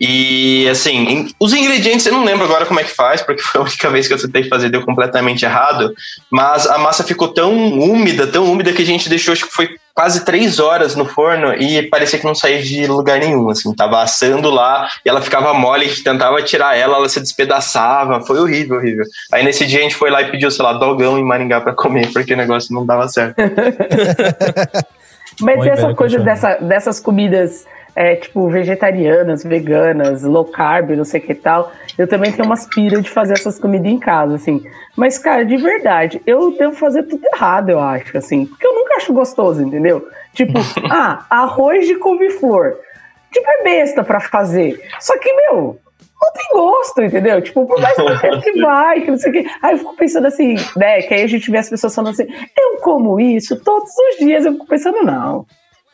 E 0.00 0.68
assim, 0.68 1.28
os 1.40 1.52
ingredientes 1.52 2.06
eu 2.06 2.12
não 2.12 2.24
lembro 2.24 2.44
agora 2.44 2.66
como 2.66 2.80
é 2.80 2.84
que 2.84 2.94
faz, 2.94 3.22
porque 3.22 3.42
foi 3.42 3.60
a 3.60 3.64
única 3.64 3.90
vez 3.90 4.06
que 4.06 4.14
eu 4.14 4.20
tentei 4.20 4.44
fazer, 4.44 4.70
deu 4.70 4.82
completamente 4.84 5.44
errado. 5.44 5.92
Mas 6.30 6.66
a 6.66 6.78
massa 6.78 7.02
ficou 7.02 7.28
tão 7.28 7.52
úmida, 7.54 8.26
tão 8.26 8.44
úmida 8.44 8.72
que 8.72 8.82
a 8.82 8.86
gente 8.86 9.08
deixou, 9.08 9.32
acho 9.32 9.46
que 9.46 9.54
foi 9.54 9.68
quase 9.98 10.24
três 10.24 10.60
horas 10.60 10.94
no 10.94 11.04
forno 11.04 11.52
e 11.54 11.82
parecia 11.82 12.20
que 12.20 12.24
não 12.24 12.34
saía 12.34 12.62
de 12.62 12.86
lugar 12.86 13.18
nenhum, 13.18 13.50
assim, 13.50 13.74
tava 13.74 14.00
assando 14.00 14.48
lá 14.48 14.88
e 15.04 15.08
ela 15.08 15.20
ficava 15.20 15.52
mole, 15.52 15.86
a 15.86 15.88
gente 15.88 16.04
tentava 16.04 16.40
tirar 16.40 16.76
ela, 16.76 16.98
ela 16.98 17.08
se 17.08 17.18
despedaçava, 17.18 18.20
foi 18.20 18.38
horrível, 18.38 18.76
horrível. 18.76 19.04
Aí 19.32 19.42
nesse 19.42 19.66
dia 19.66 19.80
a 19.80 19.82
gente 19.82 19.96
foi 19.96 20.08
lá 20.08 20.22
e 20.22 20.30
pediu, 20.30 20.52
sei 20.52 20.64
lá, 20.64 20.72
dogão 20.72 21.18
em 21.18 21.24
Maringá 21.24 21.60
pra 21.60 21.72
comer, 21.72 22.12
porque 22.12 22.32
o 22.32 22.36
negócio 22.36 22.72
não 22.72 22.86
dava 22.86 23.08
certo. 23.08 23.34
Mas 25.40 25.64
e 25.64 25.68
essa 25.68 25.94
coisa 25.94 26.18
dessa, 26.20 26.54
dessas 26.56 27.00
comidas, 27.00 27.66
é, 27.98 28.14
tipo, 28.14 28.48
vegetarianas, 28.48 29.42
veganas, 29.42 30.22
low 30.22 30.44
carb, 30.44 30.90
não 30.90 31.02
sei 31.02 31.18
o 31.18 31.24
que 31.24 31.34
tal. 31.34 31.72
Eu 31.98 32.06
também 32.06 32.30
tenho 32.30 32.46
umas 32.46 32.64
piras 32.64 33.02
de 33.02 33.10
fazer 33.10 33.32
essas 33.32 33.58
comidas 33.58 33.90
em 33.90 33.98
casa, 33.98 34.36
assim. 34.36 34.62
Mas, 34.94 35.18
cara, 35.18 35.44
de 35.44 35.56
verdade, 35.56 36.22
eu 36.24 36.56
devo 36.56 36.76
fazer 36.76 37.02
tudo 37.02 37.26
errado, 37.34 37.70
eu 37.70 37.80
acho, 37.80 38.16
assim. 38.16 38.46
Porque 38.46 38.64
eu 38.64 38.72
nunca 38.72 38.98
acho 38.98 39.12
gostoso, 39.12 39.60
entendeu? 39.60 40.08
Tipo, 40.32 40.60
ah, 40.88 41.26
arroz 41.28 41.88
de 41.88 41.96
couve-flor. 41.96 42.76
Tipo, 43.32 43.50
é 43.50 43.64
besta 43.64 44.04
pra 44.04 44.20
fazer. 44.20 44.80
Só 45.00 45.18
que, 45.18 45.32
meu, 45.32 45.80
não 46.22 46.32
tem 46.32 46.52
gosto, 46.52 47.02
entendeu? 47.02 47.42
Tipo, 47.42 47.66
por 47.66 47.80
mais 47.80 47.96
que 47.96 48.04
quero 48.20 48.40
que 48.40 48.60
vai, 48.60 49.00
que 49.00 49.10
não 49.10 49.18
sei 49.18 49.30
o 49.30 49.32
quê. 49.32 49.46
Aí 49.60 49.72
eu 49.72 49.78
fico 49.78 49.96
pensando 49.96 50.28
assim, 50.28 50.54
né? 50.76 51.02
Que 51.02 51.14
aí 51.14 51.22
a 51.24 51.28
gente 51.28 51.50
vê 51.50 51.58
as 51.58 51.68
pessoas 51.68 51.92
falando 51.92 52.12
assim, 52.12 52.28
eu 52.56 52.80
como 52.80 53.18
isso 53.18 53.60
todos 53.60 53.90
os 53.90 54.18
dias. 54.24 54.46
Eu 54.46 54.52
fico 54.52 54.68
pensando, 54.68 55.02
não. 55.02 55.44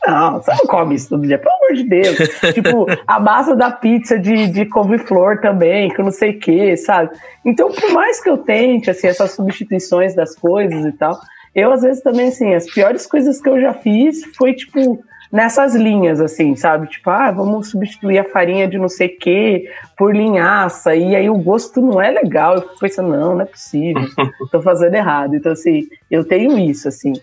Não, 0.06 0.34
você 0.34 0.50
não 0.52 0.66
come 0.66 0.94
isso 0.94 1.08
todo 1.08 1.26
dia, 1.26 1.38
pelo 1.38 1.54
amor 1.54 1.74
de 1.74 1.84
Deus. 1.84 2.16
tipo, 2.52 2.86
a 3.06 3.20
massa 3.20 3.56
da 3.56 3.70
pizza 3.70 4.18
de, 4.18 4.48
de 4.48 4.66
couve-flor 4.66 5.40
também, 5.40 5.88
que 5.88 6.00
eu 6.00 6.04
não 6.04 6.12
sei 6.12 6.32
o 6.32 6.38
que, 6.38 6.76
sabe? 6.76 7.10
Então, 7.44 7.70
por 7.70 7.92
mais 7.92 8.22
que 8.22 8.28
eu 8.28 8.38
tente, 8.38 8.90
assim, 8.90 9.06
essas 9.06 9.32
substituições 9.32 10.14
das 10.14 10.36
coisas 10.36 10.84
e 10.84 10.92
tal, 10.92 11.18
eu, 11.54 11.72
às 11.72 11.82
vezes, 11.82 12.02
também, 12.02 12.28
assim, 12.28 12.54
as 12.54 12.66
piores 12.66 13.06
coisas 13.06 13.40
que 13.40 13.48
eu 13.48 13.60
já 13.60 13.72
fiz 13.72 14.24
foi, 14.36 14.54
tipo, 14.54 15.02
nessas 15.32 15.74
linhas, 15.74 16.20
assim, 16.20 16.54
sabe? 16.54 16.86
Tipo, 16.86 17.10
ah, 17.10 17.30
vamos 17.30 17.70
substituir 17.70 18.18
a 18.18 18.24
farinha 18.24 18.68
de 18.68 18.78
não 18.78 18.88
sei 18.88 19.08
o 19.08 19.18
que 19.18 19.68
por 19.96 20.14
linhaça, 20.14 20.94
e 20.94 21.16
aí 21.16 21.28
o 21.28 21.38
gosto 21.38 21.80
não 21.80 22.00
é 22.00 22.10
legal. 22.10 22.54
Eu 22.54 22.62
fico 22.62 22.78
pensando, 22.78 23.08
não, 23.08 23.34
não 23.34 23.40
é 23.40 23.44
possível, 23.44 24.02
tô 24.52 24.60
fazendo 24.62 24.94
errado. 24.94 25.34
Então, 25.34 25.52
assim, 25.52 25.88
eu 26.10 26.24
tenho 26.24 26.58
isso, 26.58 26.88
assim. 26.88 27.14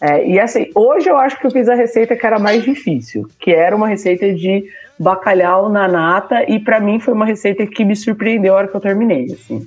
É, 0.00 0.26
e 0.28 0.38
assim, 0.38 0.70
hoje 0.74 1.08
eu 1.08 1.16
acho 1.16 1.38
que 1.38 1.46
eu 1.46 1.50
fiz 1.50 1.68
a 1.68 1.74
receita 1.74 2.14
que 2.14 2.26
era 2.26 2.38
mais 2.38 2.62
difícil, 2.62 3.26
que 3.40 3.50
era 3.50 3.74
uma 3.74 3.88
receita 3.88 4.32
de 4.34 4.64
bacalhau 4.98 5.68
na 5.68 5.88
nata, 5.88 6.44
e 6.50 6.58
pra 6.58 6.80
mim 6.80 7.00
foi 7.00 7.14
uma 7.14 7.24
receita 7.26 7.66
que 7.66 7.84
me 7.84 7.96
surpreendeu 7.96 8.54
a 8.54 8.58
hora 8.58 8.68
que 8.68 8.74
eu 8.74 8.80
terminei, 8.80 9.26
assim. 9.32 9.66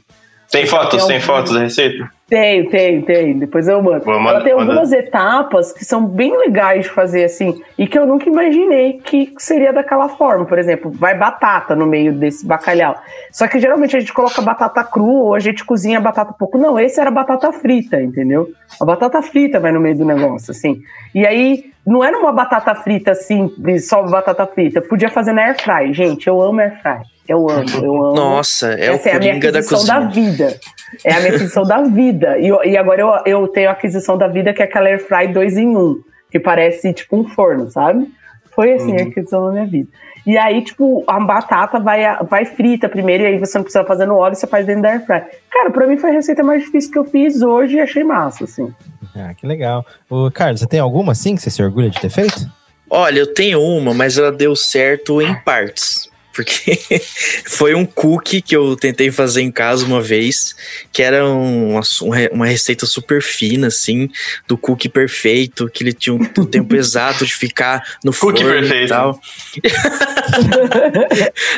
Tem 0.52 0.66
fotos? 0.66 1.06
Tem 1.06 1.16
algum- 1.18 1.26
fotos 1.28 1.54
da 1.54 1.60
receita? 1.62 2.12
Tenho, 2.30 2.70
tenho, 2.70 3.02
tenho. 3.04 3.40
Depois 3.40 3.68
eu 3.68 3.82
mando. 3.82 4.06
Vou 4.06 4.14
Ela 4.14 4.42
tem 4.42 4.54
algumas 4.54 4.92
etapas 4.92 5.74
que 5.74 5.84
são 5.84 6.06
bem 6.06 6.38
legais 6.38 6.86
de 6.86 6.92
fazer 6.92 7.24
assim, 7.24 7.60
e 7.78 7.88
que 7.88 7.98
eu 7.98 8.06
nunca 8.06 8.30
imaginei 8.30 8.94
que 8.94 9.34
seria 9.40 9.74
daquela 9.74 10.10
forma. 10.10 10.46
Por 10.46 10.60
exemplo, 10.60 10.92
vai 10.92 11.18
batata 11.18 11.76
no 11.76 11.88
meio 11.88 12.14
desse 12.14 12.46
bacalhau. 12.46 12.96
Só 13.32 13.48
que 13.48 13.60
geralmente 13.60 13.98
a 13.98 14.00
gente 14.00 14.14
coloca 14.14 14.42
batata 14.42 14.84
crua 14.84 15.24
ou 15.24 15.36
a 15.36 15.40
gente 15.40 15.66
cozinha 15.66 16.00
batata 16.00 16.32
pouco. 16.32 16.58
Não, 16.58 16.80
esse 16.80 17.02
era 17.02 17.10
batata 17.10 17.52
frita, 17.52 18.00
entendeu? 18.00 18.48
A 18.80 18.86
batata 18.86 19.22
frita 19.24 19.60
vai 19.60 19.72
no 19.72 19.80
meio 19.80 19.98
do 19.98 20.06
negócio, 20.06 20.52
assim. 20.52 20.82
E 21.16 21.26
aí, 21.26 21.72
não 21.86 22.04
era 22.04 22.16
uma 22.16 22.32
batata 22.32 22.76
frita 22.76 23.12
assim, 23.12 23.52
de 23.58 23.80
só 23.80 24.04
batata 24.04 24.46
frita. 24.46 24.82
Podia 24.82 25.10
fazer 25.10 25.34
na 25.34 25.42
air 25.42 25.58
fry. 25.60 25.92
Gente, 25.94 26.28
eu 26.28 26.40
amo 26.40 26.60
air 26.60 26.80
fry. 26.82 27.02
Eu 27.30 27.48
amo, 27.48 27.70
eu 27.84 28.06
amo. 28.06 28.16
Nossa, 28.16 28.74
é 28.74 28.88
Essa 28.88 29.10
o 29.10 29.12
é 29.12 29.16
a 29.16 29.20
minha 29.20 29.40
da 29.40 29.60
aquisição 29.60 29.86
da, 29.86 30.06
cozinha. 30.08 30.32
vida. 30.32 30.60
É 31.06 31.14
a 31.14 31.20
minha 31.20 31.36
aquisição 31.36 31.64
da 31.64 31.84
vida. 31.84 32.40
E, 32.40 32.48
e 32.72 32.76
agora 32.76 33.00
eu, 33.00 33.42
eu 33.42 33.48
tenho 33.48 33.70
a 33.70 33.74
aquisição 33.74 34.18
da 34.18 34.28
vida 34.28 34.52
que 34.52 34.64
é 34.64 34.66
aquela 34.66 34.88
air 34.90 35.00
fry 35.00 35.28
2 35.28 35.58
em 35.58 35.78
1, 35.78 36.02
que 36.32 36.40
parece 36.40 36.92
tipo 36.92 37.16
um 37.16 37.24
forno, 37.30 37.70
sabe? 37.70 38.12
Foi 38.56 38.74
assim 38.74 39.00
a 39.00 39.04
aquisição 39.04 39.46
da 39.46 39.52
minha 39.52 39.68
vida. 39.68 39.88
E 40.26 40.40
aí, 40.40 40.64
tipo, 40.64 41.04
a 41.08 41.20
batata 41.20 41.80
vai, 41.80 42.02
vai 42.24 42.46
frita 42.46 42.90
primeiro, 42.90 43.24
e 43.24 43.28
aí 43.28 43.38
você 43.38 43.60
não 43.60 43.64
precisa 43.64 43.86
fazer 43.86 44.08
no 44.08 44.16
óleo, 44.16 44.36
você 44.36 44.48
faz 44.48 44.66
dentro 44.66 44.82
da 44.82 44.90
air 44.90 45.06
fry. 45.06 45.22
Cara, 45.52 45.70
pra 45.70 45.86
mim 45.86 45.98
foi 45.98 46.10
a 46.10 46.14
receita 46.14 46.44
mais 46.44 46.64
difícil 46.64 46.92
que 46.92 46.98
eu 46.98 47.06
fiz 47.06 47.44
hoje 47.44 47.76
e 47.78 47.80
achei 47.80 48.04
massa, 48.04 48.46
assim. 48.46 48.74
Ah, 49.16 49.36
que 49.36 49.46
legal. 49.46 49.86
Ô, 50.10 50.32
Carlos, 50.32 50.62
você 50.62 50.68
tem 50.68 50.80
alguma 50.80 51.12
assim 51.12 51.36
que 51.36 51.44
você 51.44 51.52
se 51.52 51.62
orgulha 51.62 51.92
de 51.92 52.02
ter 52.02 52.10
feito? 52.10 52.50
Olha, 52.90 53.20
eu 53.20 53.32
tenho 53.36 53.62
uma, 53.62 53.94
mas 53.94 54.18
ela 54.18 54.32
deu 54.32 54.56
certo 54.56 55.22
em 55.22 55.36
partes. 55.42 56.09
Porque 56.34 56.80
foi 57.46 57.74
um 57.76 57.86
cookie 57.86 58.42
que 58.42 58.56
eu 58.56 58.76
tentei 58.76 59.12
fazer 59.12 59.42
em 59.42 59.52
casa 59.52 59.86
uma 59.86 60.02
vez, 60.02 60.56
que 60.94 61.02
era 61.02 61.28
um- 61.28 61.80
uma, 62.02 62.18
uma 62.32 62.46
receita 62.46 62.86
super 62.86 63.22
fina, 63.22 63.68
assim, 63.68 64.10
do 64.48 64.58
cookie 64.58 64.90
perfeito, 64.90 65.70
que 65.70 65.84
ele 65.84 65.94
tinha 65.94 66.14
um, 66.14 66.22
o 66.38 66.46
tempo 66.46 66.76
exato 66.80 67.26
de 67.26 67.34
ficar 67.34 67.84
no 68.04 68.14
Cookie 68.14 68.42
forno 68.44 68.58
e 68.58 68.62
perfeito. 68.62 68.90
tal. 68.90 69.20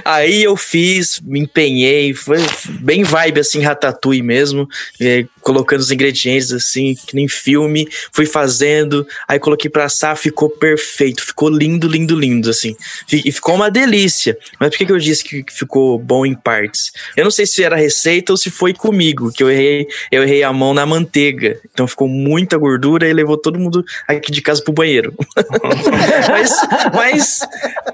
Aí 0.03 0.43
eu 0.43 0.55
fiz, 0.55 1.19
me 1.21 1.39
empenhei, 1.39 2.13
foi 2.13 2.37
bem 2.79 3.03
vibe 3.03 3.39
assim, 3.39 3.61
ratatouille 3.61 4.21
mesmo, 4.21 4.67
eh, 4.99 5.25
colocando 5.41 5.79
os 5.79 5.91
ingredientes 5.91 6.51
assim, 6.51 6.95
que 6.95 7.15
nem 7.15 7.27
filme, 7.27 7.87
fui 8.11 8.25
fazendo, 8.25 9.07
aí 9.27 9.39
coloquei 9.39 9.69
pra 9.69 9.85
assar, 9.85 10.15
ficou 10.17 10.49
perfeito, 10.49 11.23
ficou 11.23 11.49
lindo, 11.49 11.87
lindo, 11.87 12.17
lindo, 12.17 12.49
assim. 12.49 12.75
E 13.11 13.31
ficou 13.31 13.55
uma 13.55 13.69
delícia. 13.69 14.37
Mas 14.61 14.69
por 14.69 14.77
que, 14.77 14.85
que 14.85 14.91
eu 14.91 14.99
disse 14.99 15.23
que 15.23 15.43
ficou 15.49 15.97
bom 15.97 16.23
em 16.23 16.35
partes? 16.35 16.91
Eu 17.17 17.23
não 17.23 17.31
sei 17.31 17.47
se 17.47 17.63
era 17.63 17.75
receita 17.75 18.31
ou 18.31 18.37
se 18.37 18.51
foi 18.51 18.75
comigo, 18.75 19.31
que 19.31 19.41
eu 19.41 19.49
errei, 19.49 19.87
eu 20.11 20.21
errei 20.21 20.43
a 20.43 20.53
mão 20.53 20.71
na 20.71 20.85
manteiga. 20.85 21.59
Então 21.73 21.87
ficou 21.87 22.07
muita 22.07 22.59
gordura 22.59 23.07
e 23.09 23.13
levou 23.13 23.37
todo 23.37 23.57
mundo 23.57 23.83
aqui 24.07 24.31
de 24.31 24.39
casa 24.39 24.61
pro 24.63 24.71
banheiro. 24.71 25.15
mas, 26.29 26.51
mas, 26.93 27.39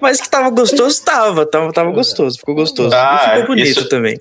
mas 0.01 0.19
que 0.21 0.29
tava 0.29 0.49
gostoso, 0.49 1.01
tava, 1.05 1.45
tava, 1.45 1.71
tava 1.71 1.91
gostoso, 1.91 2.37
ficou 2.37 2.53
gostoso. 2.53 2.93
Ah, 2.93 3.21
e 3.23 3.29
ficou 3.31 3.47
bonito 3.55 3.79
isso- 3.79 3.89
também. 3.89 4.19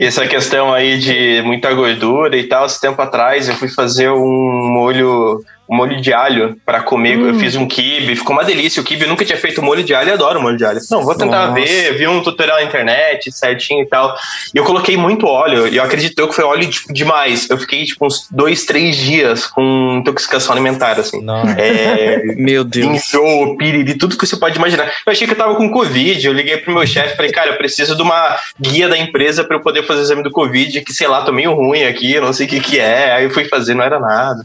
E 0.00 0.04
essa 0.06 0.26
questão 0.26 0.72
aí 0.72 0.98
de 0.98 1.42
muita 1.42 1.72
gordura 1.74 2.36
e 2.38 2.48
tal, 2.48 2.64
esse 2.64 2.80
tempo 2.80 3.00
atrás 3.02 3.48
eu 3.48 3.54
fui 3.54 3.68
fazer 3.68 4.10
um 4.10 4.72
molho, 4.72 5.44
um 5.68 5.76
molho 5.76 6.00
de 6.00 6.12
alho 6.12 6.56
pra 6.64 6.80
comer. 6.82 7.18
Eu 7.18 7.34
fiz 7.34 7.56
um 7.56 7.66
kibe, 7.66 8.16
ficou 8.16 8.34
uma 8.34 8.44
delícia. 8.44 8.80
O 8.80 8.84
kibe 8.84 9.02
eu 9.02 9.08
nunca 9.08 9.24
tinha 9.24 9.38
feito 9.38 9.62
molho 9.62 9.82
de 9.82 9.94
alho, 9.94 10.10
eu 10.10 10.14
adoro 10.14 10.40
molho 10.40 10.56
de 10.56 10.64
alho. 10.64 10.80
Não, 10.90 11.02
vou 11.02 11.14
tentar 11.14 11.48
Nossa. 11.48 11.60
ver, 11.60 11.96
vi 11.96 12.06
um 12.06 12.22
tutorial 12.22 12.58
na 12.58 12.64
internet 12.64 13.30
certinho 13.32 13.82
e 13.82 13.86
tal. 13.86 14.16
E 14.54 14.58
eu 14.58 14.64
coloquei 14.64 14.96
muito 14.96 15.26
óleo, 15.26 15.66
e 15.66 15.76
eu 15.76 15.82
acredito 15.82 16.26
que 16.26 16.34
foi 16.34 16.44
óleo 16.44 16.68
tipo, 16.68 16.92
demais. 16.92 17.48
Eu 17.50 17.58
fiquei 17.58 17.84
tipo 17.84 18.06
uns 18.06 18.28
dois, 18.30 18.64
três 18.64 18.96
dias 18.96 19.46
com 19.46 19.96
intoxicação 19.98 20.52
alimentar, 20.52 20.98
assim. 20.98 21.24
É, 21.58 22.22
Meu 22.36 22.64
Deus. 22.64 22.86
enjoo, 22.86 23.56
piriri, 23.56 23.94
tudo 23.94 24.16
que 24.16 24.26
você 24.26 24.36
pode 24.36 24.56
imaginar. 24.56 24.86
Eu 25.06 25.12
achei 25.12 25.26
que 25.26 25.32
eu 25.32 25.38
tava 25.38 25.54
com 25.54 25.70
Covid, 25.70 26.26
eu 26.26 26.32
liguei 26.32 26.56
pro 26.58 26.72
meu 26.72 26.86
chefe 26.86 27.14
e 27.14 27.16
falei, 27.16 27.32
cara, 27.32 27.50
eu 27.50 27.56
preciso 27.56 27.96
de 27.96 28.02
uma 28.02 28.36
guia 28.60 28.88
da 28.88 28.96
empresa 28.96 29.44
pra 29.44 29.56
eu 29.56 29.60
poder 29.60 29.82
fazer 29.84 30.00
o 30.00 30.02
exame 30.02 30.22
do 30.22 30.30
Covid, 30.30 30.80
que 30.82 30.92
sei 30.92 31.08
lá, 31.08 31.22
tô 31.22 31.32
meio 31.32 31.52
ruim 31.54 31.84
aqui, 31.84 32.12
eu 32.12 32.22
não 32.22 32.32
sei 32.32 32.46
o 32.46 32.48
que 32.48 32.60
que 32.60 32.78
é. 32.78 33.12
Aí 33.12 33.24
eu 33.24 33.30
fui 33.30 33.44
fazer, 33.44 33.74
não 33.74 33.84
era 33.84 33.98
nada. 33.98 34.44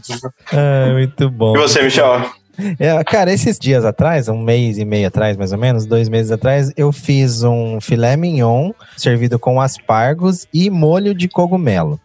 Ah, 0.52 0.90
muito 0.92 1.11
bom. 1.30 1.56
E 1.56 1.60
você, 1.60 1.82
Michel? 1.82 2.22
É, 2.78 3.02
cara, 3.04 3.32
esses 3.32 3.58
dias 3.58 3.84
atrás, 3.84 4.28
um 4.28 4.38
mês 4.38 4.78
e 4.78 4.84
meio 4.84 5.08
atrás, 5.08 5.36
mais 5.36 5.52
ou 5.52 5.58
menos, 5.58 5.86
dois 5.86 6.08
meses 6.08 6.30
atrás, 6.30 6.70
eu 6.76 6.92
fiz 6.92 7.42
um 7.42 7.80
filé 7.80 8.16
mignon 8.16 8.72
servido 8.96 9.38
com 9.38 9.60
aspargos 9.60 10.46
e 10.52 10.68
molho 10.68 11.14
de 11.14 11.28
cogumelo. 11.28 11.98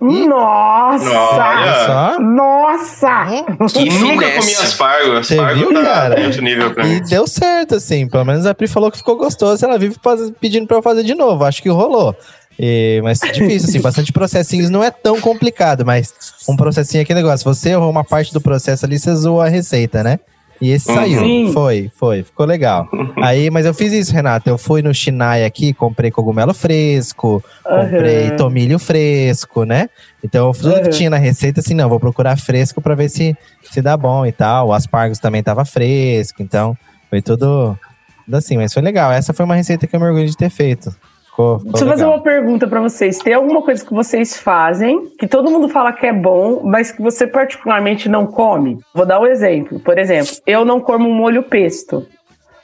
Nossa! 0.00 2.16
Nossa! 2.20 3.26
Que 3.72 3.90
Nunca 3.90 4.30
comi 4.30 4.54
aspargo. 4.54 5.14
Você 5.16 5.34
Aspargo 5.34 5.58
viu, 5.58 5.74
tá 5.74 5.82
cara? 5.82 6.20
outro 6.24 6.42
nível 6.42 6.72
pra 6.72 6.86
E 6.86 6.94
mim. 6.94 7.02
deu 7.08 7.26
certo, 7.26 7.74
assim. 7.74 8.08
Pelo 8.08 8.24
menos 8.24 8.46
a 8.46 8.54
Pri 8.54 8.68
falou 8.68 8.90
que 8.92 8.98
ficou 8.98 9.16
gostoso. 9.16 9.64
Ela 9.64 9.76
vive 9.78 9.96
pedindo 10.40 10.66
pra 10.68 10.76
eu 10.76 10.82
fazer 10.82 11.02
de 11.02 11.14
novo. 11.14 11.44
Acho 11.44 11.60
que 11.62 11.68
rolou. 11.68 12.14
E- 12.58 13.00
mas 13.04 13.20
difícil, 13.32 13.68
assim, 13.68 13.80
bastante 13.80 14.12
processinhos. 14.12 14.68
Não 14.70 14.82
é 14.82 14.90
tão 14.90 15.20
complicado, 15.20 15.86
mas 15.86 16.12
um 16.48 16.56
processinho 16.56 17.02
aqui 17.02 17.14
negócio. 17.14 17.44
Você 17.44 17.70
errou 17.70 17.90
uma 17.90 18.04
parte 18.04 18.32
do 18.32 18.40
processo 18.40 18.84
ali, 18.84 18.98
você 18.98 19.14
zoou 19.14 19.40
a 19.40 19.48
receita, 19.48 20.02
né? 20.02 20.18
E 20.60 20.70
esse 20.70 20.88
Uhum. 20.88 20.94
saiu. 20.94 21.52
Foi, 21.52 21.88
foi. 21.96 22.24
Ficou 22.24 22.44
legal. 22.44 22.88
Aí, 23.22 23.48
mas 23.48 23.64
eu 23.64 23.72
fiz 23.72 23.92
isso, 23.92 24.12
Renato. 24.12 24.50
Eu 24.50 24.58
fui 24.58 24.82
no 24.82 24.92
Shinai 24.92 25.44
aqui, 25.44 25.72
comprei 25.72 26.10
cogumelo 26.10 26.52
fresco, 26.52 27.44
comprei 27.64 28.28
Aham. 28.28 28.36
tomilho 28.36 28.78
fresco, 28.78 29.62
né? 29.64 29.88
Então, 30.22 30.50
tudo 30.52 30.74
que 30.74 30.88
Aham. 30.88 30.90
tinha 30.90 31.10
na 31.10 31.16
receita, 31.16 31.60
assim, 31.60 31.74
não, 31.74 31.88
vou 31.88 32.00
procurar 32.00 32.36
fresco 32.36 32.80
pra 32.82 32.96
ver 32.96 33.08
se, 33.08 33.36
se 33.70 33.80
dá 33.80 33.96
bom 33.96 34.26
e 34.26 34.32
tal. 34.32 34.68
O 34.68 34.72
aspargos 34.72 35.20
também 35.20 35.44
tava 35.44 35.64
fresco, 35.64 36.42
então 36.42 36.76
foi 37.08 37.22
tudo, 37.22 37.78
tudo 38.24 38.36
assim, 38.36 38.56
mas 38.56 38.72
foi 38.74 38.82
legal. 38.82 39.12
Essa 39.12 39.32
foi 39.32 39.44
uma 39.44 39.54
receita 39.54 39.86
que 39.86 39.94
eu 39.94 40.00
me 40.00 40.06
orgulho 40.06 40.26
de 40.26 40.36
ter 40.36 40.50
feito. 40.50 40.90
Ficou, 41.38 41.58
ficou 41.60 41.72
Deixa 41.72 41.84
eu 41.84 41.88
fazer 41.88 42.04
uma 42.04 42.20
pergunta 42.20 42.66
pra 42.66 42.80
vocês. 42.80 43.18
Tem 43.18 43.32
alguma 43.32 43.62
coisa 43.62 43.84
que 43.84 43.94
vocês 43.94 44.36
fazem 44.36 45.08
que 45.16 45.28
todo 45.28 45.48
mundo 45.50 45.68
fala 45.68 45.92
que 45.92 46.04
é 46.04 46.12
bom, 46.12 46.62
mas 46.64 46.90
que 46.90 47.00
você 47.00 47.28
particularmente 47.28 48.08
não 48.08 48.26
come? 48.26 48.78
Vou 48.92 49.06
dar 49.06 49.20
um 49.20 49.26
exemplo. 49.26 49.78
Por 49.78 49.96
exemplo, 49.98 50.32
eu 50.44 50.64
não 50.64 50.80
como 50.80 51.08
molho 51.08 51.44
pesto. 51.44 52.04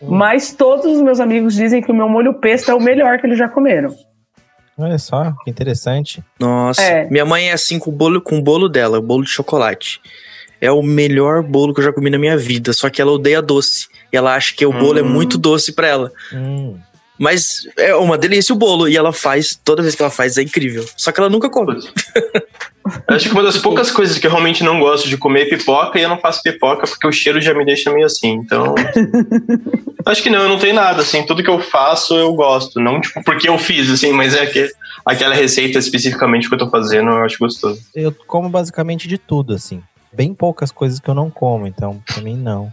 Hum. 0.03 0.09
Mas 0.17 0.53
todos 0.53 0.87
os 0.87 1.01
meus 1.03 1.21
amigos 1.21 1.55
dizem 1.55 1.81
que 1.81 1.93
o 1.93 1.95
meu 1.95 2.09
molho 2.09 2.35
pesto 2.35 2.69
é 2.71 2.75
o 2.75 2.81
melhor 2.81 3.21
que 3.21 3.27
eles 3.29 3.39
já 3.39 3.49
comeram. 3.49 3.95
Olha 4.77 4.99
só, 4.99 5.33
que 5.45 5.51
interessante. 5.51 6.21
Nossa, 6.41 6.83
É. 6.83 7.09
minha 7.09 7.25
mãe 7.25 7.51
é 7.51 7.53
assim 7.53 7.79
com 7.79 7.91
o 7.91 7.93
bolo, 7.93 8.21
com 8.21 8.39
o 8.39 8.43
bolo 8.43 8.69
dela, 8.69 8.99
o 8.99 9.03
bolo 9.03 9.23
de 9.23 9.31
chocolate. 9.31 10.01
É 10.61 10.73
o 10.73 10.83
melhor 10.83 11.45
bolo 11.45 11.73
que 11.73 11.79
eu 11.79 11.85
já 11.85 11.93
comi 11.93 12.11
na 12.11 12.19
minha 12.19 12.37
vida, 12.37 12.73
só 12.73 12.91
que 12.91 13.01
ela 13.01 13.13
odeia 13.13 13.41
doce. 13.41 13.87
E 14.13 14.17
ela 14.17 14.35
acha 14.35 14.53
que 14.53 14.67
o 14.67 14.73
bolo 14.73 14.99
é 14.99 15.03
Hum. 15.03 15.09
muito 15.11 15.39
doce 15.39 15.73
pra 15.73 15.87
ela. 15.87 16.11
Hum. 16.33 16.77
Mas 17.19 17.69
é 17.77 17.95
uma 17.95 18.19
delícia 18.19 18.55
o 18.55 18.59
bolo. 18.59 18.89
E 18.89 18.97
ela 18.97 19.13
faz, 19.13 19.59
toda 19.65 19.83
vez 19.83 19.95
que 19.95 20.03
ela 20.03 20.11
faz, 20.11 20.37
é 20.37 20.43
incrível. 20.43 20.85
Só 20.97 21.13
que 21.13 21.21
ela 21.21 21.31
nunca 21.31 21.49
come. 21.49 21.77
Acho 23.09 23.29
que 23.29 23.33
uma 23.33 23.43
das 23.43 23.57
poucas 23.57 23.91
coisas 23.91 24.19
que 24.19 24.27
eu 24.27 24.31
realmente 24.31 24.63
não 24.63 24.79
gosto 24.79 25.09
de 25.09 25.17
comer 25.17 25.43
é 25.43 25.57
pipoca 25.57 25.99
e 25.99 26.03
eu 26.03 26.09
não 26.09 26.19
faço 26.19 26.43
pipoca 26.43 26.87
porque 26.87 27.07
o 27.07 27.13
cheiro 27.13 27.41
já 27.41 27.55
me 27.55 27.65
deixa 27.65 27.93
meio 27.93 28.05
assim. 28.07 28.33
Então. 28.33 28.75
acho 30.05 30.23
que 30.23 30.29
não, 30.29 30.43
eu 30.43 30.49
não 30.49 30.59
tenho 30.59 30.75
nada, 30.75 31.03
assim. 31.03 31.25
Tudo 31.25 31.43
que 31.43 31.51
eu 31.51 31.61
faço 31.61 32.15
eu 32.15 32.35
gosto. 32.35 32.81
Não 32.81 33.01
tipo, 33.01 33.23
porque 33.25 33.49
eu 33.49 33.59
fiz, 33.59 33.91
assim, 33.91 34.13
mas 34.13 34.35
é 34.35 34.45
que 34.47 34.71
aquela 35.07 35.35
receita 35.35 35.79
especificamente 35.79 36.49
que 36.49 36.55
eu 36.55 36.59
tô 36.59 36.69
fazendo 36.69 37.11
eu 37.11 37.25
acho 37.25 37.39
gostoso. 37.39 37.81
Eu 37.95 38.15
como 38.27 38.49
basicamente 38.49 39.09
de 39.09 39.17
tudo, 39.19 39.55
assim. 39.55 39.83
Bem 40.13 40.35
poucas 40.35 40.71
coisas 40.71 41.01
que 41.01 41.09
eu 41.09 41.15
não 41.15 41.31
como, 41.31 41.67
então 41.67 42.03
pra 42.07 42.23
mim 42.23 42.37
não. 42.37 42.73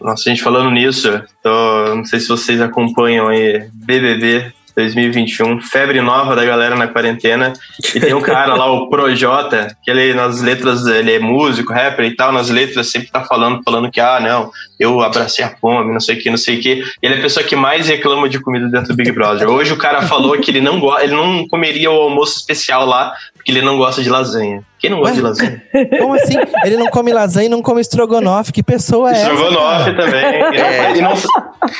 Nossa, 0.00 0.24
gente, 0.24 0.42
falando 0.42 0.70
nisso, 0.70 1.22
tô, 1.42 1.94
não 1.94 2.04
sei 2.04 2.20
se 2.20 2.28
vocês 2.28 2.60
acompanham 2.60 3.28
aí 3.28 3.68
BBB 3.72 4.53
2021, 4.76 5.60
febre 5.60 6.00
nova 6.00 6.34
da 6.34 6.44
galera 6.44 6.74
na 6.76 6.88
quarentena. 6.88 7.52
E 7.94 8.00
tem 8.00 8.14
um 8.14 8.20
cara 8.20 8.54
lá, 8.54 8.70
o 8.72 8.88
Projota, 8.88 9.76
que 9.82 9.90
ele 9.90 10.14
nas 10.14 10.42
letras, 10.42 10.86
ele 10.86 11.12
é 11.12 11.18
músico, 11.18 11.72
rapper 11.72 12.04
e 12.06 12.16
tal, 12.16 12.32
nas 12.32 12.50
letras 12.50 12.90
sempre 12.90 13.08
tá 13.10 13.22
falando, 13.22 13.62
falando 13.64 13.90
que, 13.90 14.00
ah, 14.00 14.18
não, 14.20 14.50
eu 14.78 15.00
abracei 15.00 15.44
a 15.44 15.50
fome, 15.50 15.92
não 15.92 16.00
sei 16.00 16.16
o 16.16 16.18
que, 16.20 16.30
não 16.30 16.36
sei 16.36 16.58
o 16.58 16.60
que. 16.60 16.82
Ele 17.02 17.14
é 17.14 17.18
a 17.18 17.22
pessoa 17.22 17.44
que 17.46 17.54
mais 17.56 17.88
reclama 17.88 18.28
de 18.28 18.40
comida 18.40 18.68
dentro 18.68 18.88
do 18.88 18.96
Big 18.96 19.12
Brother. 19.12 19.48
Hoje 19.48 19.72
o 19.72 19.76
cara 19.76 20.02
falou 20.02 20.38
que 20.38 20.50
ele 20.50 20.60
não, 20.60 20.80
go 20.80 20.98
ele 20.98 21.14
não 21.14 21.46
comeria 21.48 21.90
o 21.90 22.00
almoço 22.00 22.36
especial 22.38 22.84
lá, 22.86 23.12
porque 23.34 23.50
ele 23.52 23.62
não 23.62 23.76
gosta 23.76 24.02
de 24.02 24.08
lasanha. 24.10 24.62
Quem 24.78 24.90
não 24.90 24.98
gosta 24.98 25.14
Ué? 25.14 25.16
de 25.16 25.22
lasanha? 25.22 25.62
Como 25.98 26.14
assim? 26.14 26.34
Ele 26.64 26.76
não 26.76 26.88
come 26.88 27.12
lasanha 27.12 27.46
e 27.46 27.48
não 27.48 27.62
come 27.62 27.80
estrogonofe. 27.80 28.52
Que 28.52 28.62
pessoa 28.62 29.10
é 29.10 29.12
essa? 29.12 29.32
Estrogonofe 29.32 29.94
cara? 29.94 30.04
também. 30.04 30.34
E 30.34 30.58
não, 30.58 30.66
É. 30.66 30.96
e, 30.96 31.00
não, 31.00 31.14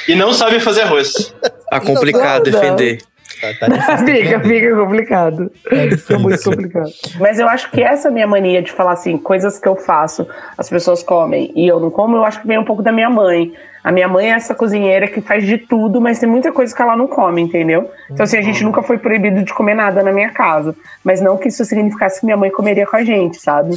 e 0.08 0.14
não 0.14 0.32
sabe 0.32 0.60
fazer 0.60 0.82
arroz. 0.82 1.34
Tá 1.80 1.86
complicado 1.86 2.50
Não, 2.50 2.52
não. 2.52 2.76
defender. 2.76 3.02
Tá, 3.40 3.68
tá 3.68 3.98
fica, 4.04 4.40
fica 4.40 4.76
complicado. 4.76 5.52
Fica 5.98 6.18
muito 6.18 6.42
complicado. 6.42 6.90
Mas 7.18 7.38
eu 7.38 7.48
acho 7.48 7.70
que 7.70 7.82
essa 7.82 8.10
minha 8.10 8.26
mania 8.26 8.62
de 8.62 8.70
falar 8.70 8.92
assim, 8.92 9.18
coisas 9.18 9.58
que 9.58 9.68
eu 9.68 9.76
faço, 9.76 10.26
as 10.56 10.68
pessoas 10.68 11.02
comem 11.02 11.52
e 11.54 11.66
eu 11.66 11.80
não 11.80 11.90
como, 11.90 12.16
eu 12.16 12.24
acho 12.24 12.40
que 12.40 12.46
vem 12.46 12.58
um 12.58 12.64
pouco 12.64 12.82
da 12.82 12.92
minha 12.92 13.10
mãe. 13.10 13.52
A 13.84 13.92
minha 13.92 14.08
mãe 14.08 14.32
é 14.32 14.34
essa 14.34 14.54
cozinheira 14.54 15.06
que 15.06 15.20
faz 15.20 15.44
de 15.44 15.58
tudo, 15.58 16.00
mas 16.00 16.18
tem 16.18 16.26
muita 16.26 16.50
coisa 16.50 16.74
que 16.74 16.80
ela 16.80 16.96
não 16.96 17.06
come, 17.06 17.42
entendeu? 17.42 17.90
Então, 18.10 18.24
assim, 18.24 18.38
a 18.38 18.42
gente 18.42 18.64
nunca 18.64 18.82
foi 18.82 18.96
proibido 18.96 19.42
de 19.44 19.52
comer 19.52 19.74
nada 19.74 20.02
na 20.02 20.10
minha 20.10 20.30
casa. 20.30 20.74
Mas 21.04 21.20
não 21.20 21.36
que 21.36 21.48
isso 21.48 21.62
significasse 21.66 22.18
que 22.20 22.24
minha 22.24 22.36
mãe 22.38 22.50
comeria 22.50 22.86
com 22.86 22.96
a 22.96 23.04
gente, 23.04 23.36
sabe? 23.38 23.74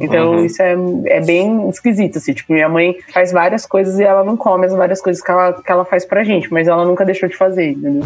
Então, 0.00 0.32
Uhum. 0.32 0.44
isso 0.44 0.60
é, 0.60 0.76
é 1.06 1.20
bem 1.20 1.68
esquisito, 1.70 2.18
assim. 2.18 2.34
Tipo, 2.34 2.52
minha 2.52 2.68
mãe 2.68 2.96
faz 3.14 3.32
várias 3.32 3.64
coisas 3.64 3.98
e 3.98 4.02
ela 4.04 4.22
não 4.24 4.36
come 4.36 4.66
as 4.66 4.74
várias 4.74 5.00
coisas 5.00 5.22
que 5.22 5.30
ela, 5.30 5.52
que 5.54 5.72
ela 5.72 5.84
faz 5.84 6.04
pra 6.04 6.22
gente, 6.22 6.52
mas 6.52 6.68
ela 6.68 6.84
nunca 6.84 7.04
deixou 7.04 7.26
de 7.28 7.36
fazer, 7.36 7.70
entendeu? 7.70 8.02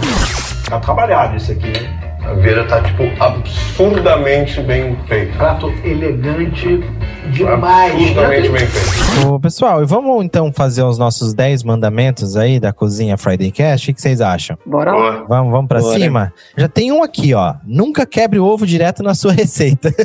Tá 0.69 0.79
trabalhado 0.79 1.37
isso 1.37 1.51
aqui, 1.51 1.67
né? 1.67 2.11
A 2.23 2.35
Vera 2.35 2.65
tá, 2.67 2.83
tipo, 2.83 3.03
absurdamente 3.19 4.61
bem 4.61 4.97
feito. 5.09 5.37
Prato 5.37 5.73
elegante 5.83 6.79
demais. 7.33 7.95
Absurdamente 7.95 8.49
bem 8.51 8.67
feito. 8.67 9.27
Ô, 9.29 9.41
pessoal, 9.41 9.83
e 9.83 9.87
vamos 9.87 10.23
então 10.25 10.53
fazer 10.53 10.83
os 10.83 10.99
nossos 10.99 11.33
10 11.41 11.63
mandamentos 11.63 12.37
aí 12.37 12.61
da 12.61 12.71
cozinha 12.71 13.17
Friday 13.17 13.51
Cast? 13.51 13.91
O 13.91 13.95
que 13.95 14.03
vocês 14.03 14.21
acham? 14.21 14.59
Bora 14.67 14.93
lá. 14.93 15.25
Vamos, 15.27 15.51
vamos 15.51 15.69
pra 15.69 15.81
Bora. 15.81 15.99
cima? 15.99 16.35
Já 16.55 16.69
tem 16.69 16.93
um 16.93 17.03
aqui, 17.03 17.33
ó. 17.33 17.55
Nunca 17.65 18.05
quebre 18.05 18.39
o 18.39 18.45
ovo 18.45 18.67
direto 18.67 19.03
na 19.03 19.15
sua 19.15 19.33
receita. 19.33 19.91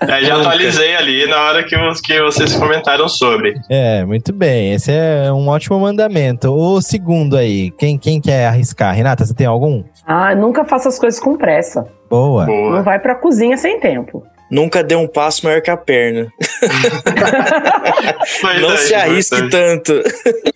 É, 0.00 0.22
já 0.22 0.36
atualizei 0.40 0.96
ali 0.96 1.26
na 1.26 1.36
hora 1.42 1.62
que, 1.64 1.76
que 2.02 2.22
vocês 2.22 2.56
comentaram 2.56 3.08
sobre. 3.08 3.54
é, 3.68 4.04
muito 4.04 4.32
bem. 4.32 4.72
Esse 4.72 4.90
é 4.90 5.30
um 5.32 5.48
ótimo 5.48 5.78
mandamento. 5.78 6.50
O 6.50 6.80
segundo 6.80 7.36
aí, 7.36 7.70
quem, 7.72 7.98
quem 7.98 8.20
quer 8.20 8.46
arriscar? 8.46 8.94
Renata, 8.94 9.24
você 9.26 9.34
tem 9.34 9.46
algum? 9.46 9.84
Ah, 10.06 10.34
nunca 10.34 10.64
faça 10.64 10.88
as 10.88 10.98
coisas 10.98 11.20
com 11.20 11.36
pressa. 11.36 11.86
Boa. 12.08 12.46
Não 12.46 12.54
Boa. 12.70 12.82
vai 12.82 12.98
pra 12.98 13.14
cozinha 13.14 13.56
sem 13.58 13.78
tempo. 13.80 14.24
Nunca 14.50 14.82
dê 14.82 14.96
um 14.96 15.06
passo 15.06 15.44
maior 15.44 15.60
que 15.60 15.70
a 15.70 15.76
perna. 15.76 16.32
Não 18.60 18.72
é, 18.72 18.76
se 18.78 18.94
arrisque 18.94 19.50
tanto. 19.50 20.02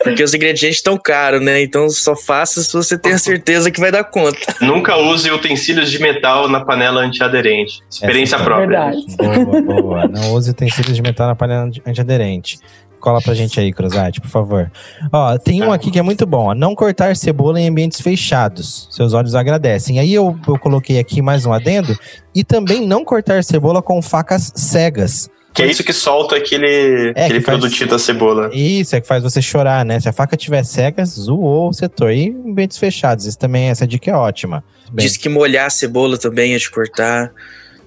Porque 0.03 0.23
os 0.23 0.33
ingredientes 0.33 0.79
estão 0.79 0.97
caros, 0.97 1.43
né? 1.43 1.61
Então 1.63 1.91
só 1.91 2.17
faça 2.17 2.63
se 2.63 2.73
você 2.73 2.99
tem 2.99 3.13
a 3.13 3.19
certeza 3.19 3.71
que 3.71 3.81
vai 3.81 3.93
dar 3.93 4.05
conta. 4.05 4.55
Nunca 4.61 4.97
use 4.97 5.31
utensílios 5.31 5.91
de 5.91 6.01
metal 6.01 6.49
na 6.49 6.65
panela 6.65 7.03
antiaderente. 7.03 7.83
Experiência 7.91 8.37
Essa 8.37 8.45
é 8.45 8.47
própria. 8.47 8.67
Verdade. 8.67 9.05
Boa, 9.17 9.63
boa. 9.63 10.09
Não 10.09 10.33
use 10.33 10.51
utensílios 10.51 10.97
de 10.97 11.03
metal 11.03 11.27
na 11.27 11.35
panela 11.35 11.71
antiaderente. 11.87 12.59
Cola 13.03 13.21
pra 13.21 13.35
gente 13.35 13.59
aí, 13.59 13.73
Cruzate, 13.73 14.21
por 14.21 14.31
favor. 14.31 14.71
Ó, 15.13 15.37
tem 15.37 15.61
um 15.61 15.73
aqui 15.73 15.91
que 15.91 15.99
é 15.99 16.03
muito 16.03 16.25
bom, 16.25 16.51
ó. 16.51 16.55
Não 16.55 16.73
cortar 16.73 17.17
cebola 17.17 17.61
em 17.61 17.69
ambientes 17.69 18.01
fechados. 18.01 18.87
Seus 18.93 19.13
olhos 19.13 19.35
agradecem. 19.35 19.99
Aí 19.99 20.15
eu, 20.15 20.39
eu 20.47 20.57
coloquei 20.57 21.01
aqui 21.01 21.21
mais 21.21 21.45
um 21.45 21.53
adendo. 21.53 21.99
E 22.33 22.45
também 22.45 22.87
não 22.87 23.05
cortar 23.05 23.43
cebola 23.43 23.83
com 23.83 24.01
facas 24.01 24.53
cegas. 24.55 25.29
Que 25.53 25.65
é 25.65 25.67
isso 25.67 25.83
que 25.83 25.93
solta 25.93 26.37
aquele, 26.37 27.13
É, 27.17 27.25
aquele 27.25 27.41
que 27.41 27.45
faz- 27.45 27.59
produtinho 27.59 27.91
da 27.91 27.99
cebola. 27.99 28.51
Isso, 28.55 28.95
é 28.95 29.01
que 29.01 29.07
faz 29.09 29.21
você 29.23 29.43
chorar, 29.43 29.85
né? 29.85 29.99
Se 29.99 30.09
a 30.09 30.13
faca 30.13 30.37
tiver 30.37 30.63
cega, 30.65 31.05
zoou 31.05 31.71
o 31.71 31.73
setor. 31.73 32.13
E 32.13 32.27
em 32.29 32.51
ambientes 32.53 32.79
fechados. 32.79 33.27
Isso 33.27 33.37
também, 33.37 33.65
essa 33.69 33.85
dica 33.85 34.13
é 34.13 34.15
ótima. 34.15 34.63
Bem, 34.93 35.05
Diz 35.05 35.17
que 35.17 35.29
molhar 35.29 35.67
a 35.67 35.71
cebola 35.71 36.17
também 36.17 36.55
é 36.55 36.57
de 36.59 36.71
cortar. 36.71 37.33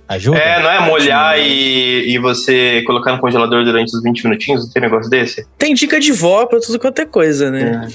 Ajuda? 0.08 0.38
É, 0.38 0.62
não 0.62 0.72
é 0.72 0.80
molhar 0.82 1.40
e, 1.40 2.14
e 2.14 2.20
você 2.20 2.82
colocar 2.84 3.12
no 3.12 3.20
congelador 3.20 3.64
durante 3.64 3.96
os 3.96 4.02
20 4.02 4.24
minutinhos? 4.24 4.66
Não 4.66 4.72
tem 4.72 4.82
negócio 4.82 5.10
desse? 5.10 5.48
Tem 5.58 5.74
dica 5.74 6.00
de 6.00 6.12
vó 6.12 6.46
pra 6.46 6.60
tudo 6.60 6.80
quanto 6.80 7.00
é 7.00 7.06
coisa, 7.06 7.50
né? 7.50 7.88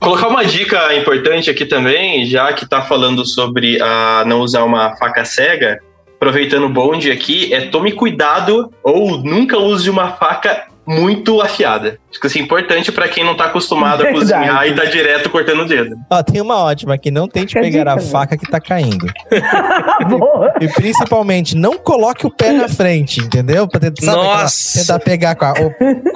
Colocar 0.00 0.28
uma 0.28 0.44
dica 0.44 0.94
importante 0.94 1.50
aqui 1.50 1.64
também, 1.64 2.26
já 2.26 2.52
que 2.52 2.68
tá 2.68 2.82
falando 2.82 3.24
sobre 3.24 3.80
a 3.80 4.24
não 4.26 4.40
usar 4.40 4.64
uma 4.64 4.96
faca 4.96 5.24
cega, 5.24 5.80
aproveitando 6.16 6.64
o 6.64 6.68
bonde 6.68 7.10
aqui, 7.10 7.52
é 7.52 7.62
tome 7.62 7.92
cuidado 7.92 8.72
ou 8.82 9.18
nunca 9.18 9.58
use 9.58 9.90
uma 9.90 10.12
faca 10.12 10.71
muito 10.86 11.40
afiada. 11.40 11.98
Acho 12.10 12.20
que 12.20 12.26
isso 12.26 12.38
é 12.38 12.40
importante 12.40 12.90
pra 12.92 13.08
quem 13.08 13.24
não 13.24 13.36
tá 13.36 13.44
acostumado 13.46 14.02
a 14.02 14.10
cozinhar 14.12 14.66
e 14.66 14.74
tá 14.74 14.84
direto 14.84 15.30
cortando 15.30 15.60
o 15.60 15.64
dedo. 15.66 15.96
Ó, 16.10 16.22
tem 16.22 16.40
uma 16.40 16.56
ótima 16.58 16.94
aqui. 16.94 17.10
Não 17.10 17.28
tente 17.28 17.48
Fica 17.54 17.60
a 17.60 17.62
pegar 17.62 17.88
a 17.92 17.96
né? 17.96 18.02
faca 18.02 18.36
que 18.36 18.50
tá 18.50 18.60
caindo. 18.60 19.06
Boa. 20.08 20.52
E 20.60 20.68
principalmente, 20.68 21.56
não 21.56 21.78
coloque 21.78 22.26
o 22.26 22.30
pé 22.30 22.52
na 22.52 22.68
frente, 22.68 23.20
entendeu? 23.20 23.66
Pra 23.68 23.80
tentar, 23.80 24.02
sabe 24.04 24.18
aquela- 24.20 24.42
Nossa. 24.42 24.80
tentar 24.80 24.98
pegar 25.00 25.34
com 25.36 25.44
a- 25.44 25.54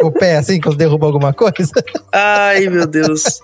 o, 0.03 0.07
o 0.09 0.11
pé 0.13 0.37
assim, 0.39 0.61
quando 0.61 0.77
derruba 0.77 1.07
alguma 1.07 1.33
coisa. 1.33 1.71
Ai, 2.13 2.67
meu 2.69 2.87
Deus. 2.87 3.23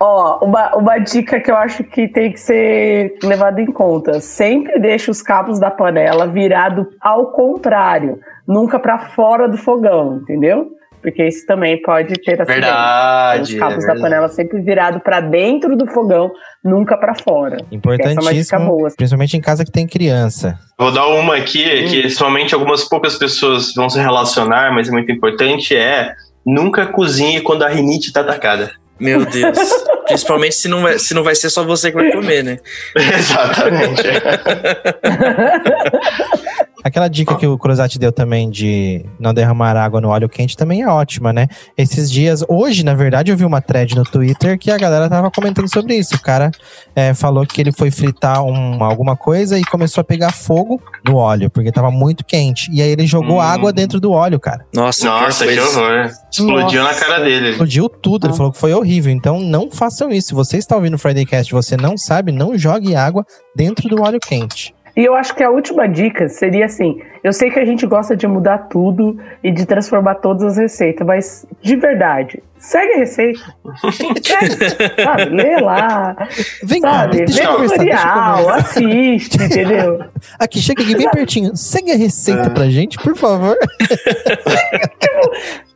Ó, 0.00 0.44
uma, 0.44 0.76
uma 0.76 0.98
dica 0.98 1.40
que 1.40 1.50
eu 1.50 1.56
acho 1.56 1.82
que 1.84 2.06
tem 2.08 2.32
que 2.32 2.38
ser 2.40 3.16
levada 3.22 3.60
em 3.60 3.66
conta. 3.66 4.20
Sempre 4.20 4.78
deixe 4.78 5.10
os 5.10 5.20
cabos 5.22 5.58
da 5.58 5.70
panela 5.70 6.26
virado 6.26 6.86
ao 7.00 7.32
contrário. 7.32 8.20
Nunca 8.46 8.78
pra 8.78 9.10
fora 9.10 9.48
do 9.48 9.56
fogão, 9.58 10.18
entendeu? 10.22 10.78
porque 11.00 11.26
isso 11.26 11.46
também 11.46 11.80
pode 11.82 12.14
ter 12.14 12.40
acidente. 12.40 12.60
Verdade, 12.60 13.54
Os 13.54 13.58
cabos 13.58 13.84
é 13.84 13.86
da 13.86 13.92
verdade. 13.94 14.00
panela 14.00 14.28
sempre 14.28 14.60
virado 14.60 15.00
para 15.00 15.20
dentro 15.20 15.76
do 15.76 15.86
fogão, 15.86 16.30
nunca 16.64 16.96
para 16.96 17.14
fora. 17.14 17.56
É 17.70 17.74
Importantíssimo, 17.74 18.66
boa. 18.66 18.90
principalmente 18.96 19.36
em 19.36 19.40
casa 19.40 19.64
que 19.64 19.70
tem 19.70 19.86
criança. 19.86 20.58
Vou 20.78 20.92
dar 20.92 21.06
uma 21.06 21.36
aqui 21.36 21.84
que 21.88 22.10
somente 22.10 22.54
algumas 22.54 22.84
poucas 22.84 23.16
pessoas 23.16 23.72
vão 23.74 23.88
se 23.88 23.98
relacionar, 23.98 24.72
mas 24.72 24.88
é 24.88 24.92
muito 24.92 25.10
importante, 25.10 25.76
é 25.76 26.12
nunca 26.44 26.86
cozinhe 26.86 27.40
quando 27.40 27.62
a 27.62 27.68
rinite 27.68 28.12
tá 28.12 28.20
atacada. 28.20 28.70
Meu 28.98 29.24
Deus. 29.24 29.58
Principalmente 30.06 30.54
se 30.54 30.68
não, 30.68 30.82
vai, 30.82 30.98
se 30.98 31.14
não 31.14 31.22
vai 31.22 31.34
ser 31.34 31.50
só 31.50 31.64
você 31.64 31.90
que 31.90 31.96
vai 31.96 32.10
comer, 32.10 32.42
né? 32.42 32.58
Exatamente. 32.96 34.02
Aquela 36.88 37.08
dica 37.08 37.34
que 37.36 37.46
o 37.46 37.56
Cruzati 37.58 37.98
deu 37.98 38.10
também 38.12 38.50
de 38.50 39.04
não 39.18 39.32
derramar 39.32 39.76
água 39.76 40.00
no 40.00 40.08
óleo 40.08 40.28
quente 40.28 40.56
também 40.56 40.82
é 40.82 40.88
ótima, 40.88 41.32
né? 41.32 41.46
Esses 41.76 42.10
dias, 42.10 42.44
hoje, 42.48 42.84
na 42.84 42.94
verdade, 42.94 43.30
eu 43.30 43.36
vi 43.36 43.44
uma 43.44 43.60
thread 43.60 43.94
no 43.94 44.02
Twitter 44.04 44.58
que 44.58 44.70
a 44.70 44.76
galera 44.78 45.08
tava 45.08 45.30
comentando 45.30 45.72
sobre 45.72 45.94
isso. 45.96 46.14
O 46.16 46.20
cara 46.20 46.50
é, 46.96 47.14
falou 47.14 47.46
que 47.46 47.60
ele 47.60 47.72
foi 47.72 47.90
fritar 47.90 48.42
um- 48.42 48.82
alguma 48.82 49.16
coisa 49.16 49.58
e 49.58 49.64
começou 49.64 50.00
a 50.00 50.04
pegar 50.04 50.32
fogo 50.32 50.80
no 51.06 51.16
óleo, 51.16 51.50
porque 51.50 51.70
tava 51.70 51.90
muito 51.90 52.24
quente. 52.24 52.70
E 52.72 52.80
aí 52.82 52.90
ele 52.90 53.06
jogou 53.06 53.36
Hum. 53.36 53.40
água 53.40 53.72
dentro 53.72 54.00
do 54.00 54.10
óleo, 54.12 54.40
cara. 54.40 54.64
Nossa, 54.74 55.06
Nossa, 55.06 55.46
que 55.46 55.60
horror. 55.60 56.10
Explodiu 56.30 56.82
Nossa. 56.82 56.94
na 56.94 57.06
cara 57.06 57.24
dele. 57.24 57.50
Explodiu 57.50 57.88
tudo, 57.88 58.26
ele 58.26 58.34
falou 58.34 58.50
que 58.52 58.58
foi 58.58 58.72
horrível. 58.72 59.12
Então 59.12 59.40
não 59.40 59.70
façam 59.70 60.10
isso. 60.10 60.28
Se 60.28 60.34
você 60.34 60.56
está 60.56 60.74
ouvindo 60.76 60.94
o 60.94 60.98
Friday 60.98 61.24
Cast 61.26 61.52
e 61.52 61.54
você 61.56 61.76
não 61.76 61.96
sabe, 61.96 62.32
não 62.32 62.56
jogue 62.56 62.94
água 62.94 63.24
dentro 63.54 63.88
do 63.88 64.02
óleo 64.02 64.18
quente. 64.20 64.74
E 64.98 65.04
eu 65.04 65.14
acho 65.14 65.32
que 65.32 65.44
a 65.44 65.50
última 65.50 65.88
dica 65.88 66.28
seria 66.28 66.64
assim: 66.64 67.00
eu 67.22 67.32
sei 67.32 67.52
que 67.52 67.60
a 67.60 67.64
gente 67.64 67.86
gosta 67.86 68.16
de 68.16 68.26
mudar 68.26 68.66
tudo 68.68 69.16
e 69.44 69.52
de 69.52 69.64
transformar 69.64 70.16
todas 70.16 70.42
as 70.42 70.56
receitas, 70.56 71.06
mas 71.06 71.46
de 71.62 71.76
verdade, 71.76 72.42
segue 72.56 72.94
a 72.94 72.96
receita. 72.96 73.38
segue, 74.20 75.04
sabe? 75.04 75.26
Lê 75.26 75.60
lá. 75.60 76.16
Vem 76.64 76.80
cá, 76.80 77.06
deixa 77.06 77.32
Vê 77.32 77.46
eu 77.46 77.52
conversar, 77.52 77.78
deixa 77.78 77.94
eu 77.94 78.00
tutorial, 78.00 78.36
conversar. 78.38 78.58
assiste, 78.58 79.44
entendeu? 79.44 80.04
Aqui, 80.36 80.58
chega 80.58 80.82
aqui 80.82 80.96
bem 80.96 81.08
pertinho. 81.10 81.56
Segue 81.56 81.92
a 81.92 81.96
receita 81.96 82.50
pra 82.50 82.68
gente, 82.68 82.98
por 82.98 83.16
favor. 83.16 83.56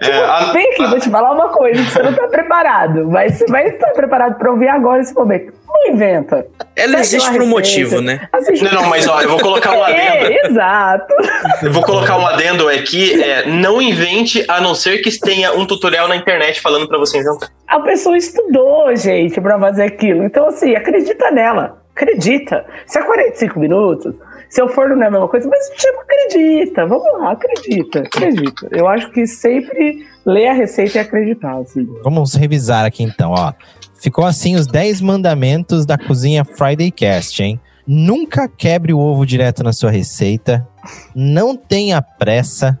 É, 0.00 0.16
a- 0.24 0.50
Vem 0.52 0.66
aqui, 0.72 0.86
vou 0.86 0.98
te 0.98 1.10
falar 1.10 1.32
uma 1.32 1.48
coisa: 1.50 1.82
que 1.82 1.90
você 1.90 2.02
não 2.02 2.14
tá 2.14 2.26
preparado, 2.28 3.06
mas 3.10 3.34
você 3.36 3.46
vai 3.46 3.68
estar 3.68 3.90
preparado 3.92 4.36
pra 4.38 4.50
ouvir 4.50 4.68
agora 4.68 5.00
esse 5.02 5.14
momento. 5.14 5.52
Não 5.68 5.94
inventa. 5.94 6.46
Ela 6.74 6.92
Segue 6.92 7.00
existe 7.02 7.30
por 7.32 7.42
um 7.42 7.46
motivo, 7.46 8.00
né? 8.00 8.28
assiste- 8.32 8.64
Não, 8.64 8.72
não, 8.82 8.88
mas 8.88 9.06
ó, 9.06 9.20
eu 9.20 9.28
vou 9.28 9.38
colocar 9.38 9.72
um 9.72 9.82
adendo. 9.84 10.00
É, 10.00 10.46
exato. 10.46 11.14
Eu 11.62 11.72
vou 11.72 11.82
colocar 11.82 12.16
um 12.18 12.26
adendo 12.26 12.68
aqui, 12.68 13.22
é, 13.22 13.46
não 13.46 13.80
invente 13.80 14.44
a 14.48 14.60
não 14.60 14.74
ser 14.74 14.98
que 14.98 15.10
tenha 15.20 15.52
um 15.52 15.64
tutorial 15.66 16.08
na 16.08 16.16
internet 16.16 16.60
falando 16.60 16.88
pra 16.88 16.98
você 16.98 17.18
inventar. 17.18 17.48
A 17.68 17.78
pessoa 17.80 18.16
estudou, 18.16 18.94
gente, 18.96 19.40
pra 19.40 19.58
fazer 19.60 19.84
aquilo. 19.84 20.24
Então, 20.24 20.46
assim, 20.48 20.74
acredita 20.74 21.30
nela. 21.30 21.78
Acredita. 21.94 22.64
Se 22.86 22.98
é 22.98 23.02
45 23.02 23.60
minutos, 23.60 24.14
se 24.50 24.60
eu 24.60 24.68
for 24.68 24.88
não 24.88 25.02
é 25.02 25.06
a 25.06 25.10
mesma 25.10 25.28
coisa, 25.28 25.48
mas 25.48 25.70
tipo, 25.70 26.00
acredita. 26.00 26.84
Vamos 26.84 27.20
lá, 27.20 27.32
acredita. 27.32 28.00
Acredita. 28.00 28.68
Eu 28.72 28.88
acho 28.88 29.10
que 29.12 29.24
sempre 29.24 30.04
ler 30.26 30.48
a 30.48 30.52
receita 30.52 30.98
e 30.98 31.00
acreditar, 31.00 31.56
assim. 31.56 31.86
Vamos 32.02 32.34
revisar 32.34 32.84
aqui 32.84 33.04
então, 33.04 33.30
ó. 33.30 33.52
Ficou 34.00 34.24
assim 34.24 34.56
os 34.56 34.66
10 34.66 35.00
mandamentos 35.02 35.86
da 35.86 35.96
cozinha 35.96 36.44
Friday 36.44 36.90
Cast, 36.90 37.40
hein? 37.40 37.60
Nunca 37.86 38.48
quebre 38.48 38.92
o 38.92 38.98
ovo 38.98 39.24
direto 39.24 39.62
na 39.62 39.72
sua 39.72 39.90
receita. 39.90 40.66
Não 41.14 41.56
tenha 41.56 42.02
pressa. 42.02 42.78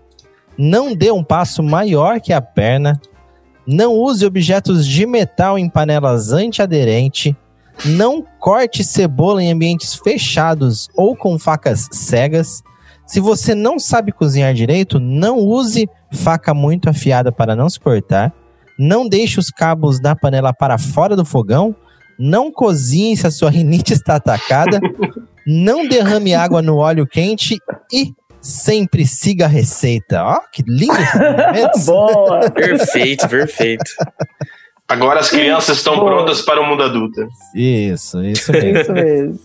Não 0.58 0.94
dê 0.94 1.12
um 1.12 1.22
passo 1.22 1.62
maior 1.62 2.20
que 2.20 2.32
a 2.32 2.40
perna. 2.40 3.00
Não 3.64 3.94
use 3.94 4.26
objetos 4.26 4.84
de 4.84 5.06
metal 5.06 5.56
em 5.56 5.68
panelas 5.68 6.32
antiaderente. 6.32 7.36
Não 7.84 8.24
corte 8.38 8.84
cebola 8.84 9.42
em 9.42 9.52
ambientes 9.52 9.94
fechados 9.94 10.88
ou 10.96 11.16
com 11.16 11.38
facas 11.38 11.88
cegas. 11.90 12.62
Se 13.06 13.20
você 13.20 13.54
não 13.54 13.78
sabe 13.78 14.12
cozinhar 14.12 14.54
direito, 14.54 15.00
não 15.00 15.38
use 15.38 15.88
faca 16.12 16.52
muito 16.54 16.88
afiada 16.88 17.32
para 17.32 17.56
não 17.56 17.68
se 17.68 17.78
cortar. 17.80 18.32
Não 18.78 19.08
deixe 19.08 19.38
os 19.38 19.50
cabos 19.50 20.00
da 20.00 20.14
panela 20.14 20.52
para 20.52 20.78
fora 20.78 21.16
do 21.16 21.24
fogão. 21.24 21.74
Não 22.18 22.52
cozinhe 22.52 23.16
se 23.16 23.26
a 23.26 23.30
sua 23.30 23.50
rinite 23.50 23.92
está 23.92 24.16
atacada. 24.16 24.80
não 25.46 25.88
derrame 25.88 26.34
água 26.34 26.62
no 26.62 26.76
óleo 26.76 27.06
quente 27.06 27.58
e 27.92 28.14
sempre 28.40 29.06
siga 29.06 29.46
a 29.46 29.48
receita. 29.48 30.22
Ó, 30.22 30.40
que 30.52 30.62
lindo! 30.66 30.94
Boa! 31.84 32.50
Perfeito, 32.50 33.28
perfeito. 33.28 33.90
Agora 34.90 35.20
as 35.20 35.30
crianças 35.30 35.76
estão 35.76 36.00
prontas 36.00 36.42
para 36.42 36.60
o 36.60 36.66
mundo 36.66 36.82
adulto. 36.82 37.28
Isso, 37.54 38.20
isso 38.24 38.50
mesmo. 38.52 38.78
Isso 38.80 38.92
mesmo. 38.92 39.38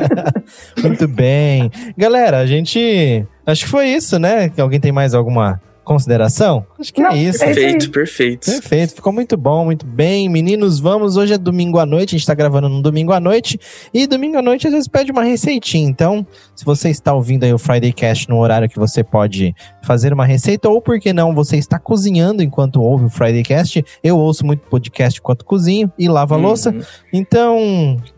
Muito 0.82 1.06
bem. 1.06 1.70
Galera, 1.94 2.38
a 2.38 2.46
gente. 2.46 3.22
Acho 3.44 3.64
que 3.66 3.70
foi 3.70 3.88
isso, 3.88 4.18
né? 4.18 4.50
Alguém 4.56 4.80
tem 4.80 4.90
mais 4.90 5.12
alguma 5.12 5.60
consideração? 5.84 6.64
Acho 6.78 6.92
que 6.92 7.00
Não, 7.02 7.10
é 7.10 7.16
isso. 7.18 7.42
é 7.44 7.50
isso. 7.50 7.60
Perfeito, 7.60 7.90
perfeito. 7.90 8.46
Perfeito, 8.50 8.94
ficou 8.94 9.12
muito 9.12 9.36
bom, 9.36 9.64
muito 9.64 9.84
bem. 9.86 10.28
Meninos, 10.28 10.78
vamos. 10.80 11.16
Hoje 11.16 11.34
é 11.34 11.38
domingo 11.38 11.78
à 11.78 11.86
noite, 11.86 12.14
a 12.14 12.18
gente 12.18 12.26
tá 12.26 12.34
gravando 12.34 12.68
no 12.68 12.80
domingo 12.82 13.12
à 13.12 13.20
noite. 13.20 13.58
E 13.92 14.06
domingo 14.06 14.38
à 14.38 14.42
noite 14.42 14.66
às 14.66 14.72
vezes 14.72 14.88
pede 14.88 15.10
uma 15.12 15.22
receitinha. 15.24 15.88
Então, 15.88 16.26
se 16.54 16.64
você 16.64 16.88
está 16.90 17.12
ouvindo 17.12 17.44
aí 17.44 17.52
o 17.52 17.58
Friday 17.58 17.92
Cast 17.92 18.28
no 18.28 18.38
horário 18.38 18.68
que 18.68 18.78
você 18.78 19.02
pode 19.04 19.54
fazer 19.82 20.12
uma 20.12 20.24
receita, 20.24 20.68
ou 20.68 20.80
por 20.80 20.98
que 21.00 21.12
não, 21.12 21.34
você 21.34 21.56
está 21.56 21.78
cozinhando 21.78 22.42
enquanto 22.42 22.80
ouve 22.82 23.06
o 23.06 23.10
Friday 23.10 23.42
Cast. 23.42 23.84
Eu 24.02 24.18
ouço 24.18 24.46
muito 24.46 24.60
podcast 24.68 25.18
enquanto 25.20 25.44
cozinho 25.44 25.92
e 25.98 26.08
lavo 26.08 26.34
a 26.34 26.36
Uhum. 26.36 26.42
louça. 26.44 26.74
Então, 27.12 27.56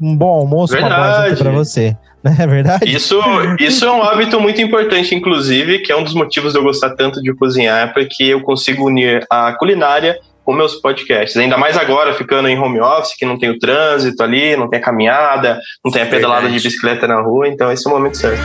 um 0.00 0.16
bom 0.16 0.28
almoço, 0.28 0.74
uma 0.76 0.88
boa 0.88 0.98
Verdade. 1.00 1.30
janta 1.30 1.42
pra 1.44 1.52
você. 1.52 1.96
Não 2.24 2.32
é 2.32 2.46
verdade? 2.46 2.90
Isso, 2.90 3.20
isso 3.60 3.84
é 3.84 3.92
um 3.92 4.02
hábito 4.02 4.40
muito 4.40 4.60
importante, 4.62 5.14
inclusive, 5.14 5.80
que 5.80 5.92
é 5.92 5.96
um 5.96 6.02
dos 6.02 6.14
motivos 6.14 6.54
de 6.54 6.58
eu 6.58 6.62
gostar 6.62 6.90
tanto 6.96 7.22
de 7.22 7.34
cozinhar, 7.34 7.92
porque 7.92 8.24
eu 8.24 8.40
consigo 8.40 8.86
unir 8.86 9.26
a 9.28 9.52
culinária 9.52 10.18
com 10.42 10.54
meus 10.54 10.76
podcasts. 10.76 11.36
Ainda 11.36 11.58
mais 11.58 11.76
agora, 11.76 12.14
ficando 12.14 12.48
em 12.48 12.58
home 12.58 12.80
office, 12.80 13.14
que 13.14 13.26
não 13.26 13.38
tem 13.38 13.50
o 13.50 13.58
trânsito 13.58 14.22
ali, 14.22 14.56
não 14.56 14.70
tem 14.70 14.78
a 14.78 14.82
caminhada, 14.82 15.60
não 15.84 15.92
tem 15.92 16.02
a 16.02 16.06
pedalada 16.06 16.42
Verdade. 16.42 16.62
de 16.62 16.68
bicicleta 16.68 17.06
na 17.06 17.20
rua, 17.20 17.46
então 17.46 17.70
esse 17.70 17.86
é 17.86 17.90
o 17.90 17.94
momento 17.94 18.16
certo. 18.16 18.42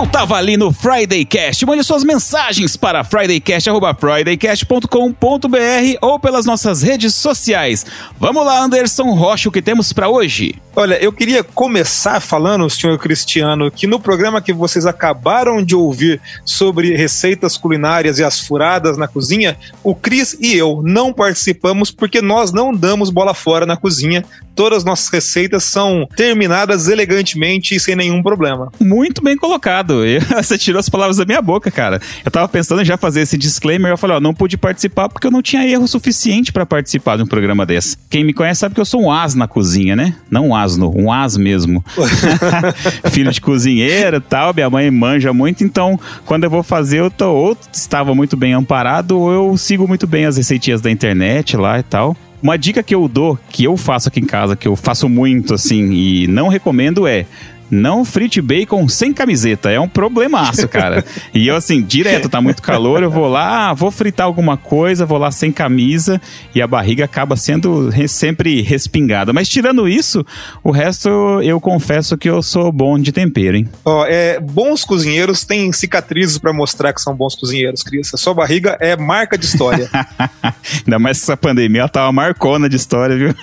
Eu 0.00 0.06
tava 0.06 0.36
ali 0.36 0.56
no 0.56 0.72
Friday 0.72 1.26
Cast. 1.26 1.66
Mande 1.66 1.84
suas 1.84 2.02
mensagens 2.02 2.74
para 2.74 3.04
fridaycast@fridaycast.com.br 3.04 5.98
ou 6.00 6.18
pelas 6.18 6.46
nossas 6.46 6.80
redes 6.80 7.14
sociais. 7.14 7.84
Vamos 8.18 8.46
lá, 8.46 8.64
Anderson 8.64 9.12
Rocha, 9.12 9.50
o 9.50 9.52
que 9.52 9.60
temos 9.60 9.92
para 9.92 10.08
hoje? 10.08 10.54
Olha, 10.74 10.94
eu 11.02 11.12
queria 11.12 11.44
começar 11.44 12.20
falando, 12.20 12.70
senhor 12.70 12.96
Cristiano, 12.96 13.70
que 13.70 13.86
no 13.86 14.00
programa 14.00 14.40
que 14.40 14.52
vocês 14.52 14.86
acabaram 14.86 15.62
de 15.62 15.74
ouvir 15.74 16.18
sobre 16.44 16.96
receitas 16.96 17.58
culinárias 17.58 18.18
e 18.18 18.24
as 18.24 18.40
furadas 18.40 18.96
na 18.96 19.08
cozinha, 19.08 19.58
o 19.82 19.94
Cris 19.94 20.34
e 20.40 20.56
eu 20.56 20.80
não 20.82 21.12
participamos 21.12 21.90
porque 21.90 22.22
nós 22.22 22.52
não 22.52 22.72
damos 22.72 23.10
bola 23.10 23.34
fora 23.34 23.66
na 23.66 23.76
cozinha. 23.76 24.24
Todas 24.54 24.78
as 24.78 24.84
nossas 24.84 25.08
receitas 25.08 25.64
são 25.64 26.06
terminadas 26.16 26.88
elegantemente 26.88 27.74
e 27.74 27.80
sem 27.80 27.96
nenhum 27.96 28.22
problema. 28.22 28.70
Muito 28.78 29.22
bem 29.22 29.36
colocado. 29.36 29.89
Eu- 29.92 30.20
Você 30.42 30.56
tirou 30.58 30.78
as 30.80 30.88
palavras 30.88 31.16
da 31.16 31.24
minha 31.24 31.40
boca, 31.42 31.70
cara. 31.70 32.00
Eu 32.24 32.30
tava 32.30 32.48
pensando 32.48 32.82
em 32.82 32.84
já 32.84 32.96
fazer 32.96 33.20
esse 33.22 33.36
disclaimer. 33.36 33.90
Eu 33.90 33.98
falei, 33.98 34.16
ó, 34.16 34.20
não 34.20 34.32
pude 34.34 34.56
participar 34.56 35.08
porque 35.08 35.26
eu 35.26 35.30
não 35.30 35.42
tinha 35.42 35.66
erro 35.68 35.86
suficiente 35.86 36.52
pra 36.52 36.64
participar 36.64 37.16
de 37.16 37.22
um 37.22 37.26
programa 37.26 37.64
desse. 37.66 37.96
Quem 38.08 38.24
me 38.24 38.32
conhece 38.32 38.60
sabe 38.60 38.74
que 38.74 38.80
eu 38.80 38.84
sou 38.84 39.02
um 39.02 39.12
as 39.12 39.34
na 39.34 39.46
cozinha, 39.46 39.94
né? 39.96 40.14
Não 40.30 40.48
um 40.48 40.54
asno, 40.56 40.92
um 40.96 41.12
as 41.12 41.36
mesmo. 41.36 41.84
Filho 43.12 43.30
de 43.30 43.40
cozinheira 43.40 44.16
e 44.18 44.20
tal, 44.20 44.52
minha 44.54 44.68
mãe 44.70 44.90
manja 44.90 45.32
muito, 45.32 45.64
então 45.64 45.98
quando 46.24 46.44
eu 46.44 46.50
vou 46.50 46.62
fazer, 46.62 46.98
eu 47.00 47.10
tô, 47.10 47.30
ou 47.30 47.56
estava 47.72 48.14
muito 48.14 48.36
bem 48.36 48.52
amparado, 48.52 49.18
ou 49.18 49.32
eu 49.32 49.56
sigo 49.56 49.86
muito 49.86 50.06
bem 50.06 50.24
as 50.26 50.36
receitinhas 50.36 50.80
da 50.80 50.90
internet 50.90 51.56
lá 51.56 51.78
e 51.78 51.82
tal. 51.82 52.16
Uma 52.42 52.56
dica 52.56 52.82
que 52.82 52.94
eu 52.94 53.06
dou, 53.06 53.38
que 53.50 53.64
eu 53.64 53.76
faço 53.76 54.08
aqui 54.08 54.20
em 54.20 54.24
casa, 54.26 54.56
que 54.56 54.66
eu 54.66 54.74
faço 54.74 55.08
muito 55.08 55.54
assim 55.54 55.92
e 55.92 56.26
não 56.26 56.48
recomendo 56.48 57.06
é 57.06 57.26
não 57.70 58.04
frite 58.04 58.40
bacon 58.40 58.88
sem 58.88 59.12
camiseta. 59.12 59.70
É 59.70 59.78
um 59.78 59.88
problemaço, 59.88 60.66
cara. 60.68 61.04
e 61.32 61.46
eu, 61.48 61.56
assim, 61.56 61.82
direto, 61.82 62.28
tá 62.28 62.40
muito 62.40 62.62
calor, 62.62 63.02
eu 63.02 63.10
vou 63.10 63.28
lá, 63.28 63.72
vou 63.72 63.90
fritar 63.90 64.26
alguma 64.26 64.56
coisa, 64.56 65.06
vou 65.06 65.18
lá 65.18 65.30
sem 65.30 65.52
camisa 65.52 66.20
e 66.54 66.60
a 66.60 66.66
barriga 66.66 67.04
acaba 67.04 67.36
sendo 67.36 67.88
re- 67.88 68.08
sempre 68.08 68.60
respingada. 68.62 69.32
Mas 69.32 69.48
tirando 69.48 69.88
isso, 69.88 70.24
o 70.62 70.70
resto 70.70 71.08
eu 71.42 71.60
confesso 71.60 72.16
que 72.16 72.28
eu 72.28 72.42
sou 72.42 72.72
bom 72.72 72.98
de 72.98 73.12
tempero, 73.12 73.56
hein? 73.56 73.68
Ó, 73.84 74.04
é, 74.06 74.40
bons 74.40 74.84
cozinheiros 74.84 75.44
têm 75.44 75.72
cicatrizes 75.72 76.38
pra 76.38 76.52
mostrar 76.52 76.92
que 76.92 77.00
são 77.00 77.14
bons 77.14 77.34
cozinheiros, 77.34 77.82
Cris. 77.82 78.12
A 78.12 78.16
sua 78.16 78.34
barriga 78.34 78.76
é 78.80 78.96
marca 78.96 79.36
de 79.38 79.44
história. 79.44 79.88
Ainda 80.86 80.98
mais 80.98 81.18
que 81.18 81.24
essa 81.24 81.36
pandemia, 81.36 81.82
ela 81.82 81.88
tava 81.88 82.12
marcona 82.12 82.68
de 82.68 82.76
história, 82.76 83.16
viu? 83.16 83.34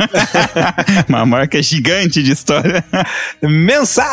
Uma 1.08 1.26
marca 1.26 1.62
gigante 1.62 2.22
de 2.22 2.32
história. 2.32 2.84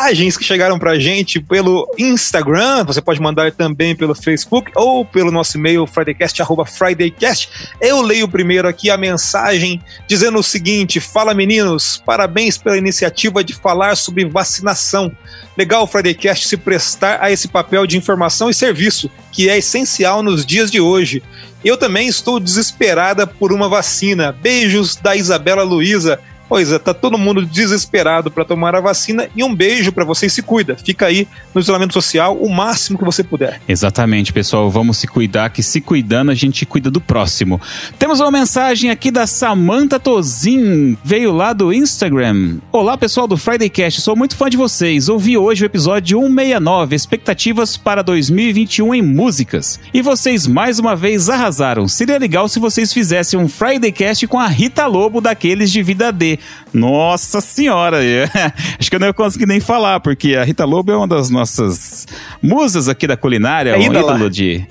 Mensagens 0.05 0.37
que 0.37 0.43
chegaram 0.43 0.77
pra 0.77 0.99
gente 0.99 1.39
pelo 1.39 1.91
Instagram, 1.97 2.83
você 2.83 3.01
pode 3.01 3.19
mandar 3.19 3.51
também 3.51 3.95
pelo 3.95 4.13
Facebook 4.13 4.71
ou 4.75 5.03
pelo 5.03 5.31
nosso 5.31 5.57
e-mail 5.57 5.87
fridaycast@fridaycast. 5.87 7.49
Eu 7.81 8.03
leio 8.03 8.27
primeiro 8.27 8.67
aqui 8.67 8.91
a 8.91 8.97
mensagem 8.97 9.81
dizendo 10.07 10.37
o 10.37 10.43
seguinte: 10.43 10.99
"Fala 10.99 11.33
meninos, 11.33 12.03
parabéns 12.05 12.55
pela 12.55 12.77
iniciativa 12.77 13.43
de 13.43 13.55
falar 13.55 13.97
sobre 13.97 14.25
vacinação. 14.25 15.11
Legal 15.57 15.81
o 15.81 15.87
Fridaycast 15.87 16.47
se 16.47 16.55
prestar 16.55 17.17
a 17.19 17.31
esse 17.31 17.47
papel 17.47 17.87
de 17.87 17.97
informação 17.97 18.47
e 18.47 18.53
serviço, 18.53 19.09
que 19.31 19.49
é 19.49 19.57
essencial 19.57 20.21
nos 20.21 20.45
dias 20.45 20.69
de 20.69 20.79
hoje. 20.79 21.23
Eu 21.63 21.77
também 21.77 22.07
estou 22.07 22.39
desesperada 22.39 23.25
por 23.25 23.51
uma 23.51 23.67
vacina. 23.67 24.31
Beijos 24.31 24.95
da 24.95 25.15
Isabela 25.15 25.63
Luiza. 25.63 26.19
Pois 26.47 26.71
é, 26.71 26.77
tá 26.77 26.93
todo 26.93 27.17
mundo 27.17 27.45
desesperado 27.45 28.29
para 28.29 28.45
tomar 28.45 28.75
a 28.75 28.79
vacina 28.79 29.27
e 29.35 29.43
um 29.43 29.53
beijo 29.53 29.91
para 29.91 30.05
você 30.05 30.27
e 30.27 30.29
se 30.29 30.41
cuida. 30.41 30.75
Fica 30.75 31.07
aí 31.07 31.27
no 31.53 31.61
isolamento 31.61 31.93
social 31.93 32.37
o 32.37 32.49
máximo 32.49 32.97
que 32.97 33.03
você 33.03 33.23
puder. 33.23 33.61
Exatamente, 33.67 34.31
pessoal. 34.31 34.69
Vamos 34.69 34.97
se 34.97 35.07
cuidar, 35.07 35.49
que 35.49 35.63
se 35.63 35.81
cuidando 35.81 36.31
a 36.31 36.35
gente 36.35 36.65
cuida 36.65 36.91
do 36.91 37.01
próximo. 37.01 37.59
Temos 37.97 38.19
uma 38.19 38.31
mensagem 38.31 38.91
aqui 38.91 39.09
da 39.09 39.25
Samantha 39.25 39.99
Tozin, 39.99 40.97
veio 41.03 41.33
lá 41.33 41.51
do 41.51 41.73
Instagram. 41.73 42.57
Olá, 42.71 42.97
pessoal 42.97 43.27
do 43.27 43.37
Friday 43.37 43.69
Cast, 43.69 44.01
sou 44.01 44.15
muito 44.15 44.35
fã 44.35 44.49
de 44.49 44.57
vocês. 44.57 45.09
Ouvi 45.09 45.37
hoje 45.37 45.63
o 45.63 45.65
episódio 45.65 46.19
169, 46.19 46.95
expectativas 46.95 47.75
para 47.75 48.03
2021 48.03 48.93
em 48.93 49.01
músicas. 49.01 49.79
E 49.93 50.01
vocês 50.01 50.45
mais 50.45 50.77
uma 50.77 50.95
vez 50.95 51.29
arrasaram. 51.29 51.87
Seria 51.87 52.19
legal 52.19 52.47
se 52.47 52.59
vocês 52.59 52.93
fizessem 52.93 53.39
um 53.39 53.47
Friday 53.47 53.91
Cast 53.91 54.27
com 54.27 54.39
a 54.39 54.47
Rita 54.47 54.85
Lobo 54.85 55.19
daqueles 55.19 55.71
de 55.71 55.81
Vida 55.81 56.11
D. 56.11 56.34
Nossa 56.73 57.41
senhora, 57.41 57.99
acho 58.79 58.89
que 58.89 58.95
eu 58.95 58.99
não 58.99 59.07
ia 59.07 59.13
conseguir 59.13 59.45
nem 59.45 59.59
falar, 59.59 59.99
porque 59.99 60.35
a 60.35 60.43
Rita 60.43 60.65
Lobo 60.65 60.91
é 60.91 60.97
uma 60.97 61.07
das 61.07 61.29
nossas 61.29 62.05
musas 62.41 62.89
aqui 62.89 63.07
da 63.07 63.15
culinária, 63.17 63.71
É 63.71 63.77
um 63.77 63.81
ídola. 63.81 64.13
ídolo 64.13 64.29
de 64.29 64.65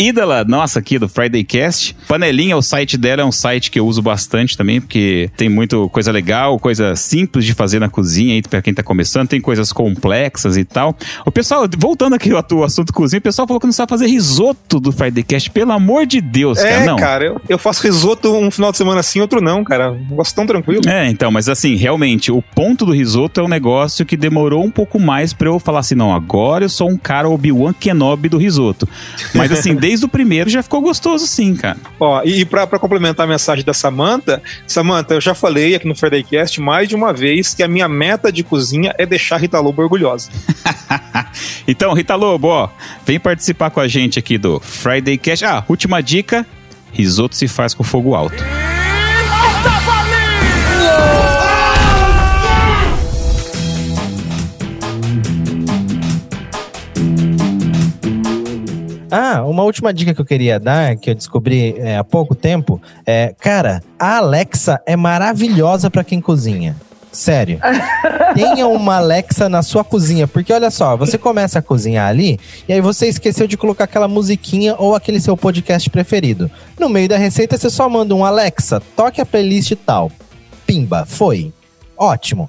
nossa 0.47 0.79
aqui 0.79 0.99
do 0.99 1.09
Friday 1.09 1.45
Cast. 1.45 1.97
Panelinha, 2.09 2.57
o 2.57 2.63
site 2.63 2.97
dela 2.97 3.23
é 3.23 3.25
um 3.25 3.33
site 3.33 3.71
que 3.71 3.79
eu 3.79 3.87
uso 3.87 4.03
bastante 4.03 4.57
também, 4.57 4.81
porque 4.81 5.31
tem 5.37 5.49
muito 5.49 5.89
coisa 5.91 6.13
legal, 6.13 6.59
coisa 6.59 6.95
simples 6.97 7.45
de 7.45 7.55
fazer 7.55 7.79
na 7.79 7.89
cozinha 7.89 8.35
aí 8.35 8.43
pra 8.43 8.61
quem 8.63 8.75
tá 8.75 8.83
começando, 8.83 9.29
tem 9.29 9.41
coisas 9.41 9.73
complexas 9.73 10.57
e 10.57 10.65
tal. 10.65 10.97
O 11.25 11.31
pessoal, 11.31 11.67
voltando 11.79 12.15
aqui 12.15 12.31
ao 12.31 12.65
assunto 12.65 12.93
cozinha, 12.93 13.19
o 13.19 13.23
pessoal 13.23 13.47
falou 13.47 13.61
que 13.61 13.67
não 13.67 13.73
sabe 13.73 13.91
fazer 13.91 14.07
risoto 14.07 14.79
do 14.79 14.93
Friday 14.93 15.23
Cast, 15.23 15.51
pelo 15.51 15.73
amor 15.73 16.07
de 16.07 16.21
Deus, 16.21 16.59
cara, 16.59 16.71
é, 16.71 16.87
não. 16.87 16.97
cara, 16.97 17.25
eu, 17.25 17.41
eu 17.49 17.59
faço 17.59 17.83
risoto 17.83 18.33
um 18.33 18.51
final 18.51 18.71
de 18.71 18.79
semana 18.79 19.01
assim, 19.01 19.21
outro 19.21 19.41
não, 19.41 19.65
cara. 19.65 19.93
Um 19.93 20.11
negócio 20.11 20.35
tão 20.35 20.47
tranquilo. 20.47 20.83
É, 20.89 21.09
então, 21.09 21.31
mas 21.31 21.49
assim, 21.55 21.75
realmente, 21.75 22.31
o 22.31 22.43
ponto 22.43 22.85
do 22.85 22.93
risoto 22.93 23.41
é 23.41 23.43
um 23.43 23.49
negócio 23.49 24.05
que 24.05 24.17
demorou 24.17 24.63
um 24.63 24.71
pouco 24.71 25.01
mais 25.01 25.33
pra 25.33 25.49
eu 25.49 25.59
falar 25.59 25.81
assim, 25.81 25.95
não, 25.95 26.15
agora 26.15 26.65
eu 26.65 26.69
sou 26.69 26.91
um 26.91 26.97
cara 26.97 27.29
Obi-Wan 27.29 27.73
Kenobi 27.73 28.29
do 28.29 28.37
risoto. 28.37 28.89
Mas 29.35 29.51
assim, 29.51 29.75
desde 29.77 30.05
o 30.05 30.09
primeiro 30.09 30.51
já 30.51 30.63
ficou 30.63 30.81
gostoso 30.81 31.27
sim, 31.27 31.55
cara. 31.57 31.79
Ó, 31.99 32.23
e, 32.25 32.41
e 32.41 32.45
pra, 32.45 32.67
pra 32.67 32.79
complementar 32.79 33.25
a 33.25 33.29
mensagem 33.29 33.65
da 33.65 33.73
Samantha, 33.73 34.43
Samantha, 34.67 35.15
eu 35.15 35.21
já 35.21 35.35
falei 35.35 35.75
aqui 35.75 35.89
no 35.89 35.95
Fridaycast 35.95 36.61
mais 36.61 36.89
de 36.89 36.95
uma 36.95 37.13
vez 37.13 37.55
que 37.55 37.63
a 37.63 37.69
minha 37.69 37.89
meta 37.89 38.31
de 38.31 38.43
cozinha 38.43 38.95
é 38.99 39.07
deixar 39.07 39.37
a 39.37 39.39
Rita 39.39 39.61
Lobo 39.61 39.83
orgulhosa. 39.83 40.31
Então, 41.67 41.95
Rita 41.95 42.15
Lobo, 42.15 42.49
ó, 42.49 42.69
vem 43.07 43.19
participar 43.19 43.71
com 43.71 43.81
a 43.81 43.89
gente 43.89 44.19
aqui 44.19 44.37
do 44.37 44.61
Friday 44.61 45.17
Cast. 45.17 45.45
Ah, 45.45 45.65
última 45.67 46.03
dica: 46.03 46.47
risoto 46.93 47.35
se 47.37 47.49
faz 47.49 47.73
com 47.73 47.83
fogo 47.83 48.15
alto. 48.15 48.43
Ah, 59.17 59.45
uma 59.45 59.63
última 59.63 59.95
dica 59.95 60.13
que 60.13 60.21
eu 60.21 60.25
queria 60.25 60.59
dar, 60.59 60.97
que 60.97 61.11
eu 61.11 61.15
descobri 61.15 61.77
é, 61.79 61.97
há 61.97 62.03
pouco 62.03 62.35
tempo, 62.35 62.83
é, 63.07 63.33
cara, 63.39 63.81
a 63.97 64.17
Alexa 64.17 64.81
é 64.85 64.97
maravilhosa 64.97 65.89
pra 65.89 66.03
quem 66.03 66.21
cozinha. 66.21 66.75
Sério. 67.13 67.61
Tenha 68.35 68.67
uma 68.67 68.97
Alexa 68.97 69.49
na 69.49 69.63
sua 69.63 69.85
cozinha, 69.85 70.27
porque 70.27 70.53
olha 70.53 70.69
só, 70.69 70.97
você 70.97 71.17
começa 71.17 71.61
a 71.61 71.63
cozinhar 71.63 72.09
ali 72.09 72.41
e 72.69 72.73
aí 72.73 72.81
você 72.81 73.07
esqueceu 73.07 73.47
de 73.47 73.57
colocar 73.57 73.85
aquela 73.85 74.09
musiquinha 74.09 74.75
ou 74.81 74.97
aquele 74.97 75.21
seu 75.21 75.37
podcast 75.37 75.89
preferido. 75.91 76.51
No 76.77 76.89
meio 76.89 77.09
da 77.09 77.17
receita 77.17 77.57
você 77.57 77.71
só 77.71 77.89
manda 77.89 78.17
um 78.17 78.25
Alexa, 78.25 78.83
toque 78.97 79.21
a 79.21 79.27
playlist 79.27 79.71
e 79.71 79.77
tal. 79.77 80.11
Pimba, 80.67 81.07
foi. 81.07 81.53
Ótimo. 81.97 82.49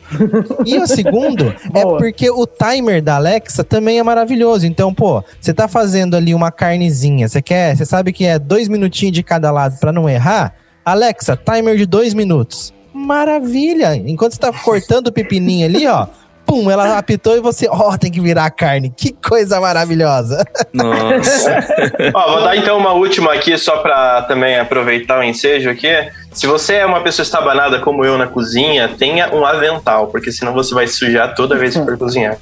E 0.65 0.77
o 0.77 0.87
segundo 0.87 1.53
é 1.73 1.83
porque 1.83 2.29
o 2.29 2.47
timer 2.47 3.01
da 3.01 3.15
Alexa 3.15 3.63
também 3.63 3.99
é 3.99 4.03
maravilhoso. 4.03 4.65
Então, 4.65 4.93
pô, 4.93 5.23
você 5.39 5.53
tá 5.53 5.67
fazendo 5.67 6.15
ali 6.15 6.33
uma 6.33 6.51
carnezinha, 6.51 7.27
você 7.27 7.41
quer, 7.41 7.75
você 7.75 7.85
sabe 7.85 8.11
que 8.11 8.25
é 8.25 8.39
dois 8.39 8.67
minutinhos 8.67 9.13
de 9.13 9.23
cada 9.23 9.51
lado 9.51 9.77
pra 9.79 9.91
não 9.91 10.09
errar. 10.09 10.55
Alexa, 10.83 11.37
timer 11.37 11.77
de 11.77 11.85
dois 11.85 12.13
minutos. 12.13 12.73
Maravilha! 12.93 13.95
Enquanto 13.95 14.33
você 14.33 14.39
tá 14.39 14.53
cortando 14.53 15.07
o 15.07 15.11
pepininho 15.11 15.65
ali, 15.65 15.85
ó, 15.85 16.07
pum, 16.45 16.69
ela 16.69 16.97
apitou 16.97 17.35
e 17.35 17.39
você, 17.39 17.67
ó, 17.69 17.97
tem 17.97 18.11
que 18.11 18.21
virar 18.21 18.45
a 18.45 18.49
carne. 18.49 18.93
Que 18.95 19.11
coisa 19.11 19.59
maravilhosa. 19.59 20.45
Nossa. 20.73 21.59
Ó, 22.13 22.31
vou 22.33 22.43
dar 22.43 22.55
então 22.55 22.77
uma 22.77 22.93
última 22.93 23.33
aqui, 23.33 23.57
só 23.57 23.77
pra 23.77 24.21
também 24.23 24.57
aproveitar 24.57 25.19
o 25.19 25.23
ensejo 25.23 25.69
aqui. 25.69 25.87
Se 26.31 26.45
você 26.47 26.75
é 26.75 26.85
uma 26.85 27.01
pessoa 27.01 27.23
estabanada 27.23 27.79
como 27.79 28.05
eu 28.05 28.17
na 28.17 28.27
cozinha, 28.27 28.89
tenha 28.89 29.33
um 29.33 29.45
avental, 29.45 30.07
porque 30.07 30.31
senão 30.31 30.53
você 30.53 30.73
vai 30.73 30.87
sujar 30.87 31.33
toda 31.33 31.57
vez 31.57 31.75
que 31.75 31.83
for 31.83 31.97
cozinhar. 31.97 32.37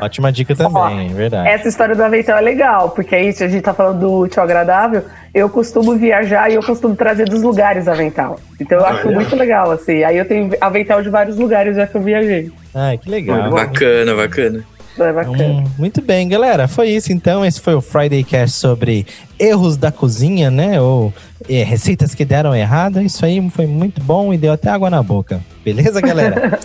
Ótima 0.00 0.30
dica 0.30 0.54
também, 0.54 1.10
é 1.10 1.14
verdade. 1.14 1.48
Essa 1.48 1.68
história 1.68 1.94
do 1.94 2.02
avental 2.02 2.38
é 2.38 2.40
legal, 2.40 2.90
porque 2.90 3.14
aí 3.14 3.32
se 3.32 3.42
a 3.42 3.48
gente 3.48 3.62
tá 3.62 3.74
falando 3.74 4.00
do 4.00 4.12
útil 4.20 4.42
agradável, 4.42 5.04
eu 5.34 5.48
costumo 5.48 5.96
viajar 5.96 6.50
e 6.50 6.54
eu 6.54 6.62
costumo 6.62 6.94
trazer 6.94 7.24
dos 7.24 7.42
lugares 7.42 7.88
avental. 7.88 8.38
Então 8.60 8.78
eu 8.78 8.86
acho 8.86 9.06
Olha. 9.08 9.16
muito 9.16 9.34
legal, 9.36 9.70
assim. 9.70 10.02
Aí 10.02 10.16
eu 10.16 10.24
tenho 10.24 10.50
avental 10.60 11.02
de 11.02 11.08
vários 11.08 11.36
lugares 11.36 11.76
já 11.76 11.86
que 11.86 11.96
eu 11.96 12.02
viajei. 12.02 12.50
Ai, 12.74 12.98
que 12.98 13.10
legal. 13.10 13.50
Bacana, 13.50 14.14
bacana. 14.14 14.64
É 15.02 15.12
bacana. 15.12 15.44
Hum, 15.44 15.64
muito 15.78 16.02
bem, 16.02 16.28
galera. 16.28 16.68
Foi 16.68 16.88
isso 16.88 17.12
então. 17.12 17.44
Esse 17.44 17.60
foi 17.60 17.74
o 17.74 17.80
Friday 17.80 18.24
Cast 18.24 18.56
sobre 18.56 19.06
erros 19.38 19.76
da 19.76 19.90
cozinha, 19.90 20.50
né? 20.50 20.80
Ou 20.80 21.12
é, 21.48 21.62
receitas 21.62 22.14
que 22.14 22.24
deram 22.24 22.54
errado. 22.54 23.00
Isso 23.00 23.24
aí 23.24 23.50
foi 23.50 23.66
muito 23.66 24.02
bom 24.02 24.32
e 24.32 24.38
deu 24.38 24.52
até 24.52 24.70
água 24.70 24.90
na 24.90 25.02
boca. 25.02 25.40
Beleza, 25.64 26.00
galera? 26.00 26.58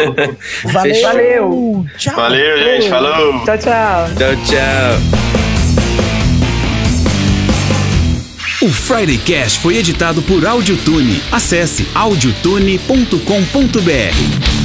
Valeu! 0.64 1.02
Valeu! 1.02 1.86
Tchau! 1.98 2.16
Valeu, 2.16 2.58
gente. 2.58 2.88
Falou! 2.88 3.44
Tchau, 3.44 3.58
tchau! 3.58 4.06
Tchau, 4.16 4.36
tchau. 4.44 5.30
O 8.62 8.68
Friday 8.68 9.16
Cast 9.16 9.60
foi 9.60 9.78
editado 9.78 10.20
por 10.20 10.46
Audiotune. 10.46 11.22
Acesse 11.32 11.88
audiotune.com.br. 11.94 14.59